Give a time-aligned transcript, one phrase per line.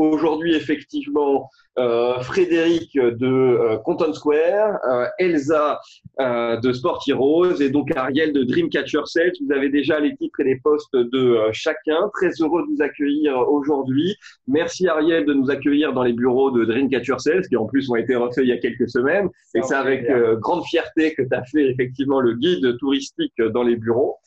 [0.00, 5.80] Aujourd'hui, effectivement, euh, Frédéric de euh, Content Square, euh, Elsa
[6.18, 9.32] de Sport Heroes et donc Ariel de Dreamcatcher Sales.
[9.42, 12.10] Vous avez déjà les titres et les postes de chacun.
[12.12, 14.16] Très heureux de vous accueillir aujourd'hui.
[14.46, 17.96] Merci Ariel de nous accueillir dans les bureaux de Dreamcatcher Sales qui en plus ont
[17.96, 19.30] été refaits il y a quelques semaines.
[19.54, 20.06] Et c'est avec
[20.40, 24.18] grande fierté que tu as fait effectivement le guide touristique dans les bureaux.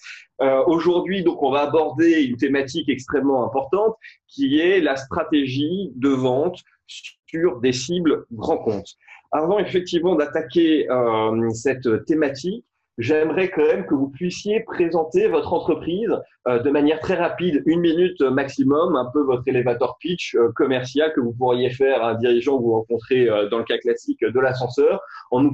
[0.41, 3.95] Euh, Aujourd'hui, donc, on va aborder une thématique extrêmement importante
[4.27, 8.95] qui est la stratégie de vente sur des cibles grands comptes.
[9.31, 12.65] Avant effectivement d'attaquer euh, cette thématique,
[12.97, 16.15] j'aimerais quand même que vous puissiez présenter votre entreprise
[16.47, 21.11] euh, de manière très rapide, une minute maximum, un peu votre élévateur pitch euh, commercial
[21.13, 24.21] que vous pourriez faire à un dirigeant que vous rencontrez euh, dans le cas classique
[24.21, 25.53] de l'ascenseur, en nous,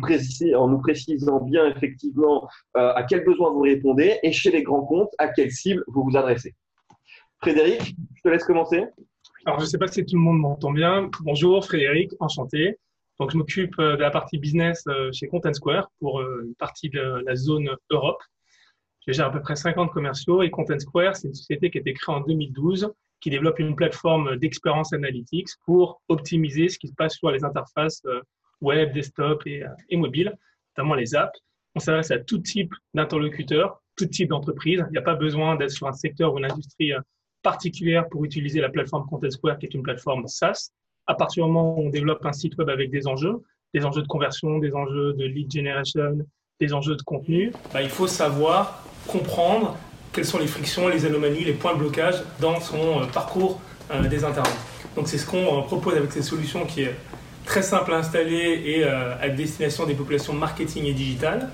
[0.55, 5.13] en nous précisant bien effectivement à quels besoins vous répondez et chez les grands comptes,
[5.17, 6.55] à quelle cible vous vous adressez.
[7.41, 8.85] Frédéric, je te laisse commencer.
[9.45, 11.09] Alors, je ne sais pas si tout le monde m'entend bien.
[11.21, 12.77] Bonjour Frédéric, enchanté.
[13.19, 16.55] Donc, je m'occupe euh, de la partie business euh, chez Content Square pour euh, une
[16.55, 18.21] partie de la zone Europe.
[19.05, 21.81] Je gère à peu près 50 commerciaux et Content Square, c'est une société qui a
[21.81, 26.93] été créée en 2012 qui développe une plateforme d'expérience analytics pour optimiser ce qui se
[26.93, 28.01] passe sur les interfaces
[28.61, 30.37] web, desktop et, et mobile,
[30.69, 31.37] notamment les apps.
[31.75, 34.85] On s'adresse à tout type d'interlocuteurs, tout type d'entreprise.
[34.87, 36.93] Il n'y a pas besoin d'être sur un secteur ou une industrie
[37.41, 40.71] particulière pour utiliser la plateforme Content Square, qui est une plateforme SaaS
[41.09, 43.41] à partir du moment où on développe un site web avec des enjeux,
[43.73, 46.19] des enjeux de conversion, des enjeux de lead generation,
[46.59, 49.75] des enjeux de contenu, bah, il faut savoir comprendre
[50.13, 53.59] quelles sont les frictions, les anomalies, les points de blocage dans son euh, parcours
[53.91, 54.53] euh, des internautes.
[54.95, 56.95] Donc c'est ce qu'on euh, propose avec cette solution qui est
[57.43, 61.49] très simple à installer et à destination des populations marketing et digital.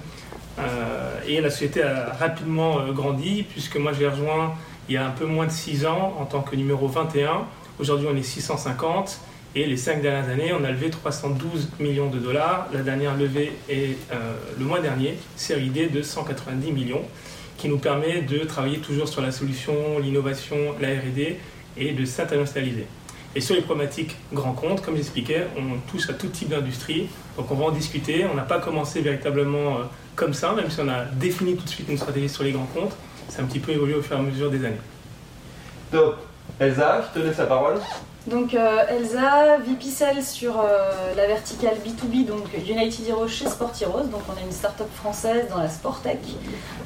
[1.26, 4.56] et la société a rapidement grandi puisque moi j'ai rejoint
[4.90, 7.46] il y a un peu moins de 6 ans en tant que numéro 21.
[7.80, 9.22] Aujourd'hui on est 650
[9.56, 12.68] et les cinq dernières années, on a levé 312 millions de dollars.
[12.74, 17.04] La dernière levée est euh, le mois dernier, série D de 190 millions,
[17.58, 21.38] qui nous permet de travailler toujours sur la solution, l'innovation, la RD
[21.78, 22.86] et de s'internationaliser.
[23.34, 27.08] Et sur les problématiques grands comptes, comme j'expliquais, on touche à tout type d'industrie.
[27.38, 28.26] Donc on va en discuter.
[28.30, 29.84] On n'a pas commencé véritablement euh,
[30.18, 32.68] comme ça, même si on a défini tout de suite une stratégie sur les grands
[32.74, 32.96] comptes.
[33.30, 34.76] C'est un petit peu évolué au fur et à mesure des années.
[35.92, 36.18] Top.
[36.60, 37.76] Elsa, je te laisse la parole.
[38.28, 43.74] Donc euh, Elsa, VP Sales sur euh, la verticale B2B, donc United Heroes chez Sport
[43.80, 44.06] Heroes.
[44.06, 46.18] Donc on est une start-up française dans la sport tech.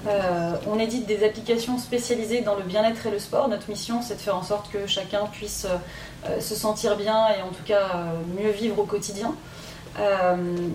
[0.08, 3.48] Euh, on édite des applications spécialisées dans le bien-être et le sport.
[3.48, 5.66] Notre mission, c'est de faire en sorte que chacun puisse
[6.42, 8.04] se sentir bien et en tout cas
[8.38, 9.34] mieux vivre au quotidien.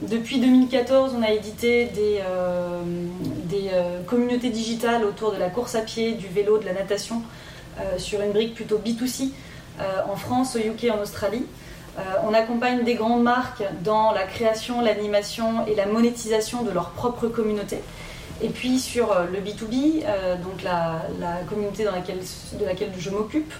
[0.03, 2.21] depuis 2014, on a édité des,
[3.45, 3.71] des
[4.07, 7.23] communautés digitales autour de la course à pied, du vélo, de la natation,
[7.99, 9.31] sur une brique plutôt B2C.
[9.81, 11.47] Euh, en France, au UK, en Australie.
[11.99, 16.91] Euh, on accompagne des grandes marques dans la création, l'animation et la monétisation de leur
[16.91, 17.81] propre communauté.
[18.43, 20.05] Et puis sur euh, le B2B,
[20.43, 21.03] donc la,
[21.49, 22.21] communauté dans laquelle,
[22.61, 23.53] de laquelle je m'occupe,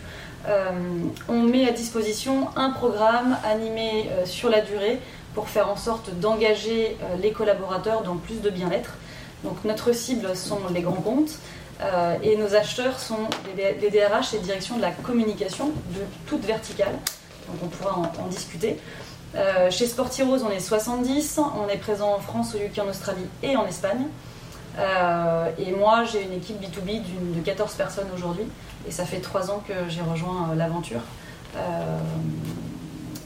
[1.29, 5.01] on met à disposition un programme animé sur la durée
[5.35, 8.99] pour faire en sorte d'engager les collaborateurs dans plus de bien-être.
[9.43, 11.39] Donc notre cible sont les grands comptes,
[11.85, 16.95] euh, et nos acheteurs sont les, DRH et direction de la communication de toute verticale.
[17.49, 18.79] Donc on pourra en, discuter.
[19.35, 21.41] Euh, chez Sportiros, on est 70.
[21.63, 24.07] On est présent en France, au UK, en Australie et en Espagne.
[24.79, 27.03] Euh, et moi, j'ai une équipe B2B
[27.37, 28.47] de 14 personnes aujourd'hui.
[28.89, 31.01] Et ça fait 3 ans que j'ai rejoint l'aventure.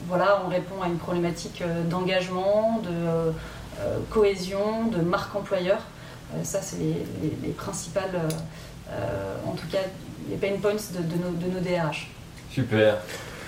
[0.08, 3.32] voilà, on répond à une problématique d'engagement, de
[4.10, 5.78] cohésion, de marque employeur.
[6.34, 8.28] Euh, ça, c'est les, principales, euh,
[8.90, 9.78] euh, en tout cas,
[10.28, 12.08] les pain points de, nos, DRH.
[12.50, 12.98] Super.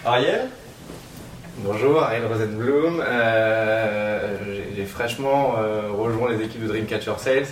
[0.05, 0.49] Ariel?
[1.59, 3.05] Bonjour, Ariel Rosenblum.
[4.75, 5.57] j'ai fraîchement
[5.99, 7.47] rejoint les équipes de Dreamcatcher Sales.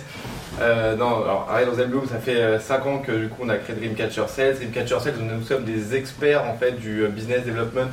[0.97, 4.27] non, alors Ariel Rosenblum, ça fait 5 ans que du coup on a créé Dreamcatcher
[4.27, 4.55] Sales.
[4.55, 7.91] Dreamcatcher Sales, nous sommes des experts en fait du business development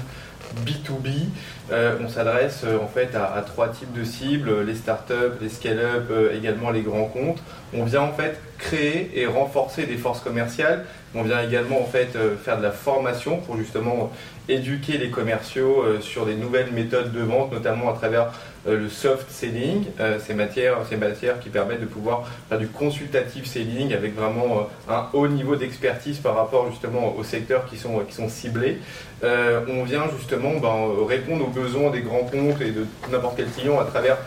[0.65, 1.29] B2B.
[1.73, 6.09] Euh, on s'adresse euh, en fait à, trois types de cibles, les startups, les scale-up,
[6.11, 7.43] euh, également les grands comptes.
[7.75, 10.85] On vient en fait créer et renforcer des forces commerciales.
[11.15, 14.13] On vient également en fait faire de la formation pour justement
[14.49, 19.31] éduquer les commerciaux sur des nouvelles méthodes de vente, notamment à travers euh, le soft
[19.31, 24.15] selling, euh, ces matières, ces matières qui permettent de pouvoir faire du consultative selling avec
[24.15, 28.29] vraiment euh, un haut niveau d'expertise par rapport justement aux secteurs qui sont, qui sont
[28.29, 28.79] ciblés.
[29.23, 33.79] on vient justement ben, répondre aux besoins des grands comptes et de n'importe quel client
[33.81, 34.19] à travers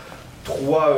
[0.44, 0.96] trois,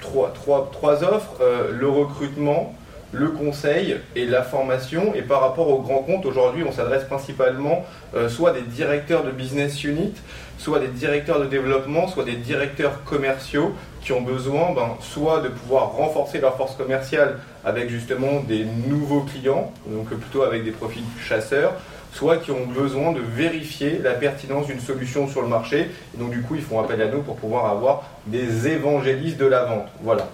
[0.00, 2.74] trois, trois, trois offres, le recrutement,
[3.14, 5.14] le conseil et la formation.
[5.14, 7.84] Et par rapport aux grands comptes, aujourd'hui, on s'adresse principalement
[8.14, 10.12] euh, soit des directeurs de business unit,
[10.58, 13.72] soit des directeurs de développement, soit des directeurs commerciaux
[14.02, 19.22] qui ont besoin ben, soit de pouvoir renforcer leur force commerciale avec justement des nouveaux
[19.22, 21.72] clients, donc plutôt avec des profils chasseurs,
[22.12, 25.90] soit qui ont besoin de vérifier la pertinence d'une solution sur le marché.
[26.14, 29.46] Et donc du coup, ils font appel à nous pour pouvoir avoir des évangélistes de
[29.46, 29.88] la vente.
[30.02, 30.28] Voilà.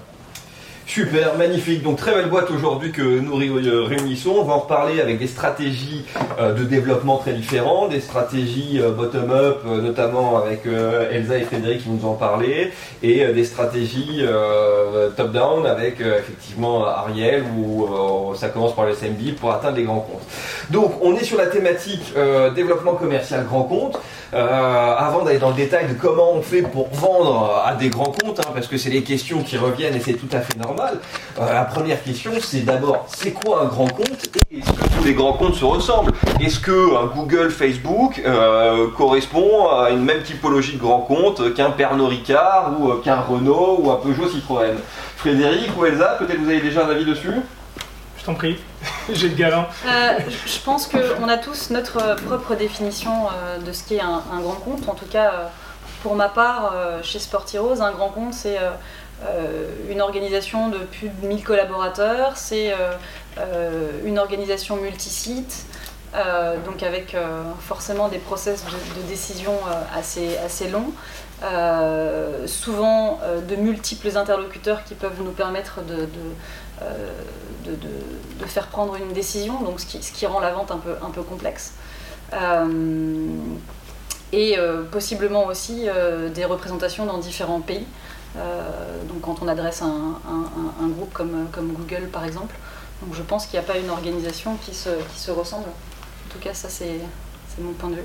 [0.90, 1.84] Super, magnifique.
[1.84, 4.34] Donc très belle boîte aujourd'hui que nous euh, réunissons.
[4.40, 6.04] On va en reparler avec des stratégies
[6.40, 11.90] euh, de développement très différentes, des stratégies euh, bottom-up, notamment avec Elsa et Frédéric qui
[11.90, 12.72] nous ont parlé,
[13.04, 14.24] et des stratégies
[15.16, 17.86] top-down avec effectivement Ariel où
[18.34, 20.26] ça commence par le SMB pour atteindre les grands comptes.
[20.70, 22.12] Donc on est sur la thématique
[22.56, 24.00] développement commercial grand compte.
[24.32, 28.40] Avant d'aller dans le détail de comment on fait pour vendre à des grands comptes,
[28.40, 30.98] hein, parce que c'est les questions qui reviennent et c'est tout à fait normal
[31.38, 35.04] euh, la première question, c'est d'abord, c'est quoi un grand compte et est-ce que tous
[35.04, 36.12] les grands comptes se ressemblent?
[36.40, 41.70] Est-ce que un Google, Facebook euh, correspond à une même typologie de grand compte qu'un
[41.70, 44.76] Pernod Ricard ou euh, qu'un Renault ou un Peugeot Citroën?
[45.16, 47.34] Frédéric ou Elsa, peut-être vous avez déjà un avis dessus?
[48.20, 48.58] Je t'en prie,
[49.12, 49.66] j'ai le galin.
[49.84, 53.28] je pense qu'on a tous notre propre définition
[53.64, 54.88] de ce qu'est un, un, grand compte.
[54.88, 55.50] En tout cas,
[56.02, 58.58] pour ma part, chez Sportirose, un grand compte, c'est
[59.26, 62.92] euh, une organisation de plus de 1000 collaborateurs, c'est euh,
[63.38, 65.64] euh, une organisation multisite,
[66.64, 67.16] donc avec
[67.60, 69.52] forcément des process de, décision
[69.94, 70.92] assez, assez longs.
[72.46, 76.08] souvent de multiples interlocuteurs qui peuvent nous permettre de,
[77.66, 81.22] de faire prendre une décision, donc ce qui, rend la vente un peu, un peu
[81.22, 81.74] complexe.
[84.32, 84.56] et
[84.90, 85.86] possiblement aussi
[86.34, 87.86] des représentations dans différents pays.
[88.36, 92.54] Euh, donc quand on adresse un, groupe comme, Google par exemple.
[93.02, 95.68] Donc je pense qu'il n'y a pas une organisation qui se, qui se ressemble.
[95.68, 97.00] En tout cas, ça c'est
[97.60, 98.04] mon point de vue.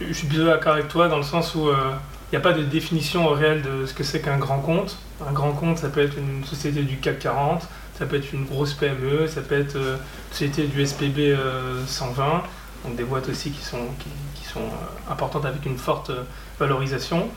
[0.00, 1.92] Je, suis plutôt d'accord avec toi dans le sens où euh,
[2.30, 4.98] il n'y a pas de définition réelle de ce que c'est qu'un grand compte.
[5.26, 7.62] Un grand compte, ça peut être une société du CAC 40,
[7.98, 9.96] ça peut être une grosse PME, ça peut être euh,
[10.30, 11.36] société du SPB
[11.86, 12.42] 120,
[12.84, 13.86] donc des boîtes aussi qui sont,
[14.52, 14.68] sont
[15.10, 16.10] importantes avec une forte
[16.58, 17.28] valorisation.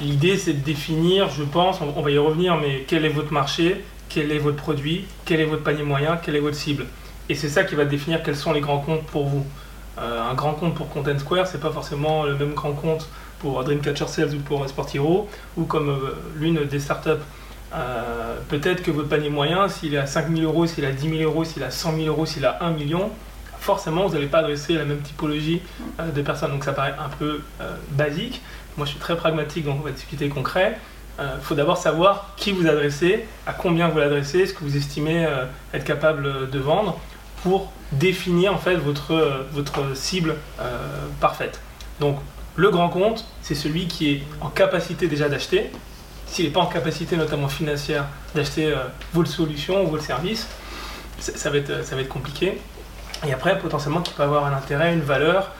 [0.00, 3.84] L'idée, c'est de définir, je pense, on, va y revenir, mais quel est votre marché,
[4.08, 6.86] quel est votre produit, quel est votre panier moyen, quelle est votre cible.
[7.28, 9.46] Et c'est ça qui va définir quels sont les grands comptes pour vous.
[9.98, 13.08] Euh, un grand compte pour Content Square, c'est pas forcément le même grand compte
[13.38, 17.22] pour Dreamcatcher Sales ou pour Sport Hero, ou comme euh, l'une des startups.
[17.74, 20.92] Euh, peut-être que votre panier moyen, s'il est à 5 000 euros, s'il est à
[20.92, 23.10] 10 000 euros, s'il est à 100 000 euros, s'il est à 1 million,
[23.58, 25.60] forcément, vous n'allez pas adresser la même typologie
[25.98, 26.52] de personnes.
[26.52, 27.40] Donc ça paraît un peu
[27.92, 28.42] basique,
[28.76, 30.78] moi, je suis très pragmatique, donc on va discuter concret.
[31.18, 34.76] Il euh, faut d'abord savoir qui vous adressez, à combien vous l'adressez, ce que vous
[34.76, 36.98] estimez euh, être capable de vendre
[37.44, 40.34] pour définir en fait votre, euh, votre cible
[41.20, 41.60] parfaite.
[42.00, 42.18] Donc,
[42.56, 45.70] le grand compte, c'est celui qui est en capacité déjà d'acheter.
[46.34, 48.04] S'il n'est pas en capacité, notamment financière,
[48.34, 48.74] d'acheter
[49.14, 50.46] votre solution ou votre service,
[51.20, 52.60] ça, va être, ça va être compliqué.
[53.26, 55.52] Et après, potentiellement, qui peut avoir un intérêt, une valeur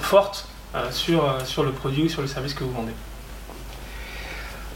[0.00, 2.92] forte euh, sur, euh, sur le produit ou sur le service que vous vendez.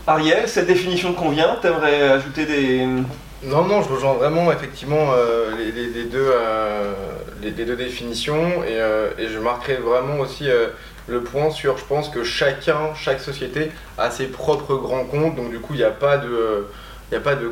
[0.07, 1.59] Ariel, cette définition te convient?
[1.61, 2.87] Tu aimerais ajouter des...
[3.43, 6.33] Non, non, je rejoins vraiment effectivement euh, les, les, deux,
[7.43, 8.79] les, deux définitions et,
[9.19, 10.47] et, je marquerai vraiment aussi
[11.09, 15.51] le point sur, je pense que chacun, chaque société a ses propres grands comptes, donc
[15.51, 16.67] du coup il n'y a pas de...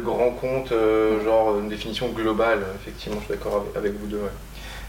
[0.05, 0.73] Grand compte,
[1.25, 4.21] genre une définition globale, effectivement, je suis d'accord avec, vous deux.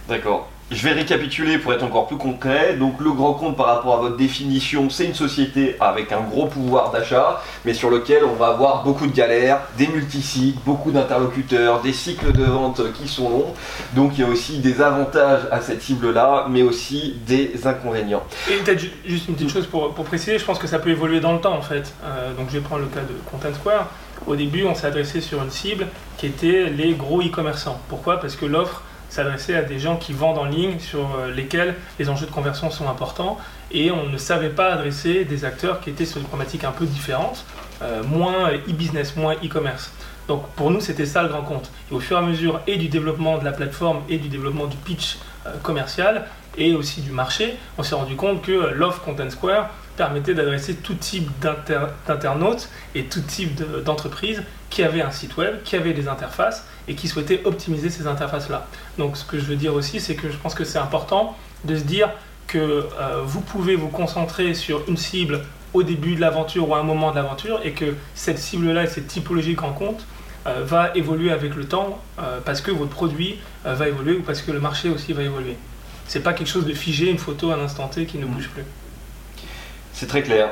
[0.07, 0.47] D'accord.
[0.71, 2.75] Je vais récapituler pour être encore plus concret.
[2.75, 6.45] Donc le grand compte par rapport à votre définition, c'est une société avec un gros
[6.45, 11.81] pouvoir d'achat, mais sur lequel on va avoir beaucoup de galères, des multisites, beaucoup d'interlocuteurs,
[11.81, 13.53] des cycles de vente qui sont longs.
[13.95, 18.23] Donc il y a aussi des avantages à cette cible-là, mais aussi des inconvénients.
[18.47, 21.33] Et peut-être juste une petite chose pour, préciser, je pense que ça peut évoluer dans
[21.33, 21.93] le temps en fait.
[22.03, 23.87] Euh, donc je vais prendre le cas de Content Square.
[24.27, 27.79] Au début, on s'est adressé sur une cible qui était les gros e-commerçants.
[27.89, 28.19] Pourquoi?
[28.19, 32.09] Parce que l'offre s'adresser à des gens qui vendent en ligne sur euh, lesquels les
[32.09, 33.37] enjeux de conversion sont importants
[33.71, 36.85] et on ne savait pas adresser des acteurs qui étaient sur des problématiques un peu
[36.85, 37.45] différentes,
[37.81, 39.91] euh, moins e-business, moins e-commerce.
[40.27, 41.71] Donc pour nous, c'était ça le grand compte.
[41.91, 44.67] Et au fur et à mesure et du développement de la plateforme et du développement
[44.67, 46.25] du pitch euh, commercial
[46.57, 49.69] et aussi du marché, on s'est rendu compte que l'offre Content Square
[49.99, 51.29] permettait d'adresser tout type
[52.07, 56.95] d'internautes et tout type d'entreprises qui avaient un site web, qui avaient des interfaces et
[56.95, 58.65] qui souhaitaient optimiser ces interfaces-là.
[58.97, 61.75] Donc ce que je veux dire aussi, c'est que je pense que c'est important de
[61.75, 62.09] se dire
[62.47, 65.41] que euh, vous pouvez vous concentrer sur une cible
[65.73, 68.87] au début de l'aventure ou à un moment de l'aventure et que cette cible-là et
[68.87, 70.05] cette typologie grand compte
[70.45, 72.01] va évoluer avec le temps
[72.43, 75.57] parce que votre produit va évoluer ou parce que le marché aussi va évoluer.
[76.07, 78.63] C'est pas quelque chose de figé, une photo à l'instant T qui ne bouge plus.
[79.99, 80.51] C'est très clair.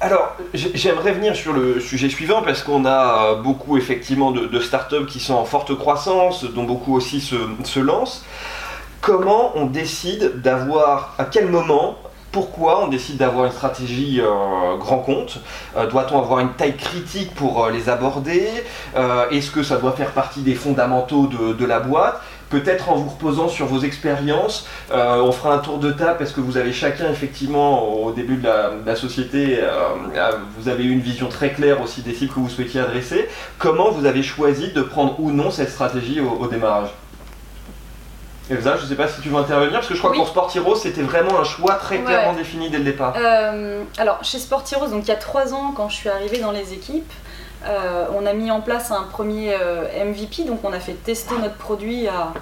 [0.00, 5.20] Alors, j'aimerais venir sur le sujet suivant parce qu'on a beaucoup effectivement de, startups qui
[5.20, 8.24] sont en forte croissance, dont beaucoup aussi se, lancent.
[9.00, 11.96] Comment on décide d'avoir, à quel moment,
[12.32, 15.38] pourquoi on décide d'avoir une stratégie euh, grand compte?
[15.76, 18.48] Euh, Doit-on avoir une taille critique pour euh, les aborder?
[19.30, 22.20] Est-ce que ça doit faire partie des fondamentaux de la boîte?
[22.50, 24.66] Peut-être en vous reposant sur vos expériences.
[24.92, 28.36] Euh, on fera un tour de table parce que vous avez chacun effectivement au début
[28.36, 28.48] de
[28.86, 29.70] la, société, euh,
[30.14, 33.28] euh, vous avez eu une vision très claire aussi des cibles que vous souhaitiez adresser.
[33.58, 36.88] Comment vous avez choisi de prendre ou non cette stratégie au, démarrage?
[38.50, 40.28] Elsa, je ne sais pas si tu veux intervenir, parce que je crois que pour
[40.28, 43.14] Sportiro, c'était vraiment un choix très clairement défini dès le départ.
[43.98, 46.74] alors, chez Sportiro, donc il y a trois ans, quand je suis arrivée dans les
[46.74, 47.10] équipes,
[47.66, 51.34] euh, on a mis en place un premier euh, MVP, donc on a fait tester
[51.38, 52.32] notre produit à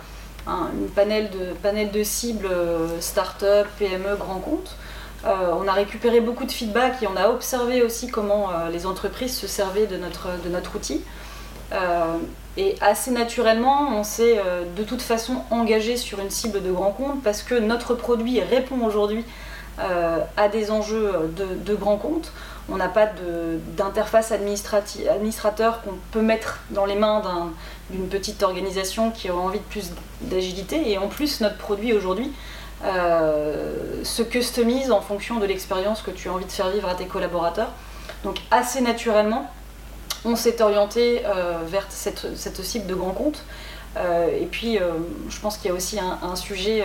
[0.46, 4.76] un panel de, panel de cibles euh, start-up, PME, grand compte.
[5.24, 9.46] on a récupéré beaucoup de feedback et on a observé aussi comment les entreprises se
[9.46, 11.00] servaient de notre, outil.
[12.56, 14.40] et assez naturellement, on s'est
[14.76, 18.84] de toute façon engagé sur une cible de grand compte parce que notre produit répond
[18.84, 19.24] aujourd'hui
[19.78, 22.32] à des enjeux de, de grand compte.
[22.68, 23.08] On n'a pas
[23.76, 27.22] d'interface administrateur qu'on peut mettre dans les mains
[27.90, 29.90] d'une petite organisation qui a envie de plus
[30.22, 30.90] d'agilité.
[30.90, 32.32] Et en plus, notre produit aujourd'hui
[32.84, 36.94] euh, se customise en fonction de l'expérience que tu as envie de faire vivre à
[36.94, 37.70] tes collaborateurs.
[38.24, 39.50] Donc assez naturellement,
[40.24, 43.44] on s'est orienté euh, vers cette, cible de grand compte.
[43.96, 44.78] Euh, et puis,
[45.28, 46.84] je pense qu'il y a aussi un, sujet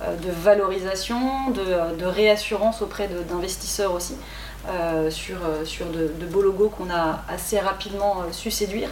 [0.00, 4.14] de valorisation, de réassurance auprès d'investisseurs aussi.
[4.68, 8.90] Euh, sur, euh, de, beaux logos qu'on a assez rapidement euh, su séduire.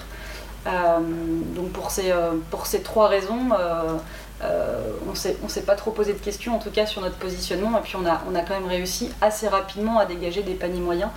[0.66, 3.50] donc pour ces, trois raisons,
[4.42, 7.82] on ne s'est pas trop posé de questions en tout cas sur notre positionnement et
[7.82, 11.10] puis on a, quand même réussi assez rapidement à dégager des paniers moyens,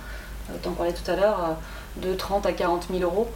[0.62, 1.56] tu en parlais tout à l'heure,
[1.96, 3.28] de 30 à 40 000 euros.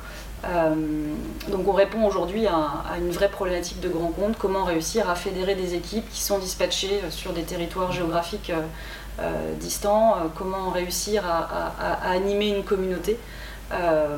[1.49, 5.54] Donc on répond aujourd'hui à, une vraie problématique de grand compte, comment réussir à fédérer
[5.54, 8.52] des équipes qui sont dispatchées sur des territoires géographiques
[9.21, 13.18] euh, distants, euh, comment réussir à, animer une communauté?
[13.73, 14.17] Euh,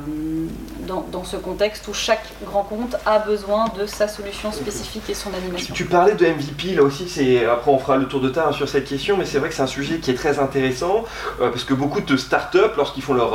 [0.87, 5.33] dans, ce contexte où chaque grand compte a besoin de sa solution spécifique et son
[5.35, 5.73] animation.
[5.75, 8.69] Tu, parlais de MVP, là aussi, c'est après on fera le tour de table sur
[8.69, 11.05] cette question, mais c'est vrai que c'est un sujet qui est très intéressant
[11.39, 13.33] parce que beaucoup de startups, lorsqu'ils font leur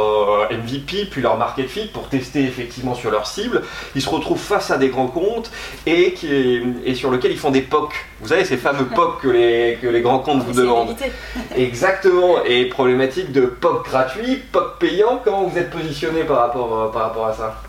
[0.52, 3.62] MVP puis leur market fit pour tester effectivement sur leur cible,
[3.96, 5.52] ils se retrouvent face à des grands comptes
[5.86, 7.94] et, qui, et sur lesquels ils font des POC.
[8.20, 10.96] Vous savez, ces fameux POC que les, que les grands comptes vous demandent.
[11.56, 16.92] Exactement, et problématique de POC gratuit, POC payant, comment vous êtes positionné par rapport, euh,
[16.92, 17.62] par rapport à ça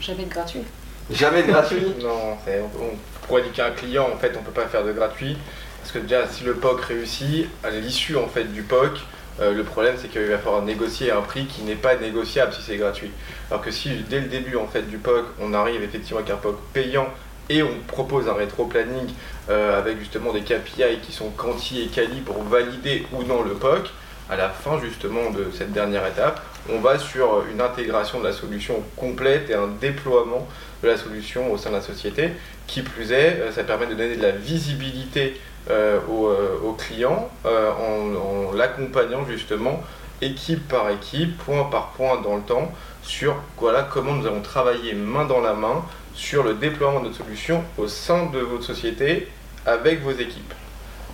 [0.00, 0.62] Jamais de gratuit.
[1.10, 1.94] Jamais de gratuit?
[2.02, 5.36] Non, on, pour indiquer un client, en fait, on peut pas faire de gratuit.
[5.80, 8.98] Parce que déjà, si le POC réussit, à l'issue en fait, du POC,
[9.40, 12.62] euh, le problème c'est qu'il va falloir négocier un prix qui n'est pas négociable si
[12.62, 13.10] c'est gratuit.
[13.50, 16.36] Alors que si dès le début en fait du POC, on arrive effectivement avec un
[16.36, 17.06] POC payant
[17.48, 19.08] et on propose un rétro-planning
[19.48, 23.54] euh, avec justement des KPI qui sont quanti et quali pour valider ou non le
[23.54, 23.88] POC,
[24.28, 28.32] à la fin justement de cette dernière étape, on va sur une intégration de la
[28.32, 30.46] solution complète et un déploiement
[30.82, 32.30] de la solution au sein de la société.
[32.66, 38.52] Qui plus est, euh, ça permet de donner de la visibilité euh, aux, clients en,
[38.54, 39.82] l'accompagnant justement
[40.20, 42.72] équipe par équipe, point par point dans le temps,
[43.02, 45.84] sur voilà, comment nous allons travailler main dans la main
[46.14, 49.28] sur le déploiement de notre solution au sein de votre société
[49.66, 50.54] avec vos équipes.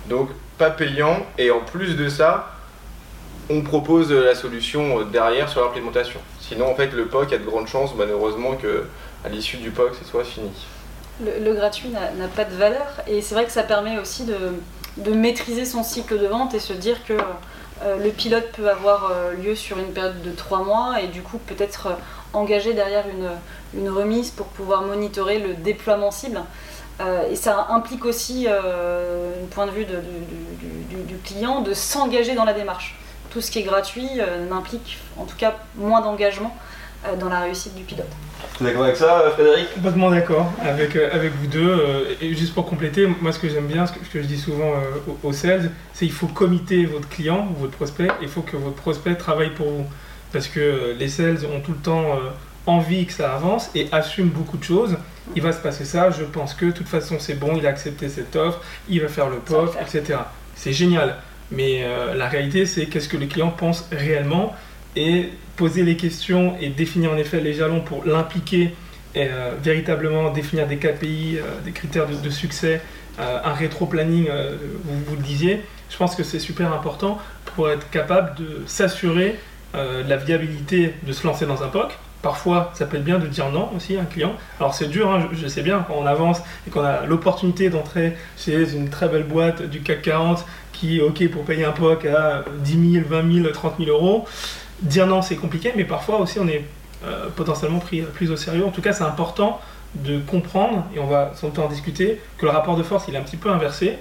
[0.07, 2.54] Donc pas payant et en plus de ça,
[3.49, 6.19] on propose la solution derrière sur l'implémentation.
[6.39, 8.85] Sinon en fait le POC a de grandes chances malheureusement que
[9.23, 10.51] à l'issue du POC ce soit fini.
[11.23, 15.65] Le, gratuit n'a pas de valeur et c'est vrai que ça permet aussi de, maîtriser
[15.65, 17.13] son cycle de vente et se dire que
[17.83, 21.21] euh, le pilote peut avoir euh, lieu sur une période de trois mois et du
[21.21, 21.93] coup peut-être euh,
[22.35, 26.41] engager derrière une, remise pour pouvoir monitorer le déploiement cible.
[27.01, 32.45] Euh, et ça implique aussi, euh, un point de vue du, client, de s'engager dans
[32.45, 32.97] la démarche.
[33.35, 36.55] Tout ce qui est gratuit euh, n'implique en tout cas moins d'engagement
[37.19, 38.07] dans la réussite du pilote.
[38.57, 39.71] Tu es d'accord avec ça, Frédéric?
[39.75, 42.17] Complètement d'accord avec, avec vous deux.
[42.19, 44.73] et juste pour compléter, moi ce que j'aime bien, ce que, je dis souvent
[45.21, 49.15] aux, sales, c'est qu'il faut comiter votre client, votre prospect, il faut que votre prospect
[49.15, 49.85] travaille pour vous.
[50.33, 52.17] Parce que les sales ont tout le temps
[52.65, 54.97] envie que ça avance et assume beaucoup de choses,
[55.35, 57.69] il va se passer ça, je pense que de toute façon c'est bon, il a
[57.69, 60.19] accepté cette offre, il va faire le POF, etc.
[60.55, 61.17] C'est génial.
[61.51, 64.55] Mais euh, la réalité, c'est qu'est-ce que les clients pensent réellement
[64.95, 68.73] et poser les questions et définir en effet les jalons pour l'impliquer
[69.13, 72.81] et euh, véritablement définir des KPI, euh, des critères de, succès,
[73.17, 74.27] un rétro-planning,
[74.83, 79.35] vous, vous, le disiez, je pense que c'est super important pour être capable de s'assurer
[79.73, 81.97] de la viabilité de se lancer dans un POC.
[82.25, 84.33] Parfois, ça peut être bien de dire non aussi à un client.
[84.59, 88.17] Alors c'est dur, hein, je, sais bien, quand on avance et qu'on a l'opportunité d'entrer
[88.35, 92.05] chez une très belle boîte du CAC 40 qui est OK pour payer un POC
[92.05, 94.25] à 10 000, 20 000, 30 000 euros,
[94.81, 96.65] dire non c'est compliqué, mais parfois aussi on est
[97.05, 98.65] euh, potentiellement pris plus au sérieux.
[98.65, 99.61] En tout cas, c'est important
[99.93, 103.13] de comprendre, et on va sans doute en discuter, que le rapport de force il
[103.13, 103.99] est un petit peu inversé.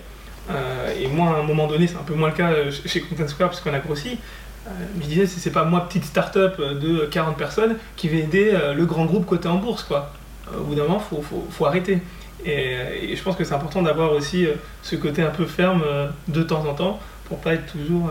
[0.50, 3.02] Euh, et moi, à un moment donné, c'est un peu moins le cas euh, chez
[3.02, 4.18] Content Square parce qu'on a grossi.
[5.00, 9.04] Je disais, c'est pas moi, petite start-up de 40 personnes, qui vais aider le grand
[9.04, 9.82] groupe côté en bourse.
[9.82, 10.12] Quoi.
[10.58, 12.00] au bout d'un moment, il faut, faut, arrêter.
[12.44, 14.46] Et, et, je pense que c'est important d'avoir aussi
[14.82, 15.82] ce côté un peu ferme
[16.28, 18.10] de temps en temps pour pas être toujours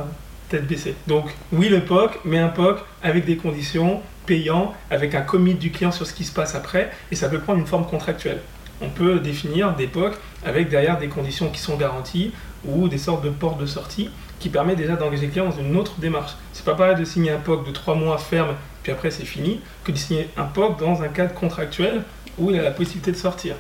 [0.50, 0.96] tête baissée.
[1.08, 5.72] Donc, oui, le POC, mais un POC avec des conditions payant avec un commit du
[5.72, 8.40] client sur ce qui se passe après et ça peut prendre une forme contractuelle.
[8.82, 10.14] On peut définir des POC
[10.46, 12.32] avec derrière des conditions qui sont garanties
[12.66, 14.10] ou des sortes de portes de sortie
[14.44, 16.34] qui permettent déjà d'engager le client dans une autre démarche.
[16.52, 19.62] C'est pas pareil de signer un POC de trois mois ferme puis après c'est fini
[19.86, 22.04] que de signer un POC dans un cadre contractuel
[22.38, 23.56] où il a la possibilité de sortir.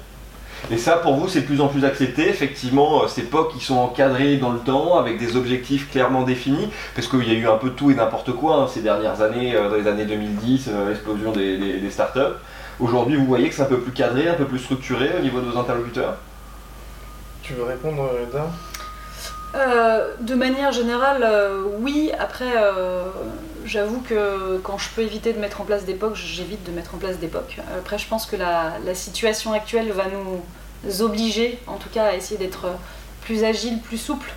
[0.72, 2.28] Et ça, pour vous, c'est de plus en plus accepté.
[2.28, 6.70] Effectivement, euh, ces POC qui sont encadrés dans le temps, avec des objectifs clairement définis,
[6.96, 9.56] parce qu'il y a eu un peu tout et n'importe quoi hein, ces dernières années,
[9.56, 12.36] euh, dans les années 2010, euh, l'explosion des, des, startups.
[12.80, 15.40] Aujourd'hui, vous voyez que c'est un peu plus cadré, un peu plus structuré au niveau
[15.40, 16.16] de vos interlocuteurs?
[17.42, 18.10] Tu veux répondre,
[19.53, 21.27] Reda de manière générale,
[21.79, 22.12] oui.
[22.19, 22.53] Après,
[23.65, 26.98] j'avoue que quand je peux éviter de mettre en place POC, j'évite de mettre en
[26.98, 27.60] place POC.
[27.77, 32.38] Après, je pense que la, situation actuelle va nous obliger, en tout cas, à essayer
[32.38, 32.67] d'être
[33.22, 34.31] plus agile, plus souple.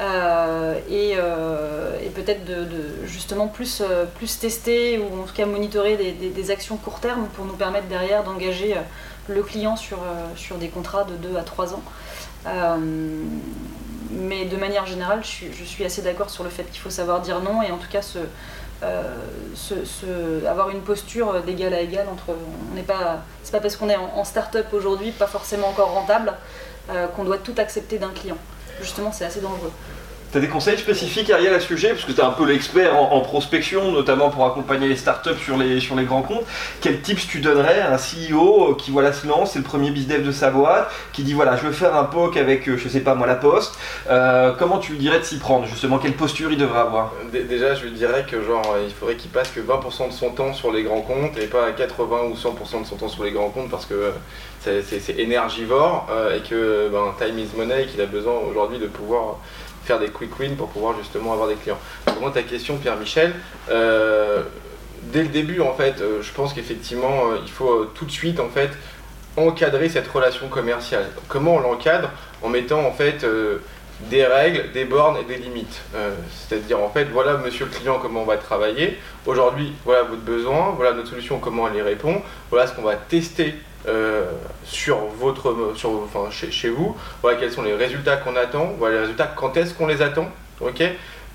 [0.00, 2.66] Euh, euh, et, peut-être de,
[3.04, 7.44] justement plus, euh, plus tester ou en tout cas monitorer des, actions court terme pour
[7.44, 8.74] nous permettre derrière d'engager
[9.28, 9.98] le client sur,
[10.36, 11.82] sur des contrats de 2 à 3 ans.
[14.10, 17.40] Mais de manière générale, je suis, assez d'accord sur le fait qu'il faut savoir dire
[17.40, 18.00] non et en tout cas
[18.82, 22.36] euh, avoir une posture d'égal à égal entre.
[22.70, 23.22] On n'est pas.
[23.42, 26.32] C'est pas parce qu'on est en, start-up aujourd'hui, pas forcément encore rentable,
[26.90, 28.38] euh, qu'on doit tout accepter d'un client.
[28.80, 29.72] Justement, c'est assez dangereux.
[30.30, 32.44] Tu as des conseils spécifiques, Ariel, à ce sujet Parce que tu es un peu
[32.44, 36.44] l'expert en, prospection, notamment pour accompagner les startups sur les, sur les grands comptes.
[36.82, 40.22] Quels tips tu donnerais à un CEO qui voilà, se lance, c'est le premier business
[40.22, 43.00] de sa boîte, qui dit voilà, je veux faire un POC avec, euh, je sais
[43.00, 43.78] pas moi, la poste.
[44.10, 47.74] Euh, comment tu lui dirais de s'y prendre Justement, quelle posture il devrait avoir Déjà,
[47.74, 50.72] je lui dirais que genre, il faudrait qu'il passe que 20% de son temps sur
[50.72, 53.70] les grands comptes et pas 80 ou 100% de son temps sur les grands comptes
[53.70, 58.34] parce que euh, c'est énergivore et que ben, time is money et qu'il a besoin
[58.50, 59.36] aujourd'hui de pouvoir
[59.88, 61.78] faire des quick wins pour pouvoir justement avoir des clients.
[62.04, 63.32] Pour ta question, Pierre-Michel,
[63.70, 64.42] euh,
[65.04, 68.38] dès le début, en fait, euh, je pense qu'effectivement, euh, il faut tout de suite,
[68.38, 68.70] en fait,
[69.38, 71.06] encadrer cette relation commerciale.
[71.28, 72.10] Comment on l'encadre?
[72.42, 73.24] En mettant, en fait,
[74.10, 75.80] des règles, des bornes et des limites.
[76.30, 78.98] C'est-à-dire, en fait, voilà, monsieur le client, comment on va travailler.
[79.26, 82.22] Aujourd'hui, voilà votre besoin, voilà notre solution, comment elle y répond.
[82.50, 83.54] Voilà ce qu'on va tester
[83.86, 84.24] euh,
[84.64, 89.00] sur votre, sur, enfin, chez, vous, voilà quels sont les résultats qu'on attend, voilà les
[89.02, 90.28] résultats, quand est-ce qu'on les attend,
[90.60, 90.82] ok.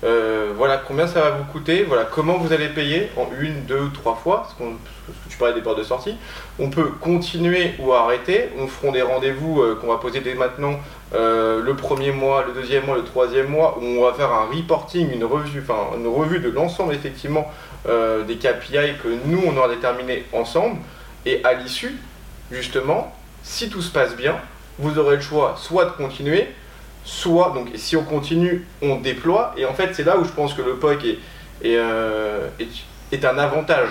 [0.02, 3.80] Euh, voilà combien ça va vous coûter, voilà comment vous allez payer en une, deux
[3.80, 4.64] ou trois fois, parce, que
[5.30, 6.16] tu parlais des portes de sortie.
[6.58, 10.78] On peut continuer ou arrêter, on fera des rendez-vous euh, qu'on va poser dès maintenant,
[11.12, 15.10] le premier mois, le deuxième mois, le troisième mois, où on va faire un reporting,
[15.12, 17.50] une revue, enfin une revue de l'ensemble effectivement
[17.86, 20.76] des KPI que nous on aura déterminé ensemble,
[21.24, 21.96] et à l'issue,
[22.50, 24.36] justement, si tout se passe bien,
[24.78, 26.48] vous aurez le choix soit de continuer,
[27.04, 29.54] soit, donc si on continue, on déploie.
[29.56, 31.18] Et en fait, c'est là où je pense que le POC est,
[31.62, 32.48] est, euh,
[33.12, 33.90] un avantage.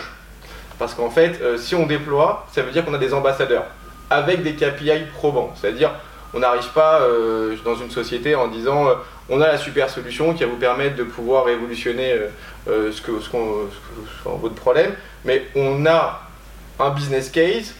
[0.80, 3.66] Parce qu'en fait, euh, si on déploie, ça veut dire qu'on a des ambassadeurs
[4.10, 5.54] avec des KPI probants.
[5.56, 5.92] C'est-à-dire,
[6.34, 8.88] on n'arrive pas euh, dans une société en disant
[9.30, 12.16] on a la super solution qui va vous permettre de pouvoir révolutionner
[12.68, 13.30] ce que, ce
[14.26, 16.24] votre problème, mais on a
[16.80, 17.76] un business case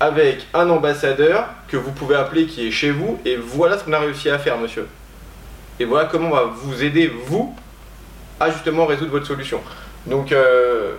[0.00, 3.92] avec un ambassadeur que vous pouvez appeler qui est chez vous et voilà ce qu'on
[3.92, 4.86] a réussi à faire monsieur.
[5.80, 7.54] Et voilà comment on va vous aider vous
[8.40, 9.60] à justement résoudre votre solution.
[10.06, 10.94] Donc euh,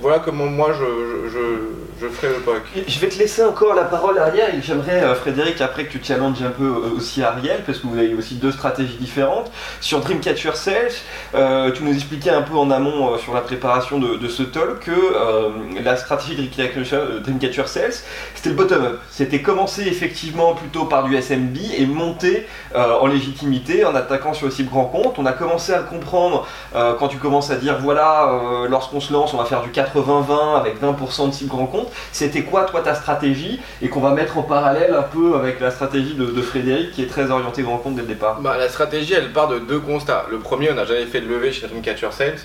[0.00, 2.84] voilà comment moi je, ferai le POC.
[2.88, 6.42] Je vais te laisser encore la parole Ariel j'aimerais euh, Frédéric après que tu challenges
[6.42, 9.52] un peu euh, aussi Ariel parce que vous avez aussi deux stratégies différentes.
[9.80, 10.90] Sur Dreamcatcher Sales,
[11.34, 15.80] euh, tu nous expliquais un peu en amont sur la préparation de, ce talk que
[15.82, 17.94] la stratégie de Dreamcatcher Sales
[18.34, 19.00] c'était le bottom-up.
[19.10, 24.64] C'était commencer effectivement plutôt par du SMB et monter en légitimité en attaquant sur aussi
[24.64, 25.18] grand compte.
[25.18, 29.38] On a commencé à comprendre quand tu commences à dire voilà lorsqu'on se lance on
[29.38, 31.88] va faire du 80-20 avec 20% de cibles grand compte.
[32.12, 35.70] C'était quoi, toi, ta stratégie Et qu'on va mettre en parallèle un peu avec la
[35.70, 38.40] stratégie de, Frédéric qui est très orienté grand compte dès le départ?
[38.40, 40.26] Bah, la stratégie, elle part de deux constats.
[40.30, 42.38] Le premier, on n'a jamais fait de levée chez Dreamcatcher Sales.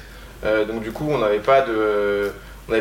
[0.46, 2.32] Euh, donc, du coup, on n'avait pas, de,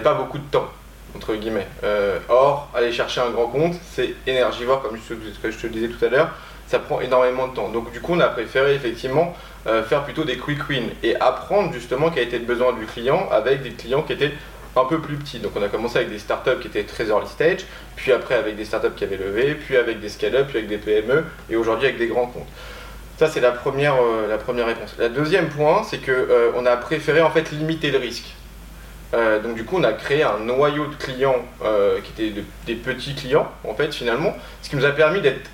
[0.01, 0.69] pas beaucoup de temps
[1.17, 1.67] entre guillemets.
[1.85, 5.89] Euh, or, aller chercher un grand compte, c'est énergivore, comme ce que je te disais
[5.89, 6.31] tout à l'heure,
[6.67, 7.71] ça prend énormément de temps.
[7.71, 9.35] Donc du coup, on a préféré effectivement
[9.69, 13.29] euh, faire plutôt des quick wins et apprendre justement quel était le besoin du client
[13.31, 14.33] avec des clients qui étaient
[14.77, 15.41] un peu plus petits.
[15.41, 18.57] Donc on a commencé avec des startups qui étaient très early stage, puis après avec
[18.57, 21.87] des startups qui avaient levé, puis avec des scale-up, puis avec des PME, et aujourd'hui
[21.87, 22.49] avec des grands comptes.
[23.19, 24.95] Ça c'est la première, euh, la première réponse.
[24.99, 28.35] La deuxième point, c'est que euh, on a préféré en fait limiter le risque.
[29.13, 31.43] Donc du coup, on a créé un noyau de clients
[32.05, 35.49] qui étaient des petits clients en fait finalement, ce qui nous a permis d'être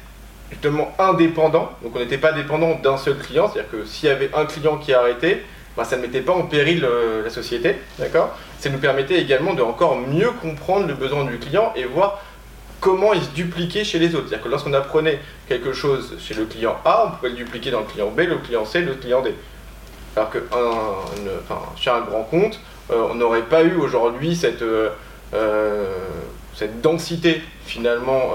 [0.55, 1.71] justement indépendant.
[1.83, 4.77] Donc on n'était pas dépendant d'un seul client, c'est-à-dire que s'il y avait un client
[4.79, 5.43] qui arrêtait,
[5.77, 6.87] bah, ça ne mettait pas en péril
[7.25, 8.37] la société, d'accord?
[8.59, 12.23] Ça nous permettait également de encore mieux comprendre le besoin du client et voir
[12.81, 14.29] comment il se dupliquait chez les autres.
[14.29, 17.81] C'est-à-dire que lorsqu'on apprenait quelque chose chez le client A, on pouvait le dupliquer dans
[17.81, 19.35] le client B, le client C, le client D.
[20.17, 20.38] Alors que
[21.77, 24.90] chez un grand compte, euh, on n'aurait pas eu aujourd'hui cette, euh,
[25.33, 25.87] euh,
[26.57, 28.35] cette densité finalement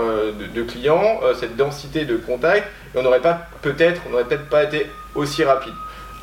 [0.55, 4.63] de, clients, cette densité de contacts, et on n'aurait pas peut-être, on n'aurait peut-être pas
[4.63, 5.73] été aussi rapide.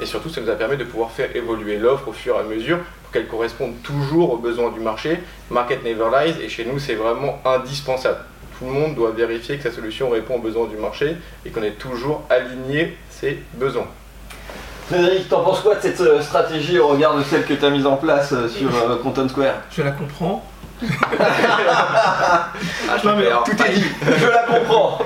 [0.01, 2.43] Et surtout, ça nous a permis de pouvoir faire évoluer l'offre au fur et à
[2.43, 2.79] mesure
[3.13, 5.19] qu'elle corresponde toujours aux besoins du marché.
[5.51, 8.19] Market never lies, et chez nous, c'est vraiment indispensable.
[8.59, 11.63] Tout le monde doit vérifier que sa solution répond aux besoins du marché et qu'on
[11.63, 13.87] est toujours aligné ses besoins.
[14.89, 17.71] Frédéric, t'en penses quoi de cette euh, stratégie au regard de celle que tu as
[17.71, 19.55] mise en place euh, sur euh, Content Square?
[19.73, 20.45] Je la comprends.
[21.19, 22.51] Ah,
[23.45, 23.85] tout est dit,
[24.19, 24.99] je la comprends.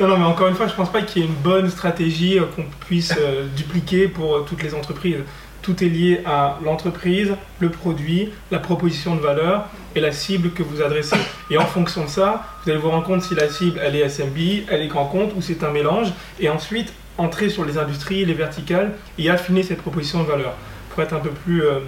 [0.00, 2.38] Non, non, mais encore une fois, je pense pas qu'il y ait une bonne stratégie
[2.56, 3.14] qu'on puisse
[3.54, 5.22] dupliquer pour toutes les entreprises
[5.62, 10.62] tout est lié à l'entreprise, le produit, la proposition de valeur et la cible que
[10.62, 11.16] vous adressez.
[11.50, 14.08] Et en fonction de ça, vous allez vous rendre compte si la cible elle est
[14.08, 16.12] SMB, elle est grand compte ou c'est un mélange.
[16.40, 20.54] Et ensuite, entrer sur les industries, les verticales et affiner cette proposition de valeur.
[20.90, 21.78] Pour être un peu plus euh,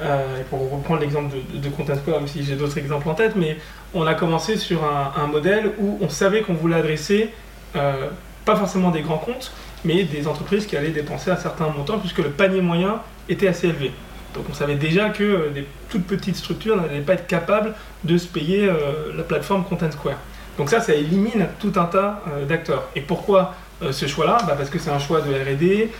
[0.00, 3.14] euh, euh, pour reprendre l'exemple de, de Content Square, même si j'ai d'autres exemples en
[3.14, 3.58] tête, mais
[3.94, 7.30] on a commencé sur un, modèle où on savait qu'on voulait adresser
[7.72, 9.52] pas forcément des grands comptes,
[9.84, 13.68] mais des entreprises qui allaient dépenser un certain montant puisque le panier moyen était assez
[13.68, 13.92] élevé.
[14.34, 18.18] Donc on savait déjà que euh, des toutes petites structures n'allaient pas être capables de
[18.18, 20.18] se payer euh, la plateforme Content Square.
[20.58, 22.88] Donc ça, ça élimine tout un tas euh, d'acteurs.
[22.94, 23.54] Et pourquoi
[23.90, 25.90] ce choix-là bah Parce que c'est un choix de RD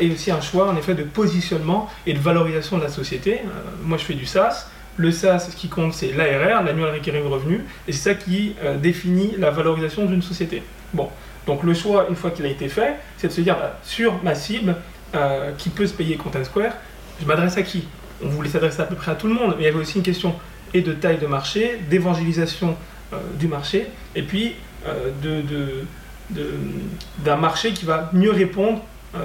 [0.00, 3.40] et aussi un choix en effet de positionnement et de valorisation de la société.
[3.82, 4.68] moi je fais du SaaS.
[4.96, 9.34] Le SaaS, ce qui compte, c'est l'ARR, l'annual recurring revenue, et c'est ça qui définit
[9.38, 10.62] la valorisation d'une société.
[10.92, 11.08] Bon,
[11.48, 14.22] donc le choix, une fois qu'il a été fait, c'est de se dire, bah, sur
[14.22, 14.76] ma cible,
[15.14, 16.74] euh, qui peut se payer Content Square,
[17.18, 17.88] je m'adresse à qui?
[18.22, 19.96] On voulait s'adresser à peu près à tout le monde, mais il y avait aussi
[19.96, 20.34] une question
[20.74, 22.76] et de taille de marché, d'évangélisation
[23.14, 25.10] euh, du marché, et puis euh,
[26.30, 28.80] d'un marché qui va mieux répondre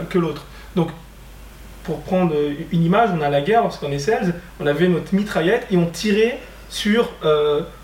[0.09, 0.45] que l'autre.
[0.75, 0.89] Donc,
[1.83, 2.33] pour prendre
[2.71, 5.87] une image, on a la guerre, lorsqu'on est sales, on avait notre mitraillette et on
[5.87, 6.39] tirait
[6.69, 7.09] sur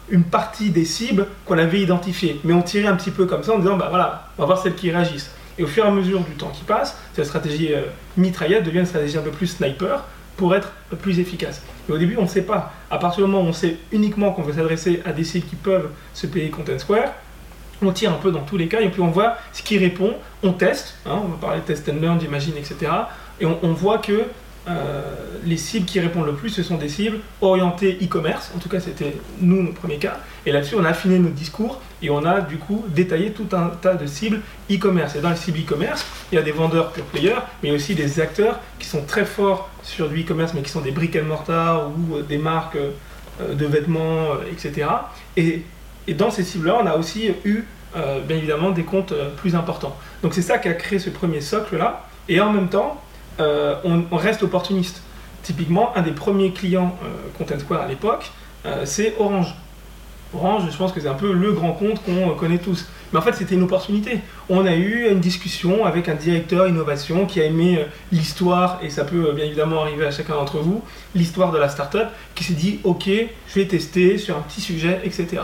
[0.10, 2.40] une partie des cibles qu'on avait identifiées.
[2.44, 4.62] Mais on tirait un petit peu comme ça en disant, bah voilà, on va voir
[4.62, 5.32] celles qui réagissent.
[5.58, 7.82] Et au fur et à mesure du temps qui passe, cette stratégie euh,
[8.16, 10.06] mitraillette devient une stratégie un peu plus sniper
[10.38, 11.62] pour être plus efficace.
[11.90, 12.72] Et au début, on ne sait pas.
[12.90, 15.58] À partir du moment où on sait uniquement qu'on veut s'adresser à des cibles qui
[15.58, 17.12] peuvent se payer Content Square,
[17.88, 20.14] on tire un peu dans tous les cas et puis on voit ce qui répond,
[20.44, 22.92] on teste, hein, on va parler test and learn, j'imagine, etc.
[23.40, 24.26] Et on, voit que
[24.68, 25.02] euh,
[25.46, 28.52] les cibles qui répondent le plus, ce sont des cibles orientées e-commerce.
[28.56, 30.18] En tout cas, c'était nous, nos premiers cas.
[30.46, 33.70] Et là-dessus, on a affiné notre discours et on a du coup détaillé tout un
[33.70, 35.16] tas de cibles e-commerce.
[35.16, 38.20] Et dans les cibles e-commerce, il y a des vendeurs pure players, mais aussi des
[38.20, 41.90] acteurs qui sont très forts sur du e-commerce, mais qui sont des brick and mortar
[41.90, 44.88] ou euh, des marques euh, de vêtements, etc.
[45.38, 45.64] Et,
[46.14, 49.96] dans ces cibles-là, on a aussi eu, bien évidemment, des comptes plus importants.
[50.24, 52.06] Donc c'est ça qui a créé ce premier socle-là.
[52.28, 53.02] Et en même temps,
[53.40, 55.02] euh, on, reste opportuniste.
[55.44, 58.32] Typiquement, un des premiers clients euh, Content Square à l'époque,
[58.66, 59.56] euh, c'est Orange.
[60.34, 62.86] Orange, je pense que c'est un peu le grand compte qu'on connaît tous.
[63.12, 64.20] Mais en fait, c'était une opportunité.
[64.50, 68.90] On a eu une discussion avec un directeur innovation qui a aimé euh, l'histoire, et
[68.90, 70.84] ça peut euh, bien évidemment arriver à chacun d'entre vous,
[71.16, 75.02] l'histoire de la startup, qui s'est dit Ok, je vais tester sur un petit sujet,
[75.04, 75.42] etc.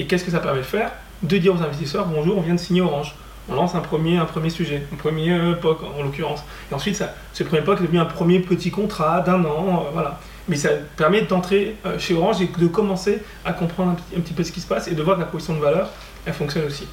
[0.00, 2.58] Et qu'est-ce que ça permet de faire De dire aux investisseurs Bonjour, on vient de
[2.58, 3.14] signer Orange.
[3.50, 6.42] On lance un premier, un premier sujet, un premier euh, POC en l'occurrence.
[6.70, 9.84] Et ensuite, ça, ce premier POC est devenu un premier petit contrat d'un an.
[9.92, 14.32] voilà mais ça permet d'entrer euh, chez Orange et de commencer à comprendre un petit,
[14.32, 15.90] peu ce qui se passe et de voir que la position de valeur,
[16.24, 16.88] elle fonctionne aussi.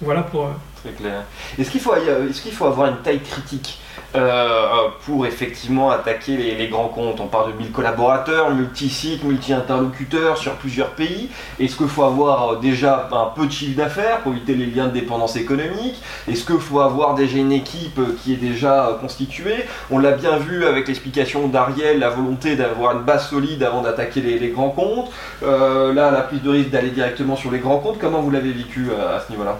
[0.00, 0.46] Voilà pour...
[0.46, 0.50] Euh,
[0.82, 1.24] Très clair.
[1.58, 3.80] Est-ce qu'il faut, est qu'il faut avoir une taille critique
[4.14, 7.18] euh, pour effectivement attaquer les, grands comptes?
[7.18, 11.30] On parle de 1000 collaborateurs, multi-sites, multi-interlocuteurs sur plusieurs pays.
[11.58, 14.86] Est-ce qu'il faut avoir euh, déjà un peu de chiffre d'affaires pour éviter les liens
[14.86, 16.00] de dépendance économique?
[16.28, 19.64] Est-ce qu'il faut avoir déjà une équipe qui est déjà euh, constituée?
[19.90, 24.20] On l'a bien vu avec l'explication d'Ariel, la volonté d'avoir une base solide avant d'attaquer
[24.20, 25.10] les, grands comptes.
[25.42, 28.88] là, la prise de risque d'aller directement sur les grands comptes, comment vous l'avez vécu
[28.92, 29.58] à ce niveau-là?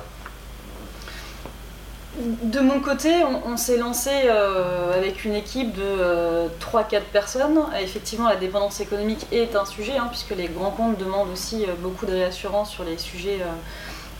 [2.17, 3.11] De mon côté,
[3.45, 7.59] on, s'est lancé euh, avec une équipe de 3-4 euh, personnes.
[7.81, 11.75] Effectivement, la dépendance économique est un sujet, hein, puisque les grands comptes demandent aussi euh,
[11.79, 13.41] beaucoup de réassurance sur les sujets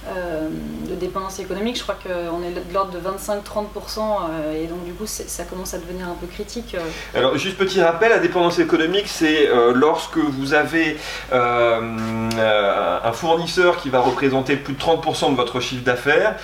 [0.09, 0.49] euh,
[0.89, 1.77] de dépendance économique.
[1.77, 5.75] Je crois qu'on est de l'ordre de 25-30% euh, et donc du coup ça commence
[5.75, 6.77] à devenir un peu critique.
[6.77, 7.19] Euh.
[7.19, 10.97] Alors juste petit rappel, la dépendance économique c'est lorsque vous avez
[11.33, 16.37] un fournisseur qui va représenter plus de 30% de votre chiffre d'affaires,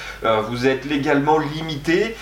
[0.49, 2.17] vous êtes légalement limité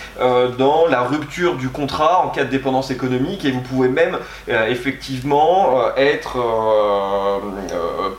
[0.59, 5.81] dans la rupture du contrat en cas de dépendance économique et vous pouvez même effectivement
[5.96, 6.37] être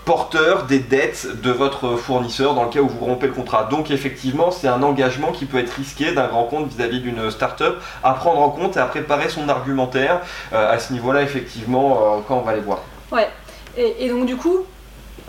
[0.05, 3.65] porteur des dettes de votre fournisseur dans le cas où vous le contrat.
[3.65, 7.81] Donc effectivement, c'est un engagement qui peut être risqué d'un grand compte vis-à-vis d'une start-up
[8.03, 10.21] à prendre en compte et à préparer son argumentaire
[10.53, 12.79] euh, à ce niveau-là, effectivement, euh, quand on va les voir.
[13.11, 13.29] Ouais.
[13.77, 14.65] Et, donc du coup,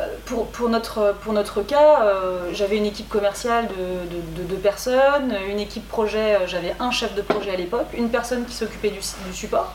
[0.01, 2.12] euh, pour, notre, pour notre cas,
[2.53, 7.53] j'avais une équipe commerciale de, deux personnes, une équipe projet, j'avais un chef de projet
[7.53, 9.75] à l'époque, une personne qui s'occupait du, du, support.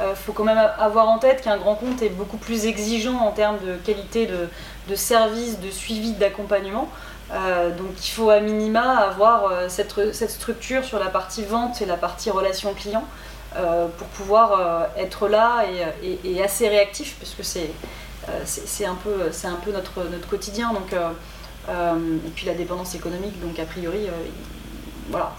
[0.00, 3.30] Il faut quand même avoir en tête qu'un grand compte est beaucoup plus exigeant en
[3.30, 4.48] termes de qualité de,
[4.88, 6.88] de service, de suivi, d'accompagnement.
[7.32, 11.86] Euh, donc il faut à minima avoir euh, cette, structure sur la partie vente et
[11.86, 13.04] la partie relation client
[13.56, 15.64] euh, pour pouvoir être là
[16.02, 20.72] et, assez réactif puisque c'est un peu, notre, quotidien.
[20.72, 24.08] Donc, et puis la dépendance économique, donc a priori,
[25.10, 25.32] voilà,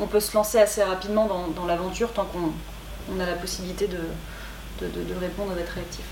[0.00, 1.26] on, peut se lancer assez rapidement
[1.56, 2.52] dans, l'aventure tant qu'on
[3.14, 3.98] on a la possibilité de,
[4.80, 6.04] de, de, de répondre, d'être réactif.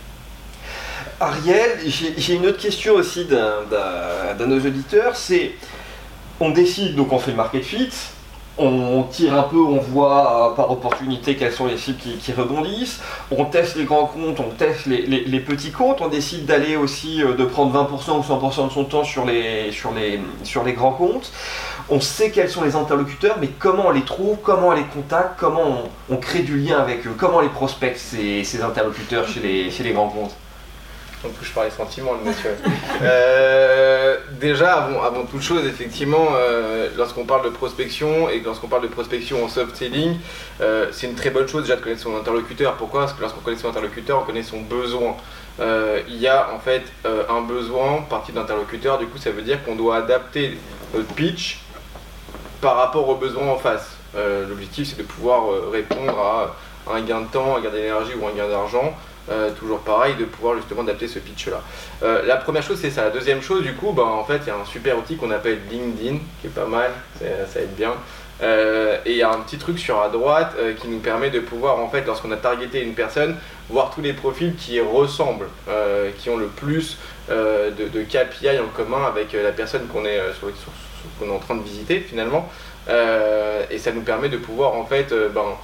[1.20, 5.52] Ariel, j'ai une autre question aussi d'un de nos auditeurs, c'est
[6.40, 7.90] on décide, donc on fait le market fit,
[8.56, 13.00] on tire un peu, on voit euh, par opportunité quelles sont les cibles qui, rebondissent,
[13.30, 17.34] on teste les grands comptes, on teste les, petits comptes, on décide d'aller aussi, euh,
[17.34, 20.92] de prendre 20% ou 100% de son temps sur les, sur, les, sur les grands
[20.92, 21.32] comptes.
[21.88, 25.34] On sait quels sont les interlocuteurs, mais comment on les trouve, comment on les contacte,
[25.38, 29.40] comment on, crée du lien avec eux, comment on les prospecte ces, ces interlocuteurs chez
[29.40, 30.34] les, chez les grands comptes?
[31.24, 32.56] On touche par les sentiments, monsieur.
[33.02, 38.88] Euh, déjà, avant, toute chose, effectivement, euh, lorsqu'on parle de prospection et lorsqu'on parle de
[38.88, 40.18] prospection en soft selling,
[40.60, 42.74] euh, c'est une très bonne chose déjà de connaître son interlocuteur.
[42.74, 43.00] Pourquoi?
[43.00, 45.16] Parce que lorsqu'on connaît son interlocuteur, on connaît son besoin.
[46.08, 49.76] il y a en fait un besoin partie d'interlocuteur, du coup, ça veut dire qu'on
[49.76, 50.58] doit adapter
[50.94, 51.60] notre pitch
[52.60, 53.96] par rapport aux besoins en face.
[54.14, 56.54] L'objectif, c'est de pouvoir répondre à
[56.92, 58.94] un gain de temps, un gain d'énergie ou un gain d'argent
[59.30, 61.62] euh, toujours pareil, de pouvoir justement adapter ce pitch-là.
[62.02, 63.04] Euh, la première chose, c'est ça.
[63.04, 65.30] La deuxième chose, du coup, bah, en fait, il y a un super outil qu'on
[65.30, 66.90] appelle LinkedIn, qui est pas mal,
[67.20, 67.92] ça aide bien.
[68.42, 71.38] Euh, et il y a un petit truc sur à droite qui nous permet de
[71.38, 73.36] pouvoir, en fait, lorsqu'on a targeté une personne,
[73.68, 75.48] voir tous les profils qui ressemblent,
[76.18, 80.20] qui ont le plus de, KPI en commun avec la personne qu'on est,
[81.20, 82.50] qu'on est en train de visiter finalement.
[82.88, 85.54] et ça nous permet de pouvoir, en fait, ben,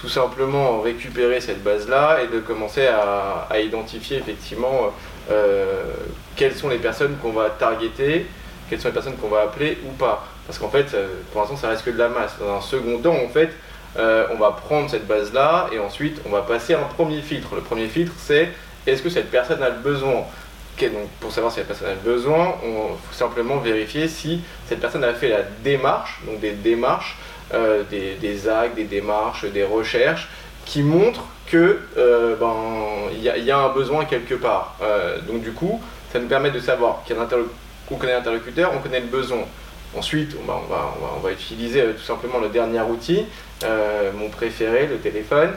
[0.00, 4.92] tout simplement récupérer cette base-là et de commencer à, identifier effectivement
[5.30, 5.84] euh,
[6.36, 8.26] quelles sont les personnes qu'on va targeter,
[8.68, 10.26] quelles sont les personnes qu'on va appeler ou pas.
[10.46, 10.94] Parce qu'en fait,
[11.32, 12.36] pour l'instant, ça reste que de la masse.
[12.38, 13.50] Dans un second temps, en fait,
[13.98, 17.54] euh, on va prendre cette base-là et ensuite on va passer un premier filtre.
[17.54, 18.50] Le premier filtre, c'est
[18.86, 20.24] est-ce que cette personne a le besoin?
[20.78, 24.80] Donc, pour savoir si la personne a le besoin, on faut simplement vérifier si cette
[24.80, 27.16] personne a fait la démarche, donc des démarches
[27.54, 30.28] euh, des, actes, des démarches, des recherches
[30.64, 32.56] qui montrent que euh, ben
[33.12, 34.76] il y, a un besoin quelque part.
[34.82, 35.80] Euh, donc du coup,
[36.12, 37.04] ça nous permet de savoir
[37.88, 39.44] qu'on connaît l'interlocuteur, on connaît le besoin.
[39.96, 43.24] Ensuite, on va, utiliser tout simplement le dernier outil,
[44.18, 45.50] mon préféré, le téléphone.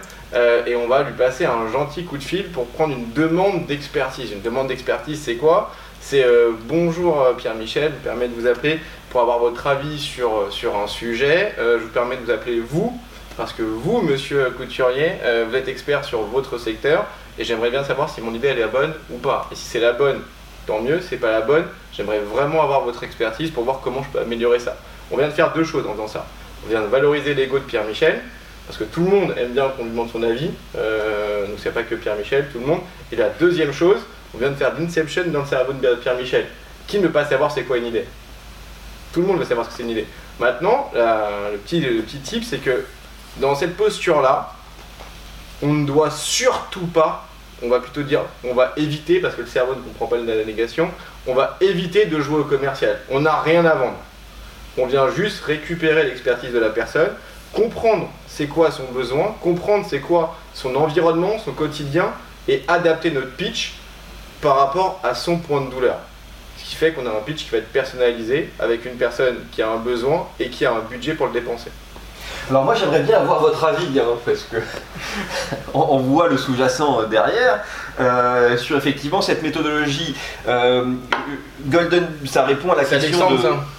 [0.67, 4.31] et on va lui passer un gentil coup de fil pour prendre une demande d'expertise.
[4.31, 5.73] Une demande d'expertise, c'est quoi?
[5.99, 6.23] C'est
[6.67, 10.87] bonjour Pierre-Michel, je me permets de vous appeler pour avoir votre avis sur, sur un
[10.87, 11.53] sujet.
[11.57, 12.99] je vous permets de vous appeler vous,
[13.37, 15.13] parce que vous, monsieur Couturier,
[15.47, 17.05] vous êtes expert sur votre secteur
[17.39, 19.47] et j'aimerais bien savoir si mon idée est la bonne ou pas.
[19.51, 20.21] Et si c'est la bonne,
[20.67, 24.09] tant mieux, c'est pas la bonne, j'aimerais vraiment avoir votre expertise pour voir comment je
[24.09, 24.77] peux améliorer ça.
[25.09, 26.25] On vient de faire deux choses en faisant ça.
[26.65, 28.19] On vient de valoriser l'ego de Pierre-Michel,
[28.67, 31.73] parce que tout le monde aime bien qu'on lui demande son avis, euh, donc c'est
[31.73, 32.81] pas que Pierre-Michel, tout le monde.
[33.11, 33.99] Et la deuxième chose,
[34.35, 36.45] on vient de faire l'inception dans le cerveau de Pierre-Michel.
[36.87, 38.05] Qui ne veut pas savoir c'est quoi une idée?
[39.13, 40.07] Tout le monde veut savoir ce que c'est une idée.
[40.39, 42.85] Maintenant, le, petit, le petit tip, c'est que
[43.37, 44.53] dans cette posture-là,
[45.61, 47.27] on ne doit surtout pas,
[47.61, 50.45] on va plutôt dire, on va éviter, parce que le cerveau ne comprend pas la
[50.45, 50.89] négation,
[51.27, 52.99] on va éviter de jouer au commercial.
[53.09, 53.97] On n'a rien à vendre.
[54.77, 57.09] On vient juste récupérer l'expertise de la personne,
[57.53, 62.11] comprendre c'est quoi son besoin, comprendre c'est quoi son environnement, son quotidien,
[62.47, 63.73] et adapter notre pitch
[64.41, 65.97] par rapport à son point de douleur.
[66.69, 69.71] Qui fait qu'on a un pitch qui va être personnalisé avec une personne qui a
[69.71, 71.71] un besoin et qui a un budget pour le dépenser.
[72.47, 74.57] Alors moi j'aimerais bien avoir votre avis, hein, parce que
[75.73, 77.63] on, voit le sous-jacent euh, derrière.
[77.99, 80.15] Euh, sur effectivement cette méthodologie.
[80.47, 80.93] Euh,
[81.65, 83.27] Golden, ça répond à la question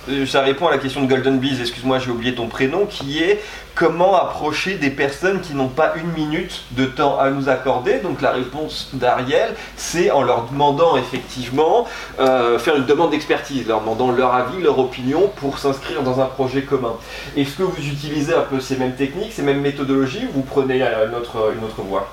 [0.08, 1.58] de, ça répond à la question de Golden Bees.
[1.58, 3.40] Excuse-moi, j'ai oublié ton prénom, qui est
[3.74, 8.00] comment approcher des personnes qui n'ont pas une minute de temps à nous accorder.
[8.00, 11.86] Donc la réponse d'Ariel, c'est en leur demandant effectivement
[12.18, 16.62] faire une demande d'expertise, leur demandant leur avis, leur opinion pour s'inscrire dans un projet
[16.62, 16.92] commun.
[17.38, 20.82] Est-ce que vous utilisez un peu ces mêmes techniques, ces mêmes méthodologies, ou vous prenez
[20.82, 22.12] une autre, une autre voie?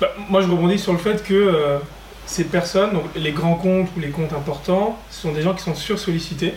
[0.00, 1.78] Bah, moi, je rebondis sur le fait que euh,
[2.26, 5.62] ces personnes, donc les grands comptes ou les comptes importants, ce sont des gens qui
[5.62, 6.54] sont sursollicités.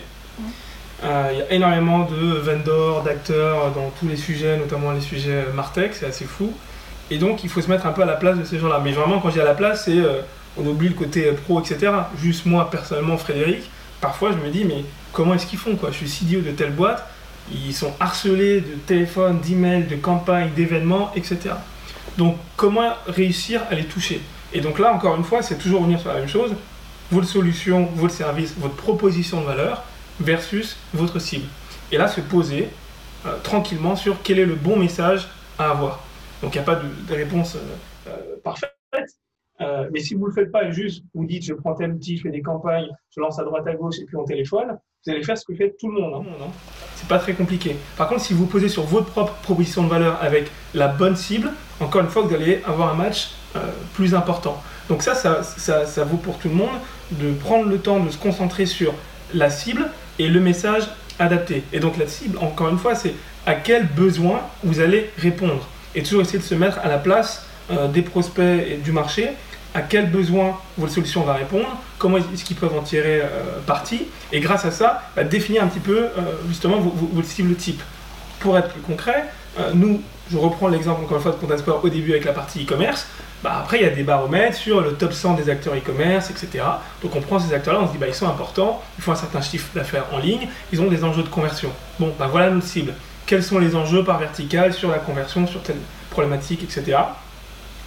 [1.04, 5.44] Euh, il y a énormément de vendors, d'acteurs dans tous les sujets, notamment les sujets
[5.54, 6.52] Martech, c'est assez fou.
[7.10, 8.80] Et donc, il faut se mettre un peu à la place de ces gens-là.
[8.82, 10.20] Mais vraiment, quand je dis à la place, c'est euh,
[10.56, 11.92] on oublie le côté pro, etc.
[12.20, 13.70] Juste moi, personnellement, Frédéric,
[14.00, 15.90] parfois, je me dis, mais comment est-ce qu'ils font quoi?
[15.92, 17.06] Je suis CDO de telle boîte,
[17.52, 21.54] ils sont harcelés de téléphones, d'emails, de campagnes, d'événements, etc.
[22.18, 24.20] Donc comment réussir à les toucher?
[24.52, 26.52] Et donc là, encore une fois, c'est toujours revenir sur la même chose.
[27.12, 29.84] Votre solution, votre service, votre proposition de valeur
[30.20, 31.46] versus votre cible.
[31.92, 32.68] Et là, se poser
[33.24, 35.28] euh, tranquillement sur quel est le bon message
[35.58, 36.04] à avoir.
[36.42, 38.74] Donc il n'y a pas de, réponse euh, euh, parfaite.
[39.92, 42.16] mais si vous ne le faites pas et juste vous dites je prends tel outil,
[42.16, 45.12] je fais des campagnes, je lance à droite à gauche et puis on téléphone, vous
[45.12, 46.26] allez faire ce que fait tout le monde.
[46.26, 46.50] Hein.
[46.94, 47.76] Ce C'est pas très compliqué.
[47.96, 51.50] Par contre, si vous posez sur votre propre proposition de valeur avec la bonne cible,
[51.80, 53.60] encore une fois, vous allez avoir un match euh,
[53.94, 54.62] plus important.
[54.88, 55.42] Donc ça ça,
[55.86, 56.76] ça, vaut pour tout le monde
[57.12, 58.94] de prendre le temps de se concentrer sur
[59.34, 59.88] la cible
[60.18, 60.84] et le message
[61.18, 61.62] adapté.
[61.72, 63.14] Et donc la cible, encore une fois, c'est
[63.46, 65.66] à quel besoin vous allez répondre.
[65.94, 69.30] Et toujours essayer de se mettre à la place euh, des prospects et du marché
[69.74, 71.66] à quel besoin votre solution va répondre,
[71.98, 75.66] comment est-ce qu'ils peuvent en tirer euh, parti, et grâce à ça, bah, définir un
[75.66, 76.06] petit peu
[76.48, 77.82] justement votre cible type.
[78.40, 79.26] Pour être plus concret,
[79.58, 82.64] euh, nous, je reprends l'exemple encore une fois de Content au début avec la partie
[82.64, 83.06] e-commerce,
[83.42, 86.64] bah, après il y a des baromètres sur le top 100 des acteurs e-commerce, etc.
[87.02, 89.16] Donc on prend ces acteurs-là, on se dit bah, ils sont importants, ils font un
[89.16, 91.70] certain chiffre d'affaires en ligne, ils ont des enjeux de conversion.
[91.98, 92.94] Bon, bah, voilà notre cible.
[93.26, 95.76] Quels sont les enjeux par vertical sur la conversion, sur telle
[96.10, 96.98] problématique, etc.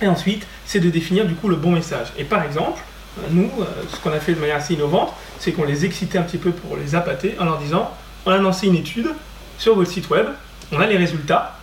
[0.01, 2.07] Et ensuite, c'est de définir du coup le bon message.
[2.17, 2.81] Et par exemple,
[3.29, 6.23] nous, euh, ce qu'on a fait de manière assez innovante, c'est qu'on les excitait un
[6.23, 7.91] petit peu pour les appâter en leur disant
[8.25, 9.09] on a lancé une étude
[9.57, 10.27] sur votre site web,
[10.71, 11.55] on a les résultats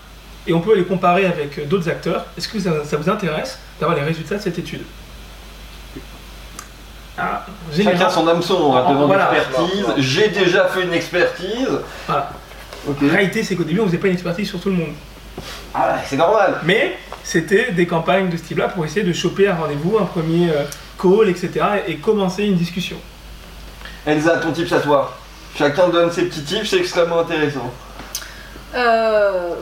[0.47, 2.27] et on peut les comparer avec d'autres acteurs.
[2.37, 4.83] Est-ce que ça, vous intéresse d'avoir les résultats de cette étude?
[7.17, 7.45] Ah,
[7.77, 9.87] Chacun son hameçon, on va demander expertise.
[9.99, 11.81] J'ai déjà fait une expertise.
[12.07, 12.31] Voilà.
[13.03, 14.95] La réalité, c'est qu'au début, on faisait pas une expertise sur tout le monde.
[15.75, 16.61] Ah c'est normal.
[16.65, 20.51] Mais c'était des campagnes de ce type-là pour essayer de choper un rendez-vous, un premier
[20.51, 20.65] euh,
[21.01, 21.65] call, etc.
[21.87, 22.97] et commencer une discussion.
[24.07, 25.17] Elsa, ton à toi.
[25.57, 27.73] Chacun donne ses petits tips, c'est extrêmement intéressant.
[28.75, 29.55] Euh,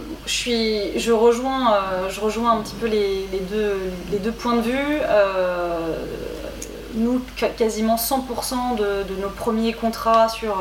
[0.48, 4.98] euh, je rejoins un petit peu les, deux, points de vue.
[6.94, 7.20] nous,
[7.56, 10.56] quasiment 100% de, nos premiers contrats sur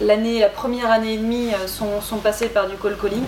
[0.00, 3.26] l'année, la première année et demie sont, sont passés par du call calling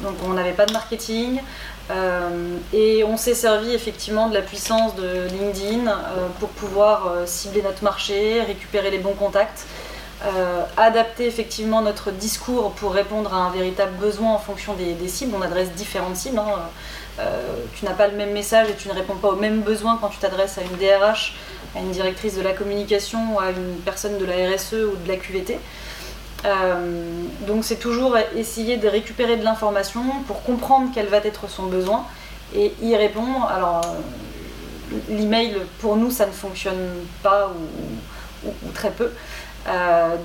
[0.00, 1.40] donc on n'avait pas de marketing.
[1.90, 7.26] Euh, et on s'est servi effectivement de la puissance de LinkedIn euh, pour pouvoir euh,
[7.26, 9.66] cibler notre marché, récupérer les bons contacts,
[10.76, 15.34] adapter effectivement notre discours pour répondre à un véritable besoin en fonction des, cibles.
[15.36, 16.38] On adresse différentes cibles.
[16.38, 17.24] Hein.
[17.74, 20.08] tu n'as pas le même message et tu ne réponds pas aux mêmes besoins quand
[20.08, 21.36] tu t'adresses à une DRH,
[21.76, 25.08] à une directrice de la communication ou à une personne de la RSE ou de
[25.08, 25.58] la QVT.
[26.44, 27.02] Euh,
[27.46, 32.04] donc c'est toujours essayer de récupérer de l'information pour comprendre quel va être son besoin
[32.54, 33.42] et il répond.
[33.48, 33.82] Alors,
[35.08, 36.88] l'email, pour nous, ça ne fonctionne
[37.22, 37.52] pas
[38.44, 39.10] ou, très peu.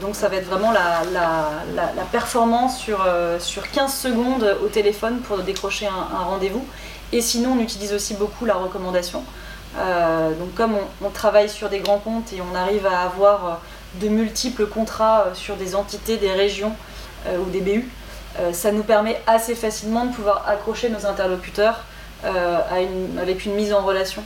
[0.02, 3.08] Donc ça va être vraiment la, performance sur,
[3.40, 6.66] sur 15 secondes au téléphone pour décrocher un rendez-vous.
[7.12, 9.24] Et sinon, on utilise aussi beaucoup la recommandation.
[9.78, 13.54] Euh, donc comme on, travaille sur des grands comptes et on arrive à avoir euh,
[14.02, 16.74] de multiples contrats euh, sur des entités, des régions
[17.38, 17.86] ou des BU,
[18.54, 21.84] ça nous permet assez facilement de pouvoir accrocher nos interlocuteurs
[22.24, 24.24] avec une mise en relation.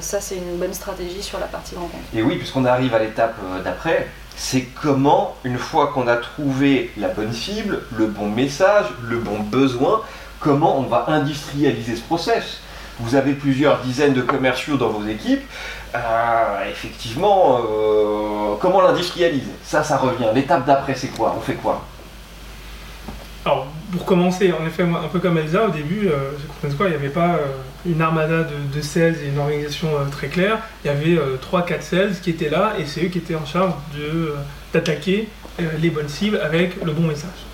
[0.00, 1.90] Ça, c'est une bonne stratégie sur la partie compte.
[2.14, 7.08] Et oui, puisqu'on arrive à l'étape d'après, c'est comment, une fois qu'on a trouvé la
[7.08, 10.02] bonne cible, le bon message, le bon besoin,
[10.38, 12.60] comment on va industrialiser ce process.
[13.00, 15.42] Vous avez plusieurs dizaines de commerciaux dans vos équipes.
[15.94, 19.52] Euh, effectivement, euh, comment l'industrialiser?
[19.64, 20.26] Ça, ça revient.
[20.34, 21.34] L'étape d'après, c'est quoi?
[21.36, 21.84] On fait quoi?
[23.44, 26.32] Alors, pour commencer, en effet, un peu comme Elsa, au début, euh,
[26.62, 27.36] il n'y avait pas
[27.86, 30.58] une armada de, sales et une organisation très claire.
[30.84, 31.18] Il y avait
[31.50, 33.72] 3-4 sales qui étaient là et c'est eux qui étaient en charge
[34.72, 35.28] d'attaquer
[35.80, 37.46] les bonnes cibles avec le bon message.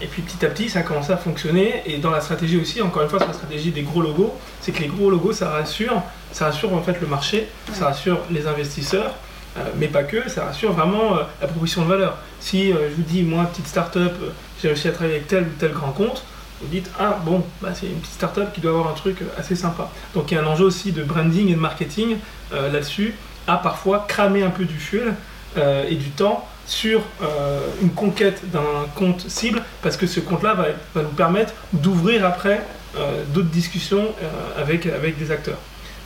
[0.00, 1.82] Et puis petit à petit, ça a commencé à fonctionner.
[1.86, 4.72] Et dans la stratégie aussi, encore une fois, sur la stratégie des gros logos, c'est
[4.72, 6.02] que les gros logos, ça rassure,
[6.32, 9.14] ça rassure en fait le marché, ça rassure les investisseurs,
[9.56, 12.18] euh, mais pas que, ça rassure vraiment euh, la proposition de valeur.
[12.40, 14.12] Si euh, je vous dis, moi, petite start-up,
[14.60, 16.24] j'ai réussi à travailler avec tel ou tel grand compte,
[16.64, 19.54] vous dites, ah bon, bah, c'est une petite start-up qui doit avoir un truc assez
[19.56, 19.90] sympa.
[20.14, 22.16] Donc il y a un enjeu aussi de branding et de marketing
[22.52, 23.14] là-dessus,
[23.48, 25.14] à parfois cramer un peu du fuel
[25.56, 31.02] et du temps sur euh, une conquête d'un compte cible parce que ce compte-là va,
[31.02, 32.62] nous permettre d'ouvrir après
[32.96, 35.58] euh, d'autres discussions euh, avec, avec des acteurs.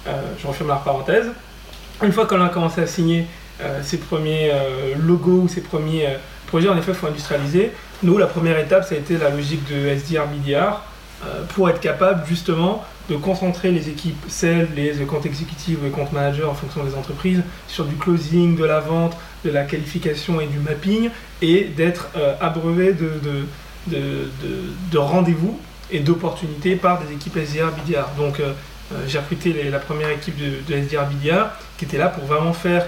[0.06, 1.26] je referme la parenthèse.
[2.02, 3.26] Une fois qu'on a commencé à signer
[3.82, 4.52] ses premiers
[4.96, 7.72] logos ou ses premiers projets, en effet, il faut industrialiser.
[8.02, 10.82] Nous, la première étape, ça a été la logique de SDR, BDR
[11.54, 16.44] pour être capable justement de concentrer les équipes sales, les comptes exécutifs les comptes managers
[16.44, 20.58] en fonction des entreprises sur du closing, de la vente, de la qualification et du
[20.58, 23.12] mapping et d'être euh, abreuvé de,
[23.86, 24.30] de,
[24.90, 25.58] de, rendez-vous
[25.90, 28.08] et d'opportunités par des équipes SDR BDR.
[28.18, 28.52] Donc euh,
[28.92, 31.46] euh, j'ai recruté la première équipe de, SDR BDR
[31.78, 32.86] qui était là pour vraiment faire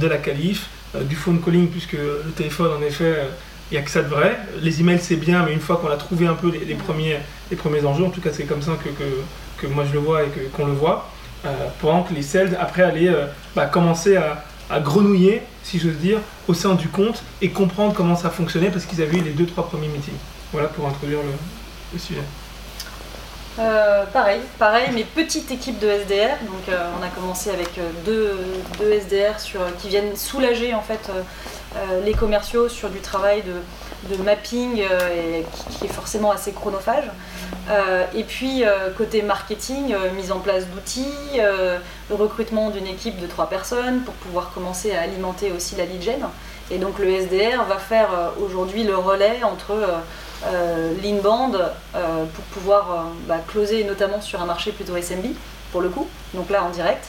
[0.00, 3.26] de la qualif, du phone calling puisque le téléphone en effet
[3.70, 4.38] il n'y a que ça de vrai.
[4.60, 7.18] Les emails c'est bien mais une fois qu'on a trouvé un peu les, premiers,
[7.50, 8.90] les premiers enjeux, en tout cas c'est comme ça que,
[9.60, 11.10] que, moi je le vois et qu'on le voit,
[11.80, 13.10] pendant que les sales après allaient
[13.56, 14.44] bah, commencer à,
[14.80, 19.00] grenouiller, si j'ose dire, au sein du compte et comprendre comment ça fonctionnait parce qu'ils
[19.02, 20.14] avaient eu les deux, trois premiers meetings.
[20.54, 21.18] Voilà pour introduire
[21.92, 22.20] le, sujet.
[23.58, 26.38] Euh, pareil, pareil, mais petite équipe de SDR.
[26.46, 28.36] Donc, euh, on a commencé avec euh, deux,
[28.78, 31.10] deux SDR sur, qui viennent soulager en fait
[32.04, 35.44] les commerciaux sur du travail de, mapping et
[35.78, 37.10] qui, est forcément assez chronophage.
[37.70, 41.40] Euh, et puis, euh, côté marketing, euh, mise en place d'outils,
[42.10, 46.02] le recrutement d'une équipe de trois personnes pour pouvoir commencer à alimenter aussi la lead
[46.02, 46.20] gen.
[46.70, 48.08] Et donc, le SDR va faire
[48.42, 49.74] aujourd'hui le relais entre
[51.02, 51.50] l'inband
[51.92, 55.26] pour pouvoir bah, closer notamment sur un marché plutôt SMB,
[55.72, 57.04] pour le coup, donc là en direct,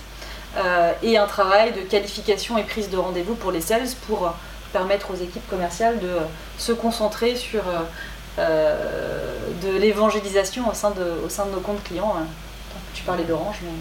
[1.04, 4.34] et un travail de qualification et prise de rendez-vous pour les sales pour
[4.76, 6.18] permettre aux équipes commerciales de
[6.58, 7.64] se concentrer sur
[8.38, 8.76] euh,
[9.64, 12.14] de l'évangélisation au, sein de, au sein de nos comptes clients.
[12.18, 12.28] Hein.
[12.94, 13.78] Tu parlais d'Orange, mais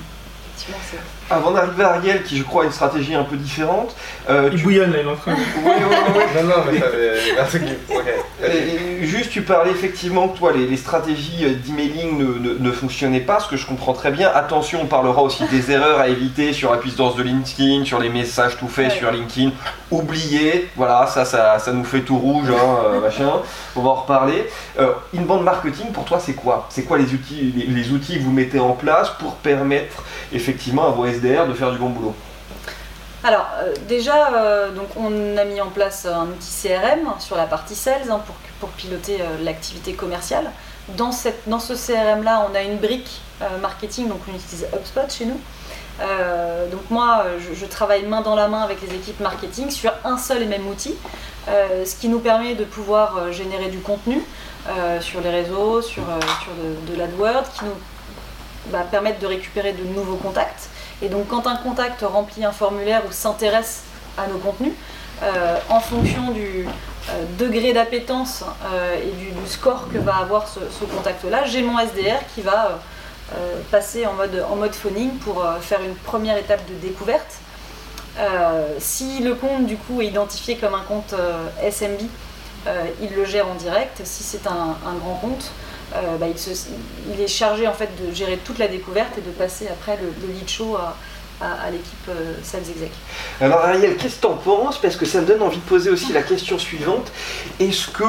[1.30, 3.94] avant d'arriver à Ariel, qui je crois a une stratégie un peu différente.
[4.28, 5.36] Euh, il bouillonne là, il est en train de.
[5.36, 6.42] Oui, oui, oui.
[6.42, 9.04] non, non, mais ça okay.
[9.04, 13.48] Juste, tu parlais effectivement que toi, les, stratégies euh, d'emailing ne, ne, fonctionnaient pas, ce
[13.48, 14.30] que je comprends très bien.
[14.34, 18.08] Attention, on parlera aussi des erreurs à éviter sur la puissance de LinkedIn, sur les
[18.08, 19.52] messages tout faits sur LinkedIn.
[19.90, 23.30] Oubliez, voilà, ça, ça, ça, nous fait tout rouge, hein, euh, machin.
[23.76, 24.46] On va en reparler.
[24.78, 26.66] Euh, inbound marketing, pour toi, c'est quoi?
[26.70, 30.88] C'est quoi les outils, les, les outils que vous mettez en place pour permettre effectivement
[30.88, 32.14] à vos De faire du bon boulot
[33.24, 37.74] alors euh, déjà, euh, on a mis en place un outil CRM sur la partie
[37.74, 38.20] sales hein,
[38.60, 40.50] pour, piloter euh, l'activité commerciale.
[40.88, 43.22] Dans, ce CRM-là, on a une brique
[43.62, 45.40] marketing, donc on utilise HubSpot chez nous.
[46.70, 50.42] donc moi, je, travaille main dans la main avec les équipes marketing sur un seul
[50.42, 50.94] et même outil,
[51.48, 54.20] ce qui nous permet de pouvoir générer du contenu
[55.00, 60.68] sur les réseaux, sur, de, l'AdWords, qui nous permettre de récupérer de nouveaux contacts.
[61.04, 63.82] Et donc quand un contact remplit un formulaire ou s'intéresse
[64.16, 64.72] à nos contenus,
[65.22, 70.84] euh, en fonction du euh, degré d'appétence euh, et du, score que va avoir ce,
[70.84, 72.78] contact-là, j'ai mon SDR qui va
[73.70, 77.38] passer en mode, en mode phoning pour faire une première étape de découverte.
[78.78, 81.14] si le compte du coup est identifié comme un compte
[81.68, 82.00] SMB,
[83.00, 84.02] il le gère en direct.
[84.04, 85.50] Si c'est un, grand compte,
[86.18, 89.96] bah, il, est chargé en fait de gérer toute la découverte et de passer après
[89.96, 92.10] le, lead show à, l'équipe
[92.42, 92.90] sales exec.
[93.40, 94.78] Alors Ariel, qu'est-ce que tu en penses?
[94.78, 97.12] Parce que ça me donne envie de poser aussi la question suivante.
[97.60, 98.04] Est-ce que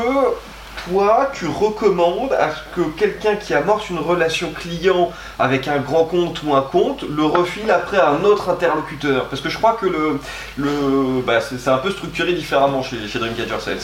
[0.87, 6.05] toi, tu recommandes à ce que quelqu'un qui amorce une relation client avec un grand
[6.05, 9.27] compte ou un compte le refile après à un autre interlocuteur?
[9.29, 10.19] Parce que je crois que le,
[10.57, 13.79] le bah, c'est un peu structuré différemment chez, chez Dreamcatcher Sales.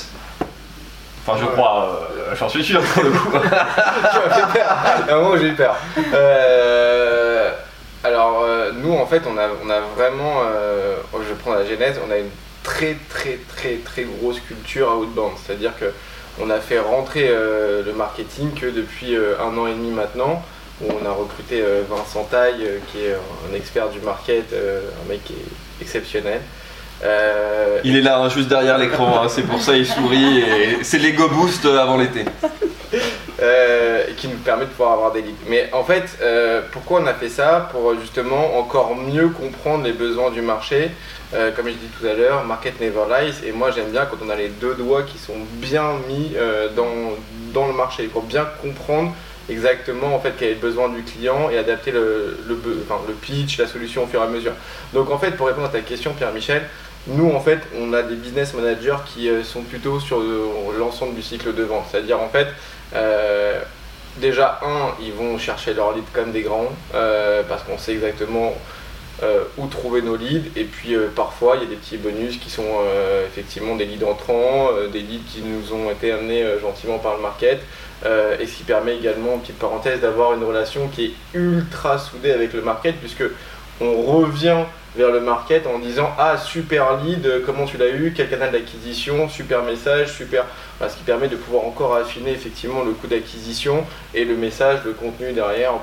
[1.26, 3.30] Enfin, je crois, euh, j'en suis sûr pour le coup.
[3.38, 5.76] à un moment, j'ai eu peur.
[6.14, 7.52] Euh,
[8.04, 10.42] alors, euh, nous, en fait, on a, on a vraiment,
[11.14, 12.30] je prends la genèse, on a une
[12.64, 15.34] très, très, très, très grosse culture outbound.
[15.46, 15.94] C'est-à-dire que
[16.40, 20.44] on a fait rentrer le marketing que depuis un an et demi maintenant,
[20.82, 25.34] où on a recruté Vincent Taille, qui est un expert du market, un mec qui
[25.34, 26.42] est exceptionnel.
[27.84, 31.00] Il est là, hein, juste derrière l'écran, hein, c'est pour ça il sourit et c'est
[31.00, 32.26] l'ego boost avant l'été.
[34.18, 35.34] qui nous permet de pouvoir avoir des leads.
[35.48, 36.20] Mais en fait,
[36.72, 40.92] pourquoi on a fait ça Pour justement encore mieux comprendre les besoins du marché
[41.34, 43.48] euh, comme je dit tout à l'heure, market never lies.
[43.48, 46.68] Et moi, j'aime bien quand on a les deux doigts qui sont bien mis euh,
[46.76, 47.16] dans,
[47.54, 49.14] dans, le marché pour bien comprendre
[49.50, 52.56] exactement en fait quel est le besoin du client et adapter le, le,
[53.08, 54.54] le pitch, la solution au fur et à mesure.
[54.94, 56.64] Donc en fait, pour répondre à ta question, Pierre-Michel,
[57.08, 60.22] nous en fait, on a des business managers qui euh, sont plutôt sur
[60.78, 61.86] l'ensemble du cycle de vente.
[61.92, 62.48] C'est-à-dire en fait,
[64.18, 68.54] déjà un, ils vont chercher leur lead comme des grands parce qu'on sait exactement
[69.24, 70.50] euh, où trouver nos leads.
[70.56, 73.86] Et puis euh, parfois, il y a des petits bonus qui sont euh, effectivement des
[73.86, 77.62] leads entrants, des leads qui nous ont été amenés gentiment par le market.
[78.04, 82.54] et ce qui permet également, petite parenthèse, d'avoir une relation qui est ultra soudée avec
[82.54, 83.24] le market, puisque
[83.80, 84.64] on revient
[84.96, 89.30] vers le market en disant ah super lead, comment tu l'as eu, quel canal d'acquisition,
[89.30, 90.46] super message, super,
[90.82, 94.94] ce qui permet de pouvoir encore affiner effectivement le coût d'acquisition et le message, le
[94.94, 95.74] contenu derrière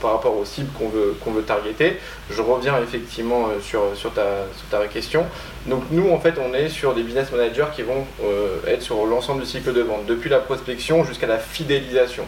[0.00, 1.98] par, rapport aux cibles qu'on veut, veut targeter.
[2.30, 5.26] Je reviens effectivement euh, sur, sur, ta, sur ta question.
[5.66, 9.04] Donc nous en fait on est sur des business managers qui vont euh, être sur
[9.06, 12.24] l'ensemble du cycle de vente, depuis la prospection jusqu'à la fidélisation.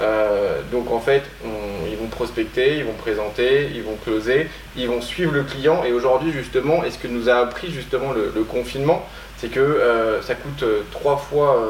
[0.00, 5.00] Euh, donc en fait, ils vont prospecter, ils vont présenter, ils vont closer, ils vont
[5.00, 5.84] suivre le client.
[5.84, 9.06] Et aujourd'hui, justement, et ce que nous a appris justement le, confinement,
[9.38, 11.62] c'est que euh, ça coûte euh, trois fois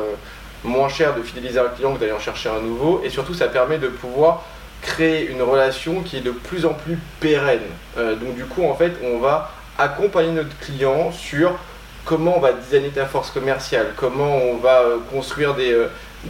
[0.64, 3.02] moins cher de fidéliser un client que d'aller en chercher un nouveau.
[3.04, 4.44] Et surtout, ça permet de pouvoir
[4.82, 7.60] créer une relation qui est de plus en plus pérenne.
[7.96, 11.52] donc du coup, en fait, on va accompagner notre client sur
[12.04, 15.74] comment on va designer ta force commerciale, comment on va construire des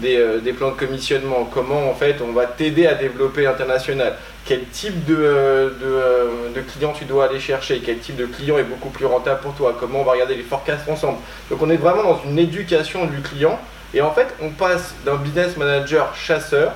[0.05, 4.65] euh, des, plans de commissionnement, comment en fait on va t'aider à développer l'international, quel
[4.67, 8.65] type de, euh, euh, de, client tu dois aller chercher, quel type de client est
[8.65, 11.19] beaucoup plus rentable pour toi, comment on va regarder les forecasts ensemble?
[11.51, 13.59] Donc on est vraiment dans une éducation du client
[13.95, 16.73] et en fait on passe d'un business manager chasseur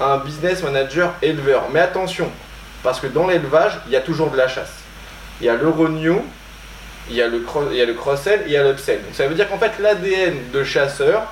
[0.00, 1.64] à un business manager éleveur.
[1.72, 2.28] Mais attention,
[2.82, 4.72] parce que dans l'élevage, il y a toujours de la chasse.
[5.40, 6.22] Il y a le renew,
[7.08, 9.02] il y a le cross-sell, il y a l'upsell.
[9.02, 11.26] Donc ça veut dire qu'en fait l'ADN de chasseur,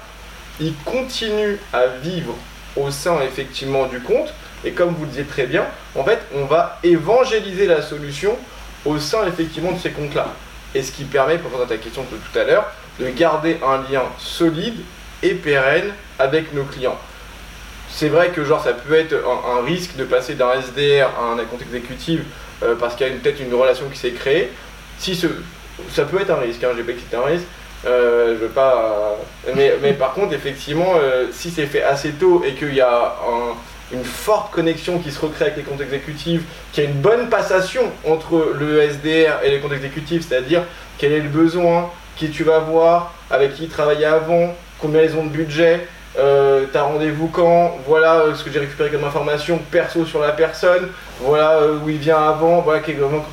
[0.60, 2.34] il continue à vivre
[2.76, 4.32] au sein effectivement du compte.
[4.64, 8.36] Et comme vous le disiez très bien, en fait, on va évangéliser la solution
[8.84, 10.28] au sein effectivement de ces comptes-là.
[10.74, 12.66] Et ce qui permet, pour répondre à ta question de tout à l'heure,
[12.98, 14.80] de garder un lien solide
[15.22, 16.98] et pérenne avec nos clients.
[17.90, 21.44] C'est vrai que genre ça peut être un, risque de passer d'un SDR à un
[21.44, 22.20] compte exécutif
[22.62, 24.50] euh, parce qu'il y a peut-être une relation qui s'est créée.
[24.98, 27.46] Si ça peut être un risque, hein, pas que un risque,
[27.86, 29.16] euh, je veux pas.
[29.54, 33.14] Mais, mais par contre, effectivement, euh, si c'est fait assez tôt et qu'il y a
[33.92, 37.28] une forte connexion qui se recrée avec les comptes exécutifs, qu'il y a une bonne
[37.28, 40.62] passation entre le SDR et les comptes exécutifs, c'est-à-dire
[40.98, 45.24] quel est le besoin, qui tu vas voir, avec qui travailler avant, combien ils ont
[45.24, 45.86] de budget,
[46.18, 50.88] euh, t'as rendez-vous quand, voilà ce que j'ai récupéré comme information perso sur la personne,
[51.20, 52.80] voilà où il vient avant, voilà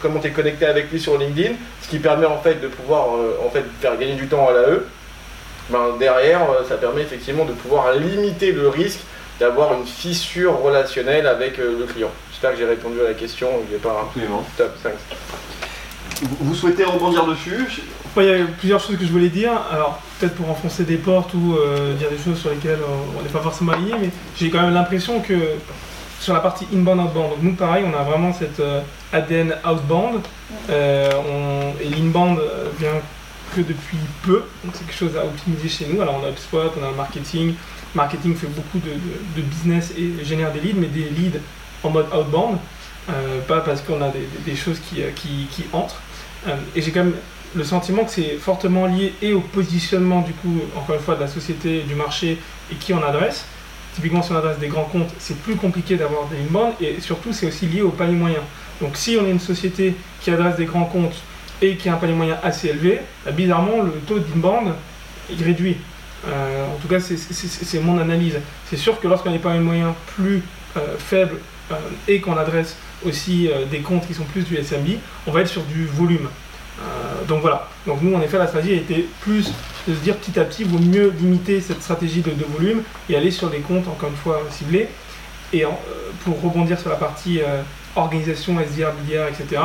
[0.01, 1.53] comment tu es connecté avec lui sur LinkedIn
[1.85, 4.53] ce qui permet en fait de pouvoir euh, en fait faire gagner du temps à
[4.53, 4.79] l'AE.
[5.69, 9.01] Ben, derrière, euh, ça permet effectivement de pouvoir limiter le risque
[9.39, 12.09] d'avoir une fissure relationnelle avec euh, le client.
[12.31, 13.49] J'espère que j'ai répondu à la question.
[13.71, 14.43] Il pas Absolument.
[14.57, 14.93] Top 5.
[16.39, 17.83] Vous souhaitez rebondir dessus?
[18.17, 19.51] Il y a plusieurs choses que je voulais dire.
[19.71, 21.57] Alors, peut-être pour enfoncer des portes ou
[21.97, 22.79] dire des choses sur lesquelles
[23.17, 25.35] on n'est pas forcément aligné, mais j'ai quand même l'impression que
[26.19, 27.29] sur la partie inbound outbound.
[27.29, 28.81] Donc nous pareil, on a vraiment cette euh,
[29.13, 30.21] ADN outbound
[30.69, 32.99] euh, et l'inbound euh, vient
[33.55, 36.01] que depuis peu, donc c'est quelque chose à optimiser chez nous.
[36.01, 37.53] Alors on a HubSpot, on a le marketing.
[37.93, 41.39] Marketing fait beaucoup de, business et génère des leads, mais des leads
[41.83, 42.57] en mode outbound,
[43.47, 44.11] pas parce qu'on a
[44.45, 46.01] des, choses qui, qui, entrent.
[46.75, 47.13] et j'ai quand même
[47.55, 51.21] le sentiment que c'est fortement lié et au positionnement du coup, encore une fois, de
[51.21, 52.37] la société, du marché
[52.71, 53.45] et qui on adresse,
[53.95, 57.31] typiquement si on adresse des grands comptes, c'est plus compliqué d'avoir des inbound et surtout
[57.31, 58.41] c'est aussi lié au panier moyen.
[58.81, 61.15] Donc si on est une société qui adresse des grands comptes
[61.61, 64.73] et qui a un panier moyen assez élevé, bah, bizarrement le taux d'inbound
[65.31, 65.77] est réduit.
[66.27, 68.39] Euh, en tout cas, c'est mon analyse.
[68.69, 70.41] C'est sûr que lorsqu'on a des paniers moyens plus
[70.75, 71.37] euh, faibles
[71.71, 71.75] euh,
[72.07, 72.75] et qu'on adresse
[73.05, 74.97] aussi des comptes qui sont plus du SMB,
[75.27, 76.27] on va être sur du volume.
[77.27, 77.67] Donc voilà.
[77.87, 79.51] Donc nous, en effet, la stratégie a été plus
[79.87, 83.31] de se dire petit à petit, vaut mieux limiter cette stratégie de, volume et aller
[83.31, 84.89] sur des comptes, encore une fois, ciblés.
[85.53, 85.63] Et
[86.23, 87.39] pour rebondir sur la partie
[87.95, 89.61] organisation, SDR, BDR, etc.,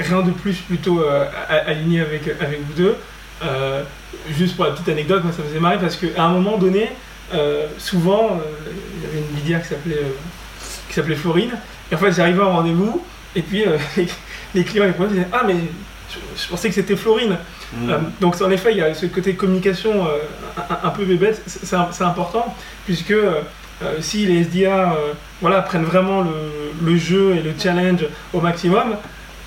[0.00, 1.02] rien de plus plutôt
[1.48, 2.96] aligné avec, avec vous deux.
[3.42, 3.82] Euh,
[4.30, 6.90] juste pour la petite anecdote, moi ça me faisait marrer parce qu'à un moment donné,
[7.34, 11.52] euh, souvent, euh, il y avait une bidière qui s'appelait qui Florine.
[11.90, 13.04] Et en fait, j'arrivais au rendez-vous
[13.34, 13.64] et puis
[14.54, 15.56] les, clients ils me disaient Ah, mais
[16.10, 17.36] je, pensais que c'était Florine.
[17.72, 17.92] Mm.
[18.20, 20.06] donc, en effet, il y a ce côté communication
[20.84, 22.54] un, peu bébête, c'est important
[22.86, 23.14] puisque
[24.00, 24.96] si les SDA
[25.40, 26.30] voilà, prennent vraiment le,
[26.84, 28.96] le, jeu et le challenge au maximum,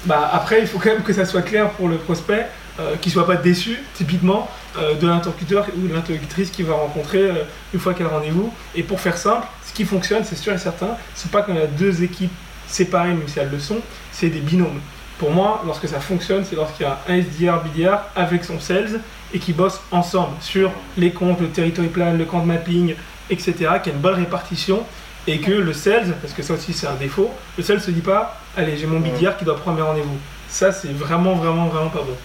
[0.06, 2.48] bah, après, il faut quand même que ça soit clair pour le prospect
[2.80, 4.48] euh, qu'il ne soit pas déçu, typiquement,
[4.78, 7.44] euh, de l'interlocuteur ou de l'interlocutrice qu'il va rencontrer euh,
[7.74, 8.54] une fois qu'il a rendez-vous.
[8.76, 11.60] Et pour faire simple, ce qui fonctionne, c'est sûr et certain, c'est pas quand il
[11.60, 12.32] y a deux équipes
[12.68, 13.80] séparées, même si elles le sont,
[14.12, 14.80] c'est des binômes.
[15.18, 19.02] Pour moi, lorsque ça fonctionne, c'est lorsqu'il y a un SDR, BDR avec son sales
[19.34, 22.94] et qui bossent ensemble sur les comptes, le territory plan, le compte mapping,
[23.30, 24.84] etc., qu'il y a une bonne répartition
[25.26, 28.02] et que le sales, parce que ça aussi c'est un défaut, le sales se dit
[28.02, 30.18] pas, allez, j'ai mon BDR qui doit prendre mes rendez-vous.
[30.48, 32.16] Ça, c'est vraiment, vraiment, vraiment pas bon.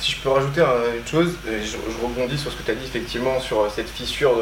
[0.00, 3.38] Si je peux rajouter une chose, je, rebondis sur ce que tu as dit effectivement
[3.38, 4.32] sur euh, cette fissure,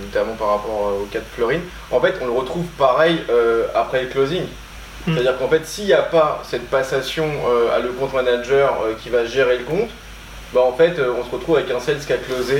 [0.00, 1.60] notamment par rapport euh, au cas de Florine.
[1.90, 4.44] En fait, on le retrouve pareil euh, après le closing.
[5.06, 7.26] C'est-à-dire qu'en fait, s'il n'y a pas cette passation
[7.74, 9.90] à le compte manager qui va gérer le compte,
[10.54, 12.58] bah en fait, on se retrouve avec un sales qui a closé,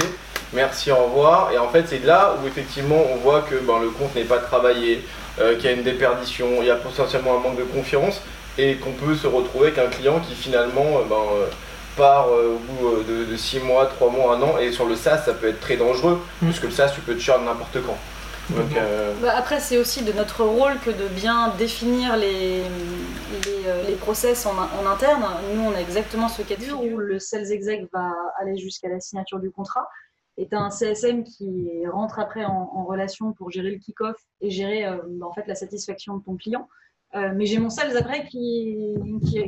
[0.52, 1.52] merci, au revoir.
[1.52, 4.38] Et en fait, c'est là où effectivement on voit que ben, le compte n'est pas
[4.38, 5.02] travaillé,
[5.38, 8.20] qu'il y a une déperdition, il y a potentiellement un manque de confiance
[8.58, 11.16] et qu'on peut se retrouver avec un client qui finalement ben,
[11.96, 14.58] part euh, au bout euh, de 6 mois, 3 mois, 1 an.
[14.60, 16.46] Et sur le SaaS, ça peut être très dangereux, mm.
[16.46, 17.98] puisque le SaaS, tu peux te churn n'importe quand.
[18.52, 22.62] Euh, bah, après, c'est aussi de notre rôle que de bien définir les,
[23.88, 25.24] les, process en, en, interne.
[25.54, 28.88] Nous, on a exactement ce cas de figure où le sales exec va aller jusqu'à
[28.88, 29.88] la signature du contrat.
[30.36, 34.50] Et tu as un CSM qui rentre après en, relation pour gérer le kick-off et
[34.50, 36.68] gérer en fait, la satisfaction de ton client.
[37.14, 38.96] Euh, mais j'ai mon sales après qui,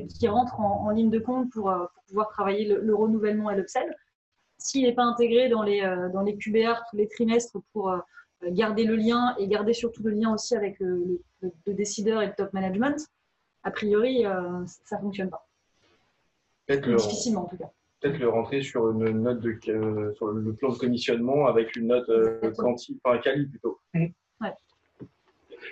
[0.08, 3.92] qui, rentre en, ligne de compte pour, euh, pouvoir travailler le, renouvellement et l'upsell.
[4.58, 7.92] S'il n'est pas intégré dans les, euh, dans les QBR tous les trimestres pour
[8.44, 11.20] garder le lien et garder surtout le lien aussi avec le,
[11.66, 13.06] décideur et le top management,
[13.62, 14.24] a priori,
[14.66, 15.46] ça ne fonctionne pas.
[16.68, 17.70] Difficilement en tout cas.
[18.00, 19.58] Peut-être le rentrer sur une note de,
[20.14, 22.10] sur le plan de commissionnement avec une note
[22.56, 23.80] quanti, enfin quali plutôt.
[23.94, 24.06] Mmh.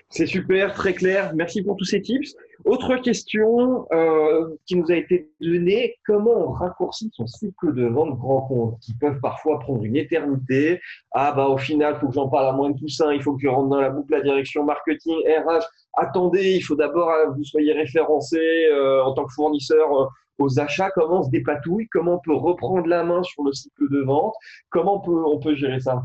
[0.09, 1.32] C'est super, très clair.
[1.34, 2.34] Merci pour tous ces tips.
[2.64, 8.16] Autre question euh, qui nous a été donnée, comment on raccourcit son cycle de vente
[8.18, 10.80] grand compte qui peuvent parfois prendre une éternité?
[11.12, 13.34] Ah bah au final, il faut que j'en parle à moins de Toussaint, il faut
[13.34, 15.64] que je rentre dans la boucle la direction marketing, RH.
[15.95, 18.38] Attendez, il faut d'abord que euh, vous soyez référencé
[18.72, 22.86] euh, en tant que fournisseur aux achats, comment on se dépatouille, comment on peut reprendre
[22.86, 24.34] la main sur le cycle de vente,
[24.70, 26.03] comment peut, on peut gérer ça?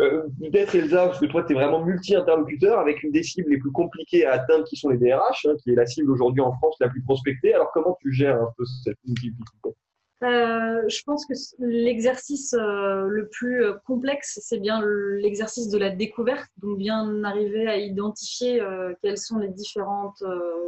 [0.00, 3.58] Euh, peut-être Elsa, parce que toi, tu es vraiment multi-interlocuteur avec une des cibles les
[3.58, 6.52] plus compliquées à atteindre qui sont les DRH, hein, qui est la cible aujourd'hui en
[6.52, 7.54] France la plus prospectée.
[7.54, 9.70] Alors, comment tu gères un peu cette multiplicité?
[10.22, 16.50] Euh, je pense que l'exercice euh, le plus complexe, c'est bien l'exercice de la découverte,
[16.58, 18.62] donc bien arriver à identifier
[19.02, 20.22] quelles sont les différentes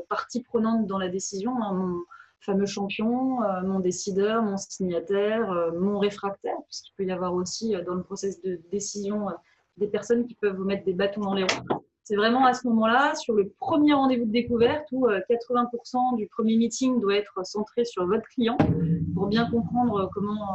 [0.09, 1.53] parties prenantes dans la décision.
[1.63, 1.97] Hein,
[2.43, 7.75] fameux champion, euh, mon décideur, mon signataire, euh, mon réfractaire, puisqu'il peut y avoir aussi
[7.75, 9.29] euh, dans le process de décision
[9.77, 11.85] des personnes qui peuvent vous mettre des bâtons dans les roues.
[12.05, 16.57] C'est vraiment à ce moment-là, sur le premier rendez-vous de découverte, où 80% du premier
[16.57, 18.59] meeting doit être centré sur votre client
[19.15, 20.49] pour bien comprendre comment,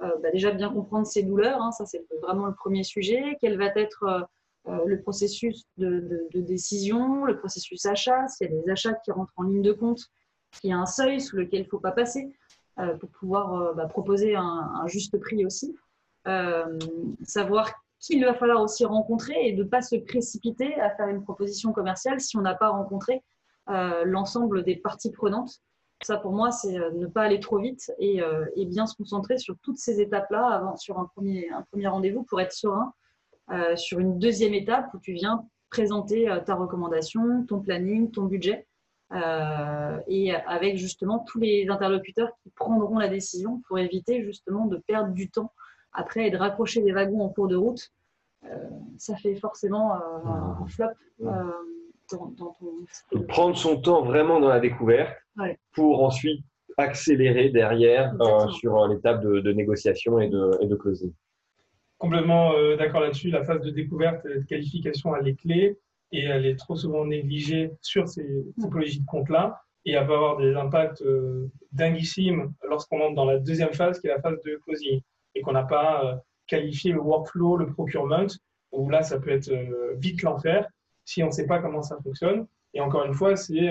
[0.00, 3.66] bah déjà bien comprendre ses douleurs, hein, ça c'est vraiment le premier sujet, quel va
[3.76, 4.26] être
[4.66, 9.34] le processus de, de, décision, le processus achat, s'il y a des achats qui rentrent
[9.36, 10.10] en ligne de compte,
[10.52, 12.32] qu'il y a un seuil sous lequel il ne faut pas passer
[12.78, 15.76] euh, pour pouvoir euh, bah, proposer un, juste prix aussi.
[16.28, 16.78] Euh,
[17.22, 21.08] savoir qui il va falloir aussi rencontrer et de ne pas se précipiter à faire
[21.08, 23.22] une proposition commerciale si on n'a pas rencontré
[24.04, 25.60] l'ensemble des parties prenantes.
[26.02, 28.20] Ça, pour moi, c'est ne pas aller trop vite et,
[28.66, 31.46] bien se concentrer sur toutes ces étapes-là avant, sur un premier
[31.86, 32.92] rendez-vous pour être serein.
[33.76, 38.66] sur une deuxième étape où tu viens présenter ta recommandation, ton planning, ton budget
[39.12, 44.76] euh, et avec justement tous les interlocuteurs qui prendront la décision pour éviter justement de
[44.76, 45.52] perdre du temps
[45.92, 47.92] après et de raccrocher des wagons en cours de route,
[48.96, 50.86] ça fait forcément un flop
[51.18, 53.24] dans, ton.
[53.28, 55.14] Prendre son temps vraiment dans la découverte
[55.72, 56.44] pour ensuite
[56.78, 58.14] accélérer derrière
[58.52, 61.12] sur l'étape de, négociation et de, et de closing.
[61.98, 63.30] Complètement d'accord là-dessus.
[63.30, 65.76] La phase de découverte et de qualification, elle est clé
[66.12, 70.36] et elle est trop souvent négligée sur ces typologies de comptes-là et elle va avoir
[70.36, 74.60] des impacts euh, dinguissimes lorsqu'on entre dans la deuxième phase qui est la phase de
[74.64, 75.00] closing
[75.34, 78.26] et qu'on n'a pas euh, qualifié le workflow, le procurement,
[78.72, 80.66] où là ça peut être euh, vite l'enfer
[81.04, 82.46] si on ne sait pas comment ça fonctionne.
[82.74, 83.68] Et encore une fois, c'est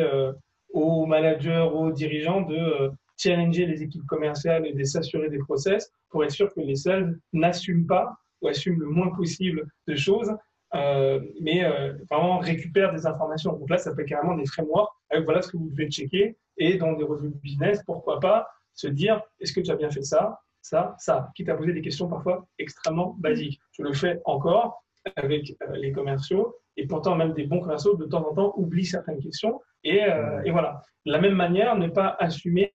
[0.73, 6.25] aux managers, aux dirigeants de challenger les équipes commerciales et de s'assurer des process pour
[6.25, 10.33] être sûr que les sales n'assument pas ou assument le moins possible de choses
[10.75, 13.53] euh, mais euh, vraiment récupère des informations.
[13.53, 16.37] Donc là, ça peut être carrément des frameworks avec voilà ce que vous devez checker
[16.57, 20.03] et dans des revues business, pourquoi pas se dire est-ce que tu as bien fait
[20.03, 23.59] ça, ça, ça, quitte à poser des questions parfois extrêmement basiques.
[23.71, 24.83] Je le fais encore
[25.15, 28.85] avec euh, les commerciaux et pourtant même des bons commerciaux de temps en temps oublient
[28.85, 30.01] certaines questions et,
[30.45, 30.81] et voilà.
[31.05, 32.73] De la même manière, ne pas assumer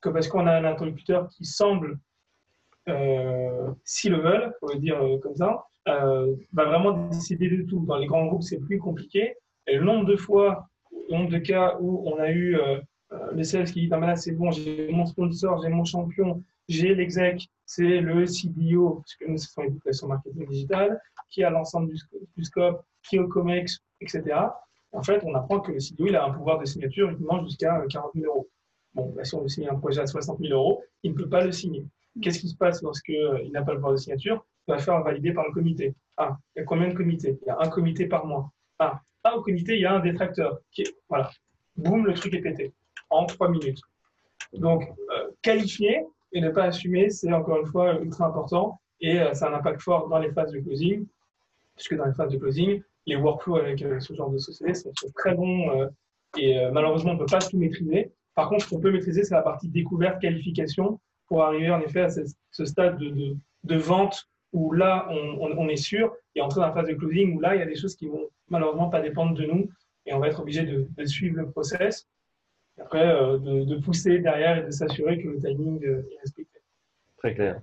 [0.00, 1.98] que parce qu'on a un interlocuteur qui semble
[2.88, 7.84] euh, si le veulent, pour le dire comme ça, euh, va vraiment décider de tout.
[7.86, 9.34] Dans les grands groupes, c'est plus compliqué.
[9.66, 12.78] Et le nombre de fois, le nombre de cas où on a eu euh,
[13.12, 16.42] euh, le sales qui dit ah, là, c'est bon, j'ai mon sponsor, j'ai mon champion,
[16.68, 21.00] j'ai l'exec, c'est le CDO, parce que nous, ce sont les marketing digital,
[21.30, 24.24] qui a l'ensemble du, scope, qui est au COMEX, etc.
[24.92, 27.80] En fait, on apprend que le CDO, il a un pouvoir de signature uniquement jusqu'à
[27.88, 28.48] 40 000 euros.
[28.94, 31.28] Bon, bah, si on veut signer un projet à 60 000 euros, il ne peut
[31.28, 31.84] pas le signer.
[32.20, 34.44] Qu'est-ce qui se passe lorsqu'il n'a pas le pouvoir de signature?
[34.66, 35.94] Va faire valider par le comité.
[36.16, 37.38] Ah, il y a combien de comités?
[37.42, 38.50] Il y a un comité par mois.
[38.78, 40.58] Ah, ah, au comité, il y a un détracteur.
[41.08, 41.30] Voilà.
[41.76, 42.72] Boum, le truc est pété
[43.10, 43.80] en trois minutes.
[44.52, 49.34] Donc, euh, qualifier et ne pas assumer, c'est encore une fois ultra important et euh,
[49.34, 51.06] ça a un impact fort dans les phases de closing,
[51.76, 54.92] puisque dans les phases de closing, les workflows avec euh, ce genre de société sont,
[55.14, 55.88] très bons
[56.38, 58.12] et malheureusement, on ne peut pas tout maîtriser.
[58.36, 61.00] Par contre, ce qu'on peut maîtriser, c'est la partie découverte, qualification,
[61.30, 66.40] pour arriver en effet à ce, stade de, vente où là, on, est sûr, et
[66.40, 68.28] entrer dans la phase de closing où là, il y a des choses qui vont
[68.48, 69.70] malheureusement pas dépendre de nous
[70.06, 72.08] et on va être obligé de, suivre le process.
[72.80, 76.58] Après, euh, de, pousser derrière et de s'assurer que le timing euh, est respecté.
[77.18, 77.60] Très clair.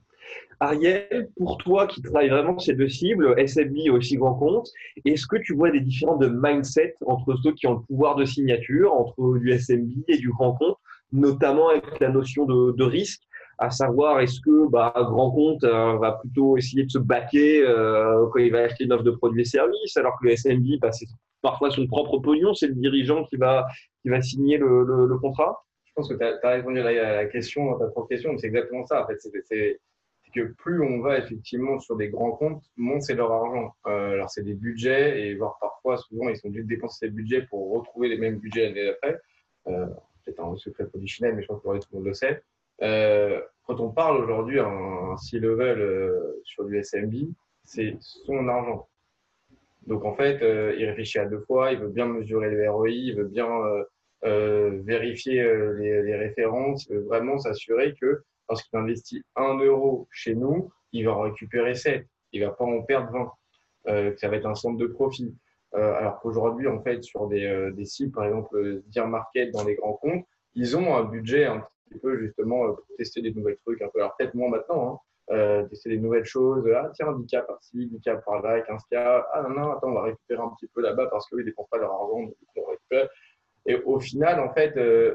[0.61, 4.70] Ariel, pour toi qui travaille vraiment ces deux cibles, SMB et aussi grand compte,
[5.03, 8.24] est-ce que tu vois des différences de mindset entre ceux qui ont le pouvoir de
[8.24, 10.78] signature, entre du SMB et du grand compte,
[11.11, 13.28] notamment avec la notion de risque
[13.58, 18.28] à savoir est-ce que bah, grand compte euh, va plutôt essayer de se baquer euh,
[18.32, 20.91] quand il va acheter une offre de produits et services, alors que le SMB, bah,
[20.91, 21.08] c'est
[21.41, 23.68] parfois son propre pognon, c'est le dirigeant qui va,
[24.01, 25.64] qui va signer le, le, contrat?
[25.86, 28.86] Je pense que tu as, répondu à la, question, à ta propre question, c'est exactement
[28.86, 29.03] ça.
[29.03, 29.80] En fait, c'est
[30.36, 33.74] que plus on va effectivement sur des grands comptes, moins c'est leur argent.
[33.88, 37.10] Euh, alors c'est des budgets et voire parfois, souvent, ils sont obligés de dépenser ces
[37.10, 39.20] budgets pour retrouver les mêmes budgets l'année d'après.
[39.68, 39.88] Euh,
[40.26, 42.43] c'est un secret productionnel, mais je pense que tout le monde le sait.
[42.82, 47.13] Euh, quand on parle aujourd'hui un C-level euh, sur du SMB,
[47.63, 48.88] c'est son argent.
[49.88, 52.89] Donc en fait, euh, il réfléchit à deux fois, il veut bien mesurer le ROI,
[52.89, 53.49] il veut bien
[54.23, 55.43] vérifier
[55.78, 61.13] les, références, il veut vraiment s'assurer que lorsqu'il investit un euro chez nous, il va
[61.13, 63.32] en récupérer 7, il va pas en perdre
[63.86, 65.36] 20, que ça va être un centre de profit.
[65.73, 69.93] alors qu'aujourd'hui, en fait, sur des, des sites, par exemple, Dear Market dans les grands
[69.93, 70.25] comptes,
[70.55, 73.81] ils ont un budget un petit peu justement euh, tester des nouvelles trucs.
[73.81, 73.99] Un peu.
[73.99, 75.35] Alors peut-être moins maintenant, hein.
[75.35, 76.69] euh, tester des nouvelles choses.
[76.75, 79.25] Ah tiens, 10K par-ci, 10K par-là, 15K.
[79.33, 81.49] Ah non, non, attends, on va récupérer un petit peu là-bas parce qu'eux, ils ne
[81.49, 82.21] dépensent pas leur argent.
[82.21, 83.09] Donc on récupère.
[83.65, 85.11] Et au final, en fait, euh,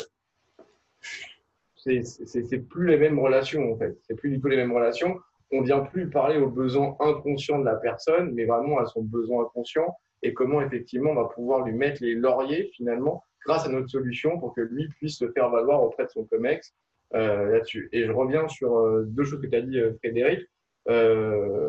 [1.74, 3.96] c'est plus les mêmes relations, en fait.
[4.02, 5.18] C'est plus du tout les mêmes relations.
[5.50, 9.44] On vient plus parler aux besoins inconscients de la personne, mais vraiment à son besoin
[9.44, 13.88] inconscient et comment effectivement on va pouvoir lui mettre les lauriers finalement grâce à notre
[13.88, 16.74] solution pour que lui puisse se faire valoir auprès de son COMEX
[17.14, 17.88] euh, là-dessus.
[17.92, 20.48] Et je reviens sur euh, deux choses que tu as dit, euh, Frédéric.
[20.88, 21.68] je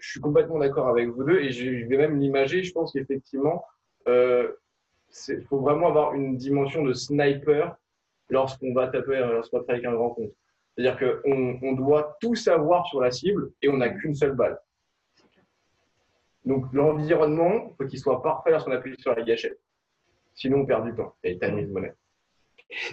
[0.00, 2.62] suis complètement d'accord avec vous deux et je vais même l'imager.
[2.62, 3.64] Je pense qu'effectivement,
[4.06, 7.76] il faut vraiment avoir une dimension de sniper
[8.30, 10.32] lorsqu'on va taper, lorsqu'on va travailler avec un grand compte.
[10.74, 14.58] C'est-à-dire qu'on on doit tout savoir sur la cible et on n'a qu'une seule balle.
[16.44, 19.60] Donc l'environnement, il faut qu'il soit parfait lorsqu'on appuie sur la gâchette.
[20.38, 21.92] Sinon, on perd du temps et de monnaie.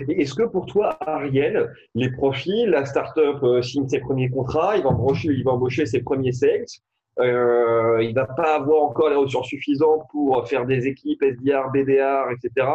[0.09, 4.83] Est-ce que pour toi, Ariel, les profils, la startup euh, signe ses premiers contrats, il
[4.83, 6.65] va embaucher, il va embaucher ses premiers sales,
[7.19, 12.31] euh, il va pas avoir encore les ressources suffisantes pour faire des équipes SDR, BDR,
[12.31, 12.67] etc.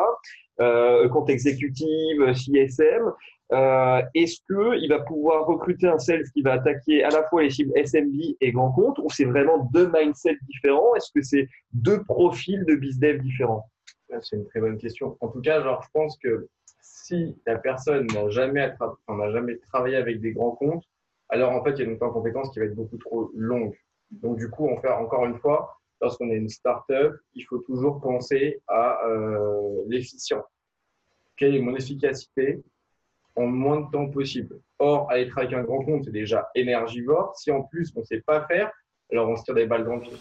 [0.61, 3.11] Euh, compte exécutif, CSM.
[3.53, 7.51] euh, est-ce qu'il va pouvoir recruter un sales qui va attaquer à la fois les
[7.51, 10.95] cibles SMB et grands comptes ou c'est vraiment deux mindsets différents?
[10.95, 13.69] Est-ce que c'est deux profils de bizdev différents?
[14.23, 15.17] C'est une très bonne question.
[15.21, 16.49] En tout cas, genre, je pense que
[16.81, 18.73] si la personne n'a jamais,
[19.33, 20.85] jamais travaillé avec des grands comptes,
[21.29, 23.77] alors en fait, il y a une compétence qui va être beaucoup trop longue.
[24.11, 28.61] Donc, du coup, on encore une fois, lorsqu'on est une startup, il faut toujours penser
[28.67, 30.43] à euh, l'efficient.
[31.37, 32.63] Quelle est mon efficacité
[33.37, 34.59] en moins de temps possible?
[34.79, 37.37] Or, aller travailler avec un grand compte, c'est déjà énergivore.
[37.37, 38.71] Si en plus on ne sait pas faire,
[39.13, 40.17] alors on se tire des balles dans le pied.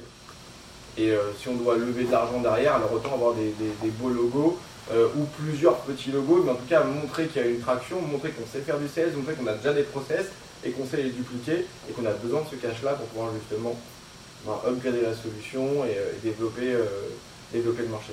[1.00, 4.60] Et euh, si on doit lever de l'argent derrière, alors autant avoir des, beaux logos
[4.92, 8.02] euh, ou plusieurs petits logos, mais en tout cas montrer qu'il y a une traction,
[8.02, 10.26] montrer qu'on sait faire du sales, montrer qu'on a déjà des process
[10.66, 13.76] et qu'on sait les dupliquer et qu'on a besoin de ce cash-là pour pouvoir justement
[14.46, 16.76] ben, upgrader la solution et, euh, développer,
[17.54, 18.12] développer le marché.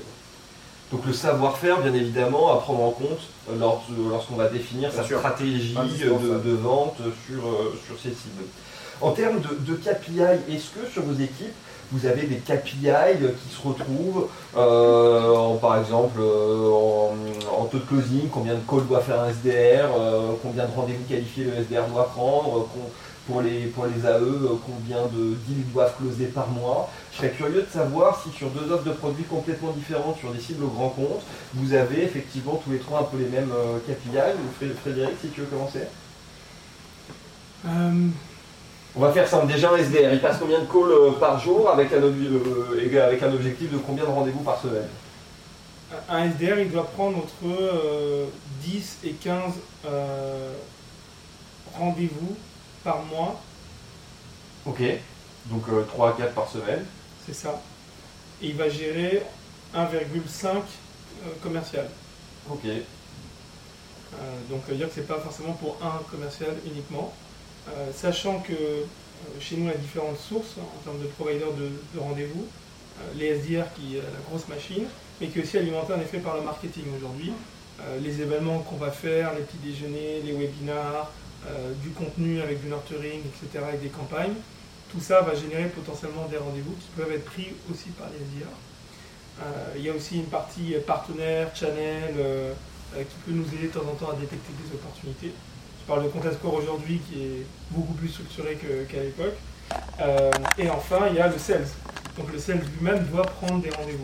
[0.92, 3.18] Donc le savoir-faire, bien évidemment, à prendre en compte
[3.58, 8.44] lorsqu'on va définir sa stratégie de, vente sur, euh, sur ces cibles.
[9.00, 11.52] En termes de, KPI, est-ce que sur vos équipes,
[11.92, 12.90] vous avez des KPI
[13.40, 19.20] qui se retrouvent, euh, par exemple en, taux de closing, combien de calls doit faire
[19.20, 19.88] un SDR,
[20.42, 22.68] combien de rendez-vous qualifiés le SDR doit prendre,
[23.26, 24.20] pour les, pour les AE,
[24.64, 26.88] combien de deals doivent closer par mois.
[27.12, 30.40] Je serais curieux de savoir si sur deux offres de produits complètement différentes sur des
[30.40, 31.22] cibles au grand compte,
[31.54, 34.74] vous avez effectivement tous les trois un peu les mêmes euh, KPI.
[34.82, 35.82] Frédéric, si tu veux commencer
[37.66, 38.08] euh,
[38.96, 39.46] On va faire simple.
[39.46, 43.22] Déjà un SDR, il passe combien de calls euh, par jour avec un, euh, avec
[43.22, 44.88] un objectif de combien de rendez-vous par semaine?
[46.08, 48.26] Un SDR, il doit prendre entre
[48.62, 49.52] 10 et 15
[51.78, 52.36] rendez-vous
[52.82, 53.40] par mois.
[54.64, 54.82] Ok,
[55.46, 56.84] donc 3 à 4 par semaine.
[57.26, 57.60] C'est ça.
[58.42, 59.22] Et il va gérer
[59.74, 60.60] 1,5 euh,
[61.42, 61.88] commercial.
[62.50, 62.64] Ok.
[62.64, 62.78] Euh,
[64.50, 67.12] donc ça veut dire que c'est pas forcément pour un commercial uniquement.
[67.68, 68.52] Euh, sachant que
[69.40, 72.46] chez nous, il y a différentes sources en termes de providers de, rendez-vous.
[73.18, 74.84] les SDR qui est la grosse machine,
[75.20, 77.32] mais qui est aussi alimenté en effet par le marketing aujourd'hui.
[78.00, 81.10] les événements qu'on va faire, les petits déjeuners, les webinars,
[81.82, 84.34] du contenu avec du nurturing, etc., et des campagnes.
[84.92, 88.44] Tout ça va générer potentiellement des rendez-vous qui peuvent être pris aussi par les.
[89.42, 92.52] Euh, il y a aussi une partie partenaire, channel, euh,
[92.94, 95.32] euh, qui peut nous aider de temps en temps à détecter des opportunités.
[95.86, 98.58] Je parle de Content Score aujourd'hui qui est beaucoup plus structuré
[98.90, 99.34] qu'à l'époque.
[100.58, 101.68] et enfin, il y a le sales.
[102.18, 104.02] Donc le sales lui-même doit prendre des rendez-vous.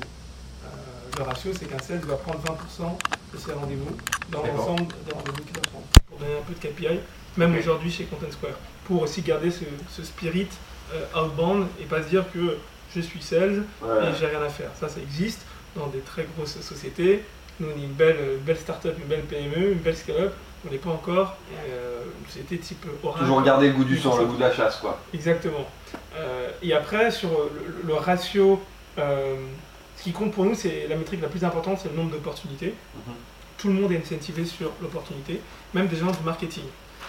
[1.18, 2.96] le ratio, c'est qu'un sales doit prendre 20%
[3.32, 3.96] de ses rendez-vous
[4.30, 5.84] dans l'ensemble des rendez-vous qu'il va prendre.
[6.06, 7.00] Pour donner un peu de KPI,
[7.36, 8.54] même aujourd'hui chez Content Square.
[8.84, 10.46] Pour aussi garder ce, ce spirit
[10.94, 12.58] euh, outbound et pas se dire que
[12.94, 14.70] je suis sales et j'ai rien à faire.
[14.78, 15.40] Ça, ça existe
[15.74, 17.24] dans des très grosses sociétés.
[17.58, 20.32] Nous, on est une belle, belle start-up, une belle PME, une belle scale-up.
[20.66, 21.36] On n'est pas encore
[21.68, 23.20] euh, société type Orange.
[23.20, 25.00] Toujours garder le goût du sang, le goût de la chasse, quoi.
[25.12, 25.66] Exactement.
[26.16, 27.30] Euh, et après, sur
[27.84, 28.62] le, ratio,
[28.96, 32.74] ce qui compte pour nous, c'est la métrique la plus importante, c'est le nombre d'opportunités.
[32.94, 33.14] Mhm.
[33.58, 35.40] Tout le monde est incentivé sur l'opportunité,
[35.74, 36.64] même des gens du marketing.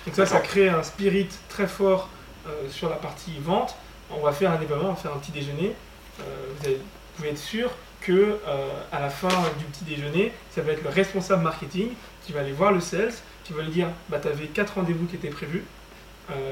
[0.06, 2.10] Donc ça, ça crée un spirit très fort
[2.48, 3.76] euh, sur la partie vente,
[4.12, 5.74] on va faire un événement, on va faire un petit déjeuner.
[6.20, 6.24] Euh,
[6.62, 6.72] vous,
[7.16, 8.12] pouvez être sûr que
[8.46, 11.90] euh, à la fin du petit déjeuner, ça va être le responsable marketing
[12.26, 13.14] qui va aller voir le sales,
[13.44, 15.64] qui lui dire bah, tu avais quatre rendez-vous qui étaient prévus,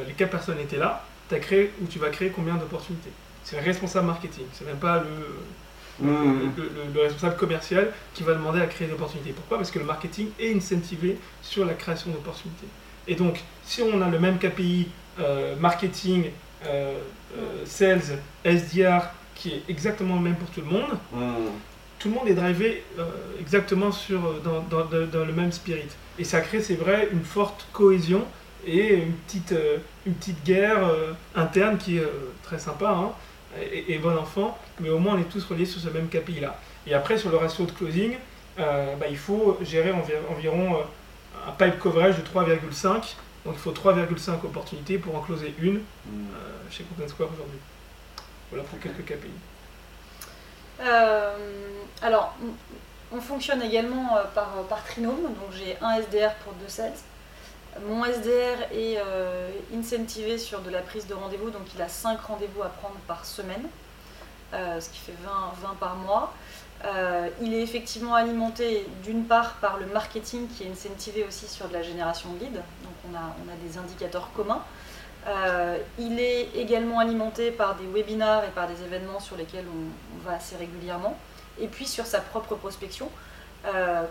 [0.07, 3.11] les quatre personnes étaient là, as créé ou tu vas créer combien d'opportunités?
[3.43, 6.51] C'est le responsable marketing, c'est même pas le, mmh.
[6.93, 9.31] le, responsable commercial qui va demander à créer des opportunités.
[9.31, 9.57] Pourquoi?
[9.57, 12.67] Parce que le marketing est incentivé sur la création d'opportunités.
[13.07, 14.89] Et donc, si on a le même KPI
[15.19, 16.29] euh, marketing,
[16.65, 16.97] euh,
[17.37, 21.49] euh, sales, SDR, qui est exactement le même pour tout le monde, hmm.
[21.99, 22.83] tout le monde est drivé
[23.39, 25.89] exactement sur, dans, dans, le même spirit.
[26.21, 28.23] Et ça crée, c'est vrai, une forte cohésion
[28.65, 29.55] et une petite,
[30.05, 30.87] une petite guerre
[31.35, 32.07] interne qui est
[32.43, 33.11] très sympa hein,
[33.59, 36.59] et, bon enfant, mais au moins on est tous reliés sur ce même KPI-là.
[36.85, 38.17] Et après, sur le ratio de closing,
[38.55, 39.91] bah, il faut gérer
[40.29, 40.77] environ
[41.47, 43.15] un pipe coverage de 3,5
[43.45, 45.81] donc il faut 3,5 opportunités pour en closer une euh,
[46.69, 47.57] chez Content Square aujourd'hui.
[48.51, 49.31] Voilà pour quelques KPI.
[50.81, 51.37] Euh,
[52.01, 52.35] alors,
[53.13, 56.93] on fonctionne également euh, par, par trinôme, donc j'ai un SDR pour deux sales.
[57.87, 58.97] Mon SDR est
[59.73, 63.23] incentivé sur de la prise de rendez-vous, donc il a 5 rendez-vous à prendre par
[63.23, 63.63] semaine,
[64.51, 65.29] ce qui fait 20,
[65.69, 66.33] 20 par mois.
[66.85, 71.67] Euh, il est effectivement alimenté d'une part par le marketing qui est incentivé aussi sur
[71.67, 74.63] de la génération de leads, donc on a, on des indicateurs communs.
[75.27, 80.27] Euh, il est également alimenté par des webinars et par des événements sur lesquels on,
[80.27, 81.15] va assez régulièrement,
[81.59, 83.09] et puis sur sa propre prospection.
[83.65, 84.03] Euh,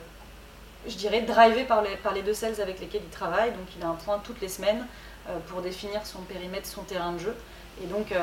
[0.88, 1.82] je dirais, drivé par
[2.14, 3.50] les, deux sales avec lesquels il travaille.
[3.50, 4.86] Donc il a un point toutes les semaines
[5.48, 7.36] pour définir son périmètre, son terrain de jeu.
[7.82, 8.14] Et donc,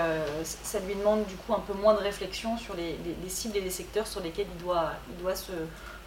[0.43, 2.97] ça lui demande du coup un peu moins de réflexion sur les,
[3.29, 5.51] cibles et les secteurs sur lesquels il doit, se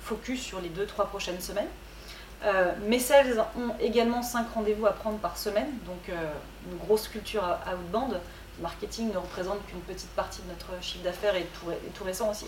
[0.03, 1.69] focus sur les deux, trois prochaines semaines.
[2.45, 6.33] Euh, mes sales ont également 5 rendez-vous à prendre par semaine, donc euh,
[6.71, 8.13] une grosse culture outbound.
[8.57, 12.47] Le marketing ne représente qu'une petite partie de notre chiffre d'affaires et tout, récent aussi.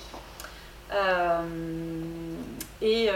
[0.94, 1.42] Euh,
[2.80, 3.10] et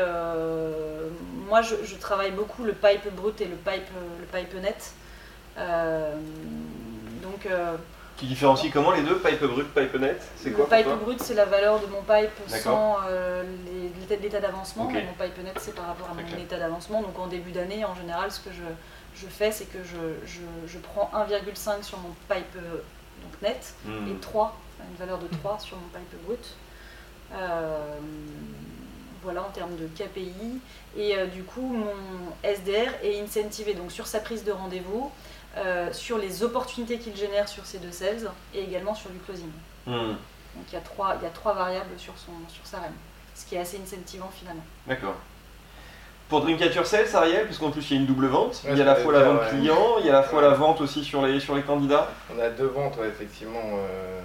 [1.48, 3.88] moi, je, travaille beaucoup le pipe brut et le pipe,
[4.20, 4.92] le pipe net.
[7.22, 7.48] donc,
[8.16, 11.34] qui différencie comment les deux, pipe brut, pipe net C'est quoi Le pipe brut, c'est
[11.34, 13.42] la valeur de mon pipe sans euh,
[14.08, 14.84] l'état d'avancement.
[14.84, 17.02] Mon pipe net, c'est par rapport à mon état d'avancement.
[17.02, 20.40] Donc en début d'année, en général, ce que je, je fais, c'est que je, je,
[20.66, 22.82] je prends 1,5 sur mon pipe euh,
[23.22, 24.10] donc net hmm.
[24.10, 24.56] et 3,
[24.90, 26.54] une valeur de 3 sur mon pipe brut.
[27.32, 27.78] Euh,
[29.22, 30.60] voilà en termes de KPI.
[30.96, 31.94] Et du coup, mon
[32.42, 35.10] SDR est incentivé donc sur sa prise de rendez-vous.
[35.56, 39.48] Euh, sur les opportunités qu'il génère sur ces deux sales et également sur du closing.
[39.86, 40.10] Hmm.
[40.10, 42.92] Donc il y, a trois, il y a trois variables sur, son, sur sa REM,
[43.34, 44.64] ce qui est assez incentivant finalement.
[44.86, 45.14] D'accord.
[46.28, 48.84] Pour Dreamcatcher Sales, Ariel, puisqu'en plus il y a une double vente, il y a
[48.84, 51.02] à la fois la vente client, il y a à la fois la vente aussi
[51.02, 52.10] sur les, sur les candidats.
[52.34, 54.20] On a deux ventes, effectivement, euh,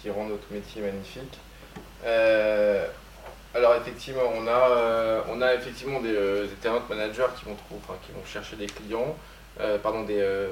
[0.00, 1.38] qui rendent notre métier magnifique.
[2.04, 2.86] Euh,
[3.54, 8.12] alors effectivement, on a, on a effectivement des, des talent managers qui vont, trouver, qui
[8.12, 9.16] vont chercher des clients.
[9.60, 10.48] Euh, pardon, des, euh,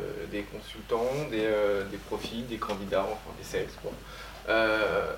[0.52, 3.66] consultants, des, euh, des, profils, des candidats, enfin des sales.
[3.82, 3.92] Quoi.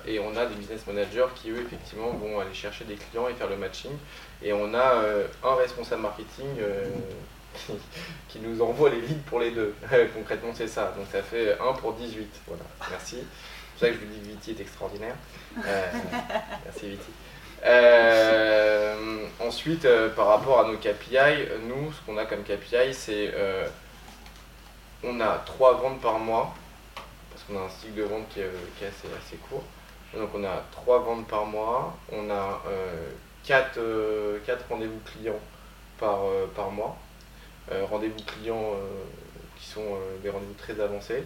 [0.05, 3.33] et on a des business managers qui, eux, effectivement, vont aller chercher des clients et
[3.33, 3.91] faire le matching.
[4.41, 5.03] Et on a
[5.43, 6.47] un responsable marketing
[7.55, 7.73] qui,
[8.29, 9.73] qui, nous envoie les leads pour les deux.
[10.13, 10.93] Concrètement, c'est ça.
[10.97, 12.27] Donc ça fait 1 pour 18.
[12.47, 13.17] Voilà, merci.
[13.81, 15.15] C'est pour ça que je vous dis que Viti est extraordinaire.
[16.65, 17.11] merci Viti.
[17.65, 23.31] Euh, ensuite, euh, par rapport à nos KPI, nous, ce qu'on a comme KPI, c'est
[23.33, 23.67] euh,
[25.03, 26.53] on a trois ventes par mois,
[27.31, 28.45] parce qu'on a un cycle de vente qui est,
[28.87, 29.63] assez, assez, court.
[30.13, 32.61] Donc on a trois ventes par mois, on a
[33.43, 33.79] quatre,
[34.45, 35.39] quatre rendez-vous clients
[35.97, 36.19] par,
[36.55, 36.97] par mois.
[37.89, 38.75] rendez-vous clients
[39.59, 41.23] qui sont des rendez-vous très avancés.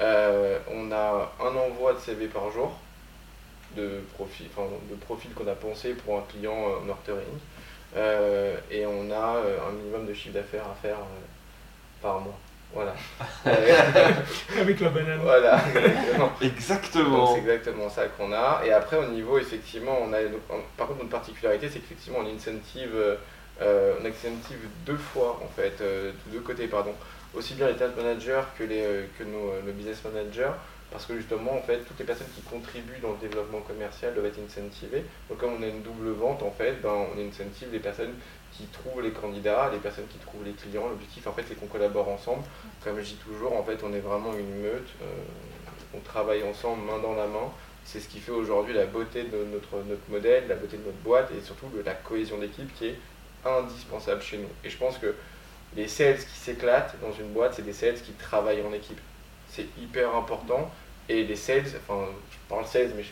[0.00, 2.72] On a un envoi de CV par jour
[3.76, 4.46] de profil,
[4.90, 7.38] de profil qu'on a pensé pour un client euh, nurturing.
[7.96, 10.96] Euh, et on a euh, un minimum de chiffre d'affaires à faire
[12.02, 12.38] par mois.
[12.72, 12.94] Voilà.
[14.60, 15.20] Avec la banane.
[15.22, 15.60] Voilà,
[16.42, 17.26] exactement.
[17.34, 18.62] C'est exactement ça qu'on a.
[18.64, 20.18] Et après, au niveau, effectivement, on a.
[20.76, 23.16] Par contre, notre particularité, c'est qu'effectivement, on incentive,
[23.60, 26.94] on incentive deux fois, en fait, de deux côtés, pardon.
[27.36, 30.52] Aussi bien les talent managers que, que nos, nos business managers
[30.94, 34.26] parce que justement, en fait, toutes les personnes qui contribuent dans le développement commercial doivent
[34.26, 35.02] être incentivées.
[35.28, 38.14] Donc, comme on a une double vente, en fait, ben, on incentive les personnes
[38.52, 40.88] qui trouvent les candidats, les personnes qui trouvent les clients.
[40.88, 42.44] L'objectif, en fait, c'est qu'on collabore ensemble.
[42.84, 44.88] Comme je dis toujours, en fait, on est vraiment une meute.
[45.02, 45.06] Euh,
[45.96, 47.50] on travaille ensemble, main dans la main.
[47.84, 50.98] C'est ce qui fait aujourd'hui la beauté de notre, notre modèle, la beauté de notre
[50.98, 52.98] boîte et surtout la cohésion d'équipe qui est
[53.44, 54.48] indispensable chez nous.
[54.62, 55.12] Et je pense que
[55.76, 59.00] les sales qui s'éclatent dans une boîte, c'est des sales qui travaillent en équipe.
[59.48, 60.70] C'est hyper important.
[61.08, 63.04] Et les sales, enfin, je parle sales, mais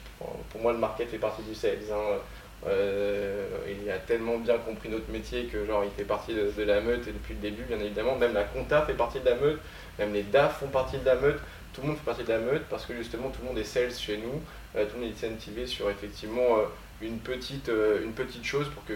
[0.50, 1.78] pour moi, le market fait partie du sales.
[1.92, 2.18] Hein.
[2.66, 6.80] Euh, il a tellement bien compris notre métier que genre il fait partie de, la
[6.80, 9.58] meute et depuis le début bien évidemment même la compta fait partie de la meute
[9.98, 11.40] même les DAF font partie de la meute
[11.72, 13.64] tout le monde fait partie de la meute parce que justement tout le monde est
[13.64, 14.40] sales chez nous
[14.76, 16.66] euh, tout le monde est incentivé sur effectivement euh,
[17.00, 18.94] une, petite, une petite chose pour que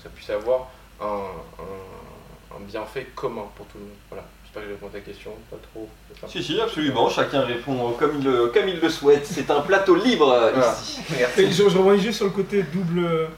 [0.00, 1.24] ça puisse avoir un,
[1.58, 2.11] un,
[2.60, 5.56] bienfait commun pour tout le monde voilà pas que je réponds à ta question, pas
[5.72, 5.88] trop.
[6.28, 7.08] Si, si, absolument.
[7.08, 9.26] Chacun répond comme il le, comme il le souhaite.
[9.26, 11.00] C'est un plateau libre euh, ici.
[11.18, 11.52] Merci.
[11.52, 13.28] Je, je juste sur le côté double,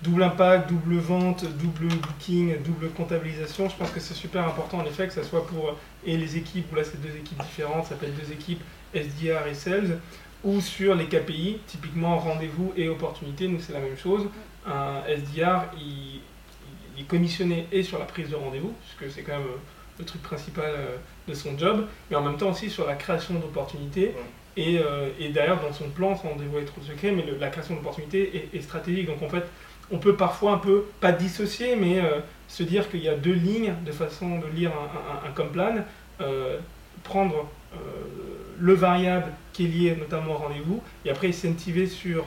[0.00, 3.68] double impact, double vente, double booking, double comptabilisation.
[3.68, 6.72] Je pense que c'est super important en effet que ça soit pour et les équipes,
[6.72, 8.62] ou là c'est deux équipes différentes, ça s'appelle deux équipes
[8.94, 9.98] SDR et Sales,
[10.44, 14.26] ou sur les KPI, typiquement rendez-vous et opportunité, nous c'est la même chose.
[14.66, 16.20] Un SDR, il,
[16.96, 19.46] il est commissionné et sur la prise de rendez-vous, puisque c'est quand même
[19.98, 20.96] le truc principal euh,
[21.28, 24.14] de son job, mais en même temps aussi sur la création d'opportunités.
[24.56, 27.74] Et, euh, et, d'ailleurs, dans son plan, sans dévoiler trop de secrets, mais la création
[27.74, 29.06] d'opportunités est, stratégique.
[29.06, 29.44] Donc en fait,
[29.90, 33.34] on peut parfois un peu, pas dissocier, mais euh, se dire qu'il y a deux
[33.34, 35.74] lignes de façon de lire un, un, plan,
[37.04, 37.48] prendre
[38.58, 42.24] le variable qui est lié notamment au rendez-vous, et après incentiver sur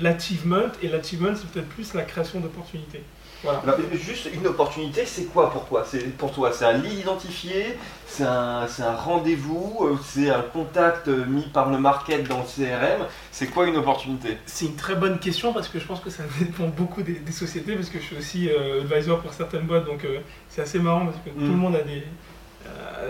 [0.00, 3.02] l'achievement, et l'achievement c'est peut-être plus la création d'opportunités.
[3.44, 3.60] Voilà.
[3.60, 5.84] Alors, juste une opportunité, c'est quoi pour toi?
[5.88, 7.76] C'est pour toi, c'est un lead identifié,
[8.06, 8.66] c'est un,
[8.96, 13.06] rendez-vous, euh, c'est un contact euh, mis par le market dans le CRM.
[13.30, 14.38] C'est quoi une opportunité?
[14.46, 17.32] C'est une très bonne question parce que je pense que ça dépend beaucoup des, des
[17.32, 20.18] sociétés parce que je suis aussi euh, advisor pour certaines boîtes donc euh,
[20.48, 21.50] c'est assez marrant parce que tout Mm.
[21.50, 22.02] le monde a des,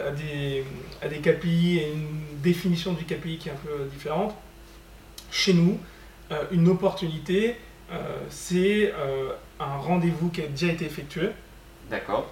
[0.07, 0.65] a, des,
[1.03, 4.35] a des KPI et une définition du KPI qui est un peu différente.
[5.31, 5.79] Chez nous,
[6.33, 7.57] euh, une opportunité,
[8.29, 11.31] c'est euh, un rendez-vous qui a déjà été effectué
[11.91, 12.31] D'accord.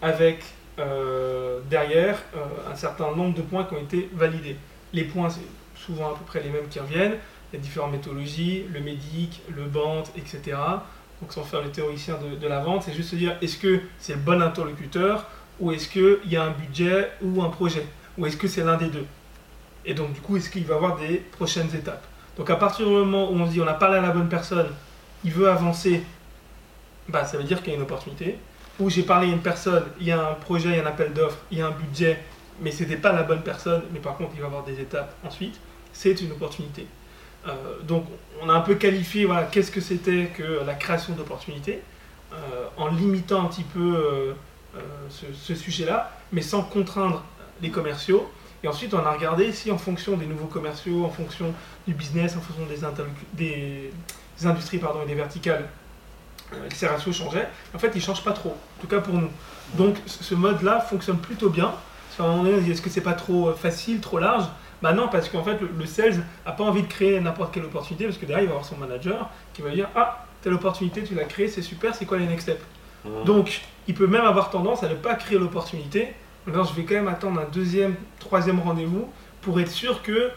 [0.00, 0.44] avec
[0.78, 4.56] euh, derrière euh, un certain nombre de points qui ont été validés.
[4.92, 5.40] Les points, c'est
[5.74, 7.14] souvent à peu près les mêmes qui reviennent.
[7.52, 10.58] Il y a différentes méthodologies, le médic, le band, etc.
[11.20, 13.80] Donc sans faire le théoricien de, de la vente, c'est juste se dire est-ce que
[13.98, 15.26] c'est le bon interlocuteur
[15.60, 17.86] ou est-ce qu'il y a un budget ou un projet?
[18.18, 19.06] Ou est-ce que c'est l'un des deux?
[19.84, 22.04] Et donc du coup, est-ce qu'il va y avoir des prochaines étapes?
[22.36, 24.28] Donc à partir du moment où on se dit on a parlé à la bonne
[24.28, 24.68] personne,
[25.24, 26.02] il veut avancer,
[27.08, 28.38] bah, ça veut dire qu'il y a une opportunité
[28.78, 30.86] où j'ai parlé à une personne, il y a un projet, il y a un
[30.86, 32.22] appel d'offres, il y a un budget,
[32.60, 35.58] mais c'était pas la bonne personne, mais par contre il va avoir des étapes ensuite,
[35.92, 36.86] c'est une opportunité.
[37.46, 37.52] Euh,
[37.84, 38.04] donc
[38.42, 41.80] on a un peu qualifié voilà, qu'est-ce que c'était que la création d'opportunités,
[42.32, 44.32] euh, en limitant un petit peu euh,
[45.08, 47.24] ce, ce sujet-là, mais sans contraindre
[47.62, 48.30] les commerciaux.
[48.66, 51.54] Et ensuite on a regardé si en fonction des nouveaux commerciaux, en fonction
[51.86, 53.92] du business, en fonction des, interlocu- des,
[54.40, 55.68] des industries pardon, et des verticales,
[56.52, 57.48] euh, ces ratios changeaient.
[57.72, 59.30] En fait, ils ne changent pas trop, en tout cas pour nous.
[59.74, 61.66] Donc, ce mode-là fonctionne plutôt bien.
[61.66, 64.18] Parce qu'à un moment donné, on dit est-ce que c'est pas trop euh, facile, trop
[64.18, 64.46] large?
[64.82, 67.66] Bah non, parce qu'en fait, le, le sales n'a pas envie de créer n'importe quelle
[67.66, 70.54] opportunité, parce que derrière, il va avoir son manager qui va lui dire Ah, telle
[70.54, 72.64] opportunité, tu l'as créée, c'est super, c'est quoi les next steps?
[73.24, 76.14] Donc, il peut même avoir tendance à ne pas créer l'opportunité.
[76.48, 79.10] Alors, je vais quand même attendre un deuxième, troisième rendez-vous
[79.42, 80.30] pour être sûr qu'il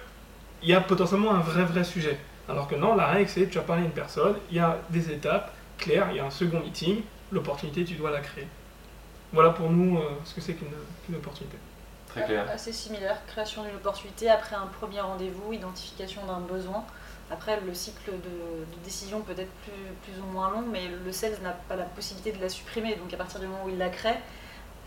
[0.64, 2.18] y a potentiellement un vrai, vrai sujet.
[2.47, 4.78] Alors que non, la règle, c'est tu as parlé à une personne, il y a
[4.89, 8.47] des étapes claires, il y a un second meeting, l'opportunité, tu dois la créer.
[9.32, 11.57] Voilà pour nous euh, ce que c'est qu'une opportunité.
[12.07, 12.49] Très clair.
[12.51, 16.84] Assez similaire, création d'une opportunité, après un premier rendez-vous, identification d'un besoin.
[17.30, 21.12] Après, le cycle de, de décision peut être plus, plus ou moins long, mais le
[21.12, 22.95] sales n'a pas la possibilité de la supprimer.
[22.95, 24.18] Donc à partir du moment où il la crée,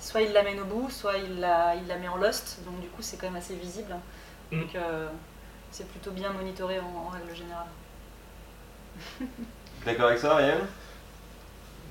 [0.03, 2.61] soit il l'amène au bout, soit il la, il la met en lost.
[2.67, 3.95] Donc du coup, c'est quand même assez visible.
[4.53, 4.63] Mm.
[4.63, 5.09] Donc euh,
[5.71, 7.69] c'est plutôt bien monitoré en, en règle générale.
[9.85, 10.61] D'accord avec ça, Ariel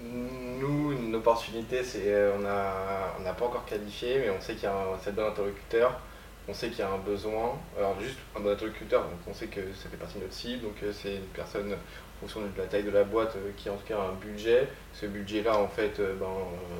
[0.03, 4.53] Nous, une opportunité, c'est euh, on a- on n'a pas encore qualifié, mais on sait
[4.55, 5.99] qu'il y a un c'est bon interlocuteur,
[6.47, 7.59] on sait qu'il y a un besoin.
[7.77, 10.63] Alors juste un bon interlocuteur, donc on sait que ça fait partie de notre cible,
[10.63, 13.75] donc euh, c'est une personne en fonction de la taille de la boîte qui en
[13.75, 14.67] tout cas a un budget.
[14.93, 16.79] Ce budget-là, en fait, ben, euh,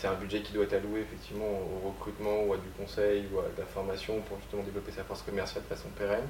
[0.00, 3.40] c'est un budget qui doit être alloué effectivement au recrutement ou à du conseil ou
[3.40, 6.28] à de la formation pour justement développer sa force commerciale de façon pérenne.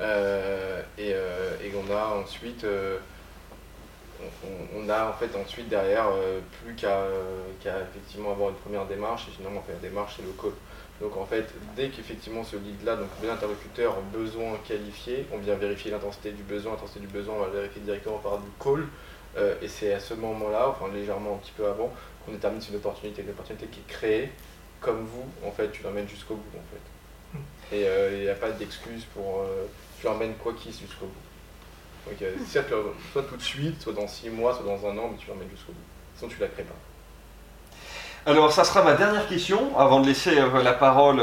[0.00, 2.98] Euh, et, euh, et on a ensuite euh,
[4.76, 6.06] on, a en fait ensuite derrière
[6.62, 7.06] plus qu'à
[7.64, 10.52] effectivement avoir une première démarche et finalement la démarche c'est le call.
[11.00, 15.90] Donc en fait dès qu'effectivement ce lead là, donc l'interlocuteur besoin qualifié, on vient vérifier
[15.90, 18.86] l'intensité du besoin, l'intensité du besoin, on va vérifier directement par du call
[19.62, 21.92] et c'est à ce moment là, enfin légèrement un petit peu avant,
[22.28, 24.32] qu'on détermine si une opportunité, une opportunité qui est créée
[24.80, 27.76] comme vous, en fait tu l'emmènes jusqu'au bout en fait.
[27.76, 29.66] Et euh, il n'y a pas d'excuse pour euh,
[30.00, 32.08] tu l'emmènes quoi qu'il jusqu'au bout.
[32.10, 32.34] Donc, euh,
[33.12, 35.50] soit, tout de suite, soit dans 6 mois, soit dans un an, mais tu l'emmènes
[35.50, 35.78] jusqu'au bout.
[36.16, 38.30] Sinon, tu la crées pas.
[38.30, 41.20] Alors, ça sera ma dernière question avant de laisser euh, la parole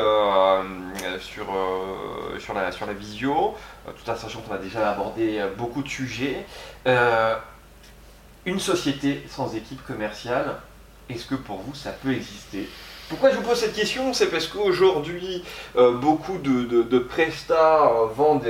[1.20, 3.56] sur, euh, sur, la, sur la visio,
[3.88, 6.46] euh, tout en sachant qu'on a déjà abordé euh, beaucoup de sujets.
[6.88, 7.36] Euh,
[8.46, 10.56] une société sans équipe commerciale,
[11.10, 12.78] est-ce que pour vous ça peut exister?
[13.10, 14.14] Pourquoi je vous pose cette question?
[14.14, 15.44] C'est parce qu'aujourd'hui,
[15.78, 18.48] euh, beaucoup de, de, de prestats vendent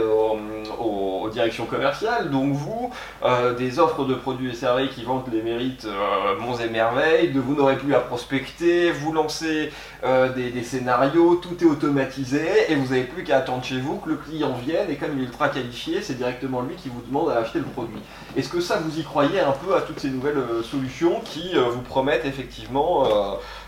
[0.80, 2.92] aux, directions commerciales, donc vous,
[3.24, 7.32] euh, des offres de produits et services qui vantent les mérites euh, monts et merveilles,
[7.32, 9.72] de vous n'aurez plus à prospecter, vous lancez
[10.04, 13.98] euh, des, des scénarios, tout est automatisé et vous n'avez plus qu'à attendre chez vous
[13.98, 17.02] que le client vienne et comme il est ultra qualifié, c'est directement lui qui vous
[17.06, 18.00] demande à acheter le produit.
[18.38, 21.54] Est-ce que ça vous y croyez un peu à toutes ces nouvelles euh, solutions qui
[21.56, 23.06] vous promettent effectivement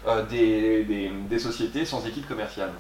[0.08, 2.72] euh, des, des- des sociétés sans équipe commerciale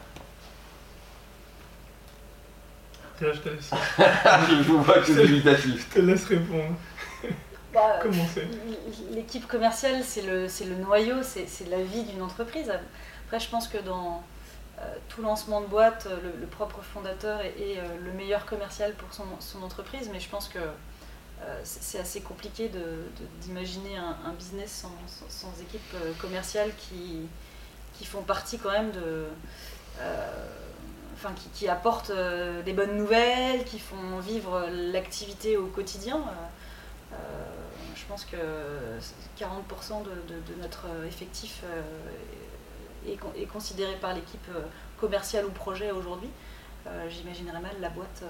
[3.19, 3.71] Déjà, je te laisse,
[4.49, 5.87] Je vous vois que c'est dubitatif.
[5.89, 6.75] je te laisse répondre.
[7.73, 7.99] Bah.
[9.11, 12.71] L'équipe commerciale, c'est le, c'est le noyau, c'est c'est la vie d'une entreprise.
[13.25, 14.23] Après, je pense que dans
[14.79, 18.93] euh, tout lancement de boîte, le, le propre fondateur est, est, euh, le meilleur commercial
[18.93, 20.71] pour son, son entreprise, mais je pense que euh,
[21.63, 22.69] c'est c'est assez compliqué
[23.41, 24.85] d'imaginer un, business
[25.29, 27.27] sans, équipe euh, commerciale qui,
[27.97, 29.25] qui font partie quand même de.
[29.99, 30.47] euh,
[31.19, 36.17] Enfin, qui, apportent euh, des bonnes nouvelles, qui font vivre l'activité au quotidien.
[36.17, 37.17] Euh, euh,
[37.95, 38.37] je pense que
[39.39, 41.63] 40% de, notre effectif
[43.07, 44.47] est, considéré par l'équipe
[44.99, 46.29] commerciale ou projet aujourd'hui.
[47.09, 48.23] J'imaginerais mal la boîte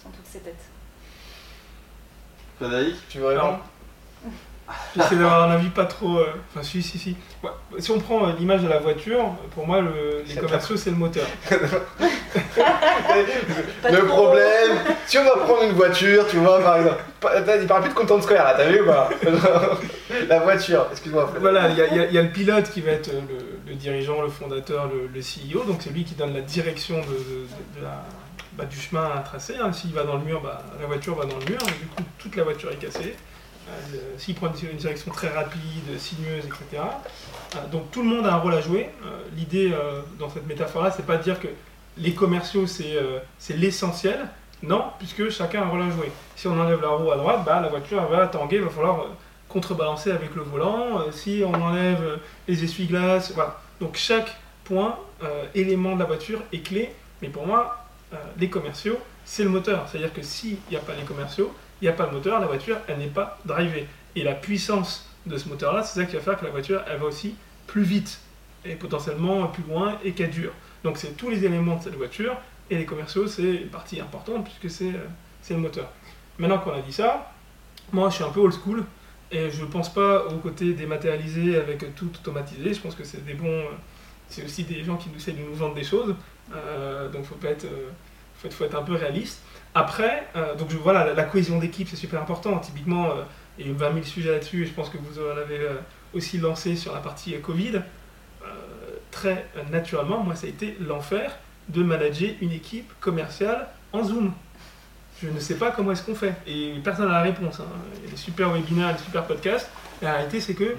[0.00, 0.64] sans toutes ces têtes.
[2.62, 3.58] Frédéric, tu veux répondre
[4.96, 6.18] J'essaie d'avoir un avis pas trop.
[6.18, 7.16] Euh, enfin, si, si, si.
[7.78, 10.22] Si on prend euh, l'image de la voiture, pour moi, le...
[10.26, 11.26] les commerciaux, c'est le moteur.
[13.90, 17.02] le problème, si on va prendre une voiture, tu vois, par exemple.
[17.60, 19.10] Il parle plus de Content Square, là, t'as vu ou pas?
[20.28, 21.32] La voiture, excuse-moi.
[21.40, 23.10] Voilà, il y, y, a le pilote qui va être
[23.66, 28.04] le, dirigeant, le fondateur, le, CEO, donc c'est lui qui donne la direction de, la,
[28.64, 29.56] du chemin à tracer.
[29.56, 29.72] Hein.
[29.72, 32.02] S'il va dans le mur, bah, la voiture va dans le mur, et du coup,
[32.18, 33.14] toute la voiture est cassée.
[33.68, 36.82] Euh, s'il prend une direction très rapide, sinueuse, etc.
[37.54, 38.90] Euh, donc tout le monde a un rôle à jouer.
[39.04, 39.72] Euh, l'idée
[40.18, 41.48] dans cette métaphore-là, c'est pas de dire que
[41.96, 44.28] les commerciaux c'est l'essentiel.
[44.62, 46.10] Non, puisque chacun a un rôle à jouer.
[46.36, 49.06] Si on enlève la roue à droite, bah, la voiture va tanguer, il va falloir
[49.48, 51.10] contrebalancer avec le volant.
[51.10, 52.18] si on enlève
[52.48, 53.60] les essuie-glaces, voilà.
[53.80, 54.96] Donc chaque point,
[55.54, 56.94] élément de la voiture est clé.
[57.20, 57.81] Mais pour moi,
[58.38, 59.88] les commerciaux, c'est le moteur.
[59.88, 62.46] C'est-à-dire que s'il n'y a pas les commerciaux, il n'y a pas de moteur, la
[62.46, 63.86] voiture, elle n'est pas drivée.
[64.14, 66.98] Et la puissance de ce moteur-là, c'est ça qui va faire que la voiture, elle
[66.98, 67.34] va aussi
[67.66, 68.20] plus vite,
[68.64, 70.52] et potentiellement plus loin, et qu'elle dure.
[70.84, 72.36] Donc c'est tous les éléments de cette voiture,
[72.70, 74.70] et les commerciaux, c'est une partie importante, puisque
[75.40, 75.90] c'est le moteur.
[76.38, 77.32] Maintenant qu'on a dit ça,
[77.92, 78.84] moi je suis un peu old school,
[79.30, 83.24] et je ne pense pas au côté dématérialisé avec tout automatisé, je pense que c'est
[83.24, 83.64] des bons...
[84.28, 86.14] C'est aussi des gens qui nous essaient de nous vendre des choses, euh,
[86.50, 87.90] donc faut être, euh,
[88.36, 89.42] faut, faut être un peu réaliste.
[89.74, 92.58] Après, euh, donc voilà, la, cohésion d'équipe, c'est super important.
[92.58, 93.22] Typiquement, euh,
[93.58, 95.60] il y a eu 20 000 sujets là-dessus, et je pense que vous en avez
[95.60, 95.76] euh,
[96.12, 97.80] aussi lancé sur la partie Covid.
[99.10, 101.36] très naturellement, moi, ça a été l'enfer
[101.68, 104.32] de manager une équipe commerciale en Zoom.
[105.22, 106.34] Je ne sais pas comment est-ce qu'on fait.
[106.46, 107.60] Et personne n'a la réponse.
[107.60, 107.66] Hein.
[107.98, 109.70] Il y a des super webinaires, des super podcasts.
[110.00, 110.74] La réalité, c'est que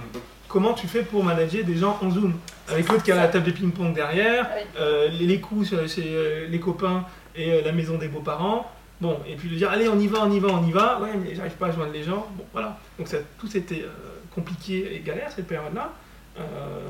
[0.54, 2.36] comment tu fais pour manager des gens en Zoom
[2.70, 4.48] Avec l'autre qui a la table de ping-pong derrière,
[4.80, 7.06] les, les coups chez les copains
[7.36, 8.72] et la maison des beaux-parents.
[9.02, 11.02] Bon, et puis de dire, allez, on y va, on y va, on y va.
[11.02, 12.28] Ouais, mais j'arrive pas à joindre les gens.
[12.38, 12.78] Bon, voilà.
[13.00, 13.90] Donc ça, tout c'était euh,
[14.34, 15.92] compliqué et galère cette période-là.
[16.40, 16.44] Euh,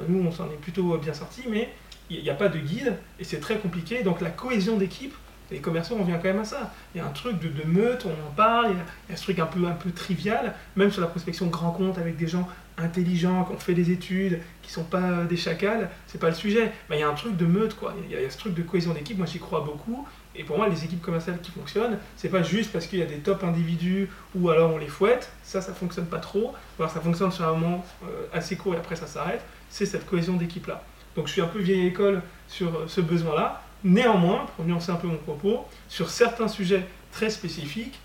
[0.09, 1.73] nous, on s'en est plutôt bien sortis, mais
[2.09, 4.03] il n'y a pas de guide et c'est très compliqué.
[4.03, 5.15] Donc la cohésion d'équipe,
[5.51, 6.73] les commerçants, on vient quand même à ça.
[6.93, 9.23] Il y a un truc de, de meute, on en parle, il y, a, ce
[9.23, 12.47] truc un peu, un peu trivial, même sur la prospection grand compte avec des gens
[12.77, 16.71] intelligents, qui ont fait des études, qui sont pas des chacals, c'est pas le sujet.
[16.89, 17.93] Mais il y a un truc de meute, quoi.
[18.09, 20.07] Il y, a, ce truc de cohésion d'équipe, moi j'y crois beaucoup.
[20.35, 23.05] Et pour moi, les équipes commerciales qui fonctionnent, c'est pas juste parce qu'il y a
[23.05, 26.53] des top individus ou alors on les fouette, ça, ça fonctionne pas trop.
[26.79, 29.41] alors ça fonctionne sur un moment euh, assez court et après ça s'arrête.
[29.69, 30.83] C'est cette cohésion d'équipe-là.
[31.15, 33.61] Donc je suis un peu vieille école sur euh, ce besoin-là.
[33.83, 37.99] Néanmoins, pour nuancer un peu mon propos, sur certains sujets très spécifiques,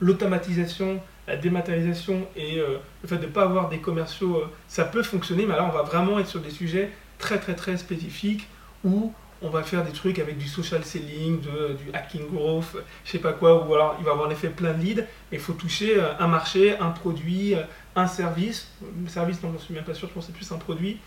[0.00, 5.02] l'automatisation, la dématérialisation et euh, le fait de ne pas avoir des commerciaux, ça peut
[5.02, 8.46] fonctionner, mais là on va vraiment être sur des sujets très très très spécifiques
[8.84, 9.12] où
[9.42, 13.32] on va faire des trucs avec du social selling, du hacking growth, je sais pas
[13.32, 15.98] quoi, ou alors il va avoir en effet plein de leads, mais il faut toucher
[15.98, 17.62] euh, un marché, un produit, euh,
[17.94, 18.72] un service.
[18.80, 20.58] Le service, non, je ne suis même pas sûr, je pense que c'est plus un
[20.58, 20.98] produit.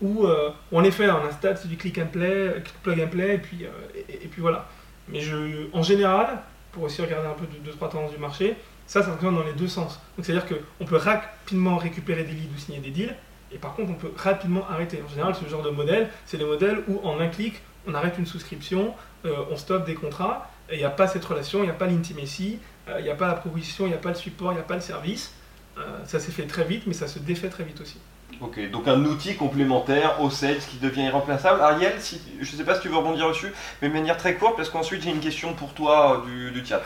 [0.00, 3.38] Où, euh, en effet, on installe, c'est du click and play, plug and play, et
[3.38, 3.64] puis,
[4.08, 4.68] et, puis voilà.
[5.08, 6.42] Mais je, en général,
[6.72, 8.56] pour aussi regarder un peu de 2-3 tendances du marché,
[8.86, 10.00] ça, ça fonctionne dans les deux sens.
[10.16, 13.14] Donc c'est-à-dire qu'on peut rapidement récupérer des leads ou signer des deals,
[13.52, 15.00] et par contre, on peut rapidement arrêter.
[15.04, 18.18] En général, ce genre de modèle, c'est les modèles où en un clic, on arrête
[18.18, 18.94] une souscription,
[19.24, 21.74] euh, on stoppe des contrats, et il n'y a pas cette relation, il n'y a
[21.74, 22.58] pas l'intimacy,
[22.88, 24.60] euh, il n'y a pas la proposition, il n'y a pas le support, il n'y
[24.60, 25.34] a pas le service.
[25.78, 27.98] Euh, ça s'est fait très vite, mais ça se défait très vite aussi.
[28.40, 31.60] Ok, donc un outil complémentaire au sales qui devient irremplaçable.
[31.60, 34.56] Ariel, je ne sais pas si tu veux rebondir dessus, mais de manière très courte,
[34.56, 36.82] parce qu'ensuite j'ai une question pour toi du, du chat.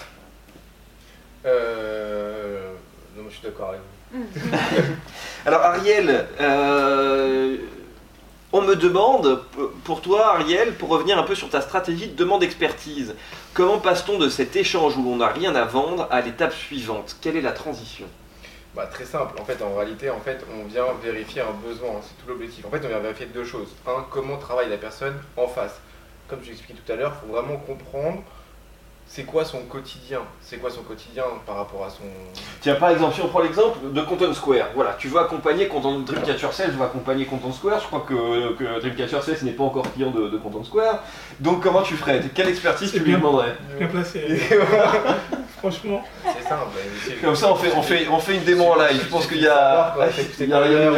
[1.47, 2.73] Euh...
[3.16, 3.81] Non, je suis d'accord avec
[4.12, 4.24] vous.
[5.47, 6.27] Alors Ariel,
[8.52, 9.43] on me demande,
[9.85, 13.15] pour toi Ariel, pour revenir un peu sur ta stratégie de demande expertise,
[13.52, 17.16] comment passe-t-on de cet échange où on n'a rien à vendre à l'étape suivante?
[17.20, 18.06] Quelle est la transition?
[18.74, 22.23] Bah, Très simple, en fait en réalité en fait, on vient vérifier un besoin, c'est
[22.23, 22.65] tout l'objectif.
[22.65, 23.69] En fait on vient vérifier deux choses.
[23.86, 25.78] Un, comment travaille la personne en face.
[26.28, 28.23] Comme je expliqué tout à l'heure, il faut vraiment comprendre
[29.09, 30.20] c'est quoi son quotidien?
[30.43, 32.02] C'est quoi son quotidien par rapport à son.
[32.60, 35.98] Tiens, par exemple, si on prend l'exemple de Content Square, voilà, tu veux accompagner Content,
[36.01, 39.90] Dreamcatcher Sales, va accompagner Content Square, je crois que, que Dreamcatcher Sales n'est pas encore
[39.93, 41.02] client de, Content Square,
[41.40, 42.20] donc comment tu ferais?
[42.35, 43.56] Quelle expertise tu lui demanderais?
[43.78, 44.20] Bien placé.
[45.59, 46.05] Franchement.
[46.24, 46.76] C'est simple.
[47.22, 49.40] Comme ça, on fait, on, fait, on fait une démo en live, je pense qu'il
[49.40, 49.97] y a.
[50.40, 50.93] Il y a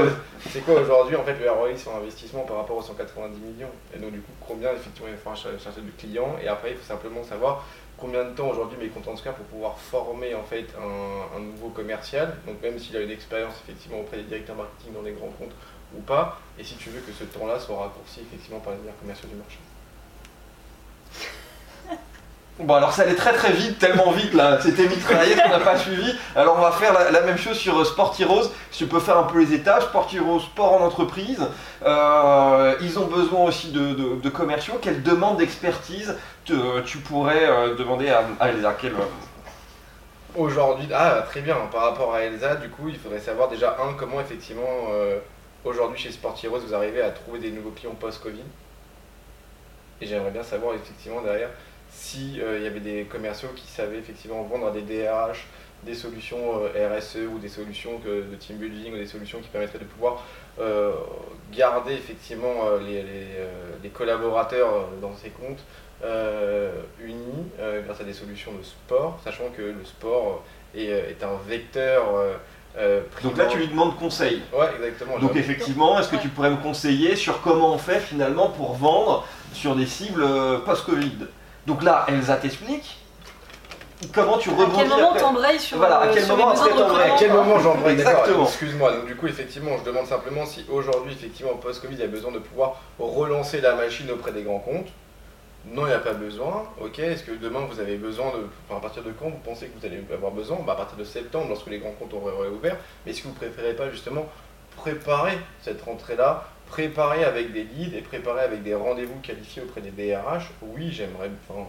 [0.49, 3.99] c'est quoi aujourd'hui en fait le ROI sur investissement par rapport aux 190 millions Et
[3.99, 7.23] donc du coup, combien effectivement il faut chercher de clients Et après, il faut simplement
[7.23, 7.65] savoir
[8.01, 11.69] combien de temps aujourd'hui mes comptes Square pour pouvoir former en fait un, un nouveau
[11.69, 12.37] commercial?
[12.47, 15.55] Donc même s'il a une expérience effectivement auprès des directeurs marketing dans les grands comptes
[15.97, 18.99] ou pas, et si tu veux que ce temps-là soit raccourci effectivement par les meilleurs
[18.99, 19.59] commerciaux du marché.
[22.63, 25.79] Bon alors ça allait très très vite, tellement vite là, c'était mitraillé qu'on n'a pas
[25.79, 26.15] suivi.
[26.37, 29.17] Alors on va faire la, même chose sur euh, Sport Heroes, si tu peux faire
[29.17, 31.41] un peu les étages, Sport Heroes, sport en entreprise.
[31.87, 34.75] Euh, ils ont besoin aussi de, commerciaux.
[34.83, 36.15] Quelle demande d'expertise
[36.45, 38.77] tu pourrais euh, demander à, Elsa?
[40.37, 43.95] Aujourd'hui, ah très bien, par rapport à Elsa, du coup il faudrait savoir déjà un,
[43.95, 44.91] comment effectivement
[45.65, 48.45] aujourd'hui chez Sport Heroes vous arrivez à trouver des nouveaux clients post-Covid.
[50.03, 51.51] Et j'aimerais bien savoir effectivement derrière
[51.91, 55.47] s'il euh, y avait des commerciaux qui savaient effectivement vendre à des DRH
[55.83, 59.79] des solutions euh, RSE ou des solutions de team building ou des solutions qui permettraient
[59.79, 60.25] de pouvoir
[60.61, 60.93] euh,
[61.53, 65.65] garder effectivement les, collaborateurs dans ces comptes
[67.03, 67.45] unis
[67.85, 70.45] grâce à des solutions de sport, sachant que le sport
[70.75, 72.05] est, un vecteur
[73.23, 74.43] Donc là, tu lui demandes conseil.
[74.53, 75.19] Ouais, exactement.
[75.19, 79.27] Donc effectivement, est-ce que tu pourrais me conseiller sur comment on fait finalement pour vendre
[79.53, 80.27] sur des cibles
[80.65, 81.27] post-Covid?
[81.67, 82.97] Donc là, Elsa t'explique
[84.15, 84.73] comment tu rebondis.
[84.73, 88.45] À quel moment t'embrayes sur Voilà, à quel moment À quel moment j'embraye Exactement.
[88.45, 88.93] Excuse-moi.
[88.93, 92.33] Donc du coup, effectivement, je demande simplement si aujourd'hui, effectivement, post-Covid, il y a besoin
[92.33, 94.89] de pouvoir relancer la machine auprès des grands comptes.
[95.67, 96.65] Non, il n'y a pas besoin.
[96.81, 96.99] Ok.
[97.01, 98.47] Est-ce que demain vous avez besoin de.
[98.67, 100.59] Enfin, à partir de quand vous pensez que vous allez avoir besoin?
[100.67, 102.77] Bah, À partir de septembre, lorsque les grands comptes auront réouvert.
[103.05, 104.25] Mais est-ce que vous préférez pas justement
[104.77, 109.91] préparer cette rentrée-là préparer avec des leads et préparer avec des rendez-vous qualifiés auprès des
[109.91, 111.67] DRH, oui, j'aimerais, enfin,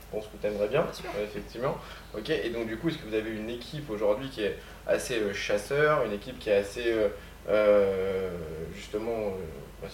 [0.00, 0.86] je pense que tu aimerais bien,
[1.22, 1.76] effectivement.
[2.16, 4.56] Ok, et donc du coup, est-ce que vous avez une équipe aujourd'hui qui est
[4.86, 7.08] assez euh, chasseur, une équipe qui est assez, euh,
[7.48, 8.30] euh,
[8.74, 9.32] justement,
[9.82, 9.88] bah,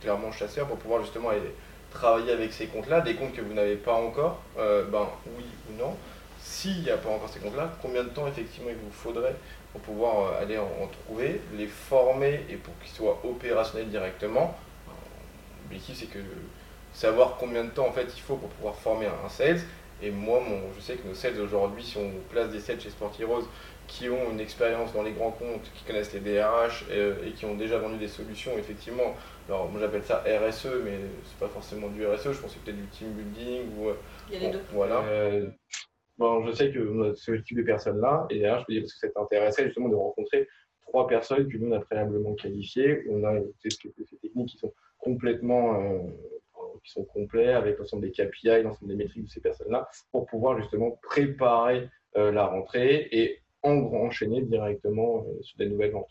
[0.00, 1.54] clairement chasseur pour pouvoir justement aller
[1.90, 5.96] travailler avec ces comptes-là, des comptes que vous n'avez pas encore, ben oui ou non.
[6.40, 9.34] S'il n'y a pas encore ces comptes-là, combien de temps effectivement il vous faudrait
[9.72, 14.56] pour pouvoir euh, aller en, trouver, les former et pour qu'ils soient opérationnels directement.
[15.64, 16.18] L'objectif c'est que
[16.92, 19.60] savoir combien de temps en fait il faut pour pouvoir former un sales.
[20.02, 22.88] Et moi, mon, je sais que nos sales aujourd'hui, si on place des sales chez
[22.88, 23.46] Sport Heroes
[23.86, 27.44] qui ont une expérience dans les grands comptes, qui connaissent les DRH euh, et, qui
[27.44, 29.16] ont déjà vendu des solutions, effectivement,
[29.48, 32.64] alors moi j'appelle ça RSE, mais c'est pas forcément du RSE, je pense que c'est
[32.64, 33.88] peut-être du team building ou.
[33.88, 33.94] Euh,
[34.30, 34.62] il y a les deux.
[34.72, 35.02] Voilà.
[36.20, 38.98] Bon, je sais que ce type de personnes-là, et d'ailleurs, je peux dire parce que
[38.98, 40.46] ça t'intéressait justement de rencontrer
[40.82, 43.04] trois personnes que nous, on a préalablement qualifiées.
[43.08, 43.70] On a ces
[44.20, 45.98] techniques qui sont complètement euh,
[46.84, 50.60] qui sont complets avec l'ensemble des KPI, l'ensemble des métriques de ces personnes-là, pour pouvoir
[50.60, 51.88] justement préparer
[52.18, 56.10] euh, la rentrée et enchaîner directement euh, sur des nouvelles ventes.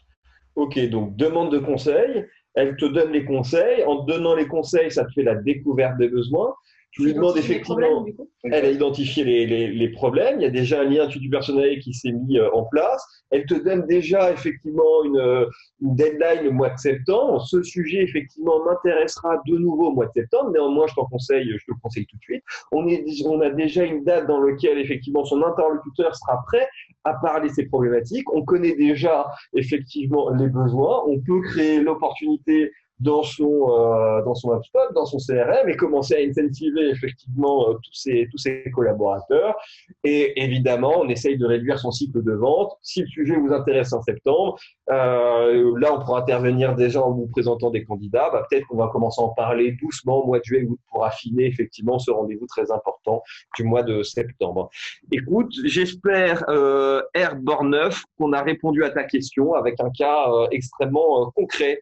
[0.56, 2.26] Ok, donc demande de conseils.
[2.56, 3.84] Elle te donne les conseils.
[3.84, 6.56] En te donnant les conseils, ça te fait la découverte des besoins.
[6.92, 8.06] Tu lui demandes effectivement,
[8.44, 11.94] elle a identifié les, les, problèmes, il y a déjà un lien du personnel qui
[11.94, 15.46] s'est mis euh, en place, elle te donne déjà effectivement une, euh,
[15.82, 17.46] une, deadline le mois de septembre.
[17.46, 21.66] Ce sujet effectivement m'intéressera de nouveau au mois de septembre, néanmoins je t'en conseille, je
[21.66, 22.44] te le conseille tout de suite.
[22.72, 26.68] On, est, on a déjà une date dans laquelle effectivement son interlocuteur sera prêt
[27.04, 28.32] à parler de ces problématiques.
[28.34, 34.54] On connaît déjà effectivement les besoins, on peut créer l'opportunité dans son euh, dans son
[34.54, 39.56] HubSpot, dans son CRM et commencer à incentiver effectivement euh, tous ses tous ses collaborateurs
[40.04, 42.74] et évidemment on essaye de réduire son cycle de vente.
[42.82, 44.58] Si le sujet vous intéresse en septembre,
[44.90, 48.30] euh, là on pourra intervenir déjà en vous présentant des candidats.
[48.32, 51.46] Bah, peut-être qu'on va commencer à en parler doucement au mois de juillet pour affiner
[51.46, 53.24] effectivement ce rendez-vous très important
[53.56, 54.70] du mois de septembre.
[55.12, 60.48] Écoute, j'espère euh, R Borneuf qu'on a répondu à ta question avec un cas euh,
[60.52, 61.82] extrêmement concret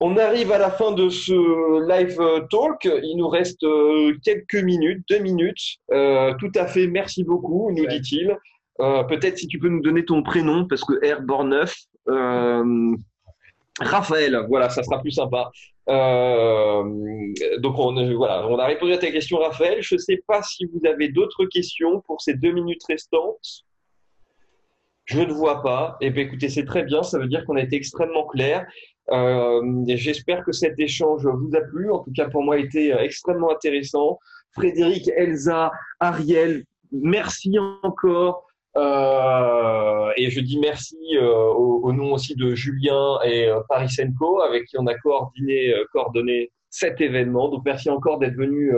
[0.00, 1.32] on arrive à la fin de ce
[1.88, 2.88] live euh, talk.
[3.02, 5.78] Il nous reste euh, quelques minutes, deux minutes.
[5.90, 8.36] Euh, tout à fait, merci beaucoup, nous dit-il.
[8.78, 11.20] Peut-être si tu peux nous donner ton prénom, parce que R.
[11.22, 11.74] Borneuf.
[13.80, 15.50] Raphaël, voilà, ça sera plus sympa.
[15.88, 19.78] donc on, voilà, on a répondu à ta question, Raphaël.
[19.80, 23.64] Je ne sais pas si vous avez d'autres questions pour ces deux minutes restantes.
[25.06, 25.96] Je ne vois pas.
[26.00, 27.02] Eh bien, écoutez, c'est très bien.
[27.02, 28.66] Ça veut dire qu'on a été extrêmement clair.
[29.10, 31.90] Euh, J'espère que cet échange vous a plu.
[31.90, 34.18] En tout cas, pour moi, a été euh, extrêmement intéressant.
[34.52, 35.70] Frédéric, Elsa,
[36.00, 38.48] Ariel, merci encore.
[38.76, 44.66] Euh, et je dis merci euh, au, nom aussi de Julien et euh, Parisenko, avec
[44.66, 47.48] qui on a coordonné, coordonné cet événement.
[47.48, 48.72] Donc merci encore d'être venu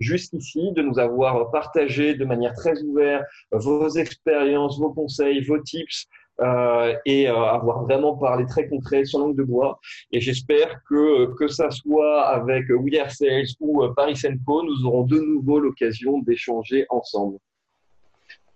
[0.00, 6.08] jusqu'ici, de nous avoir partagé de manière très ouverte vos expériences, vos conseils, vos tips
[6.40, 9.78] euh, et euh, avoir vraiment parlé très concret sur langue de bois.
[10.12, 14.84] Et j'espère que que ça soit avec We Are Sales ou euh, Paris Co, nous
[14.86, 17.38] aurons de nouveau l'occasion d'échanger ensemble.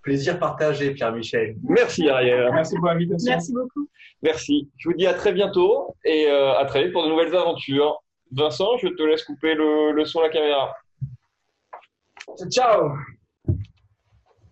[0.02, 1.56] Plaisir partagé, Pierre-Michel.
[1.62, 2.50] Merci Ariel.
[2.52, 3.30] Merci pour l'invitation.
[3.30, 3.88] Merci beaucoup.
[4.22, 4.68] Merci.
[4.78, 8.02] Je vous dis à très bientôt et euh, à très vite pour de nouvelles aventures.
[8.32, 10.74] Vincent, je te laisse couper le, le son à la caméra.
[12.50, 12.96] Ciao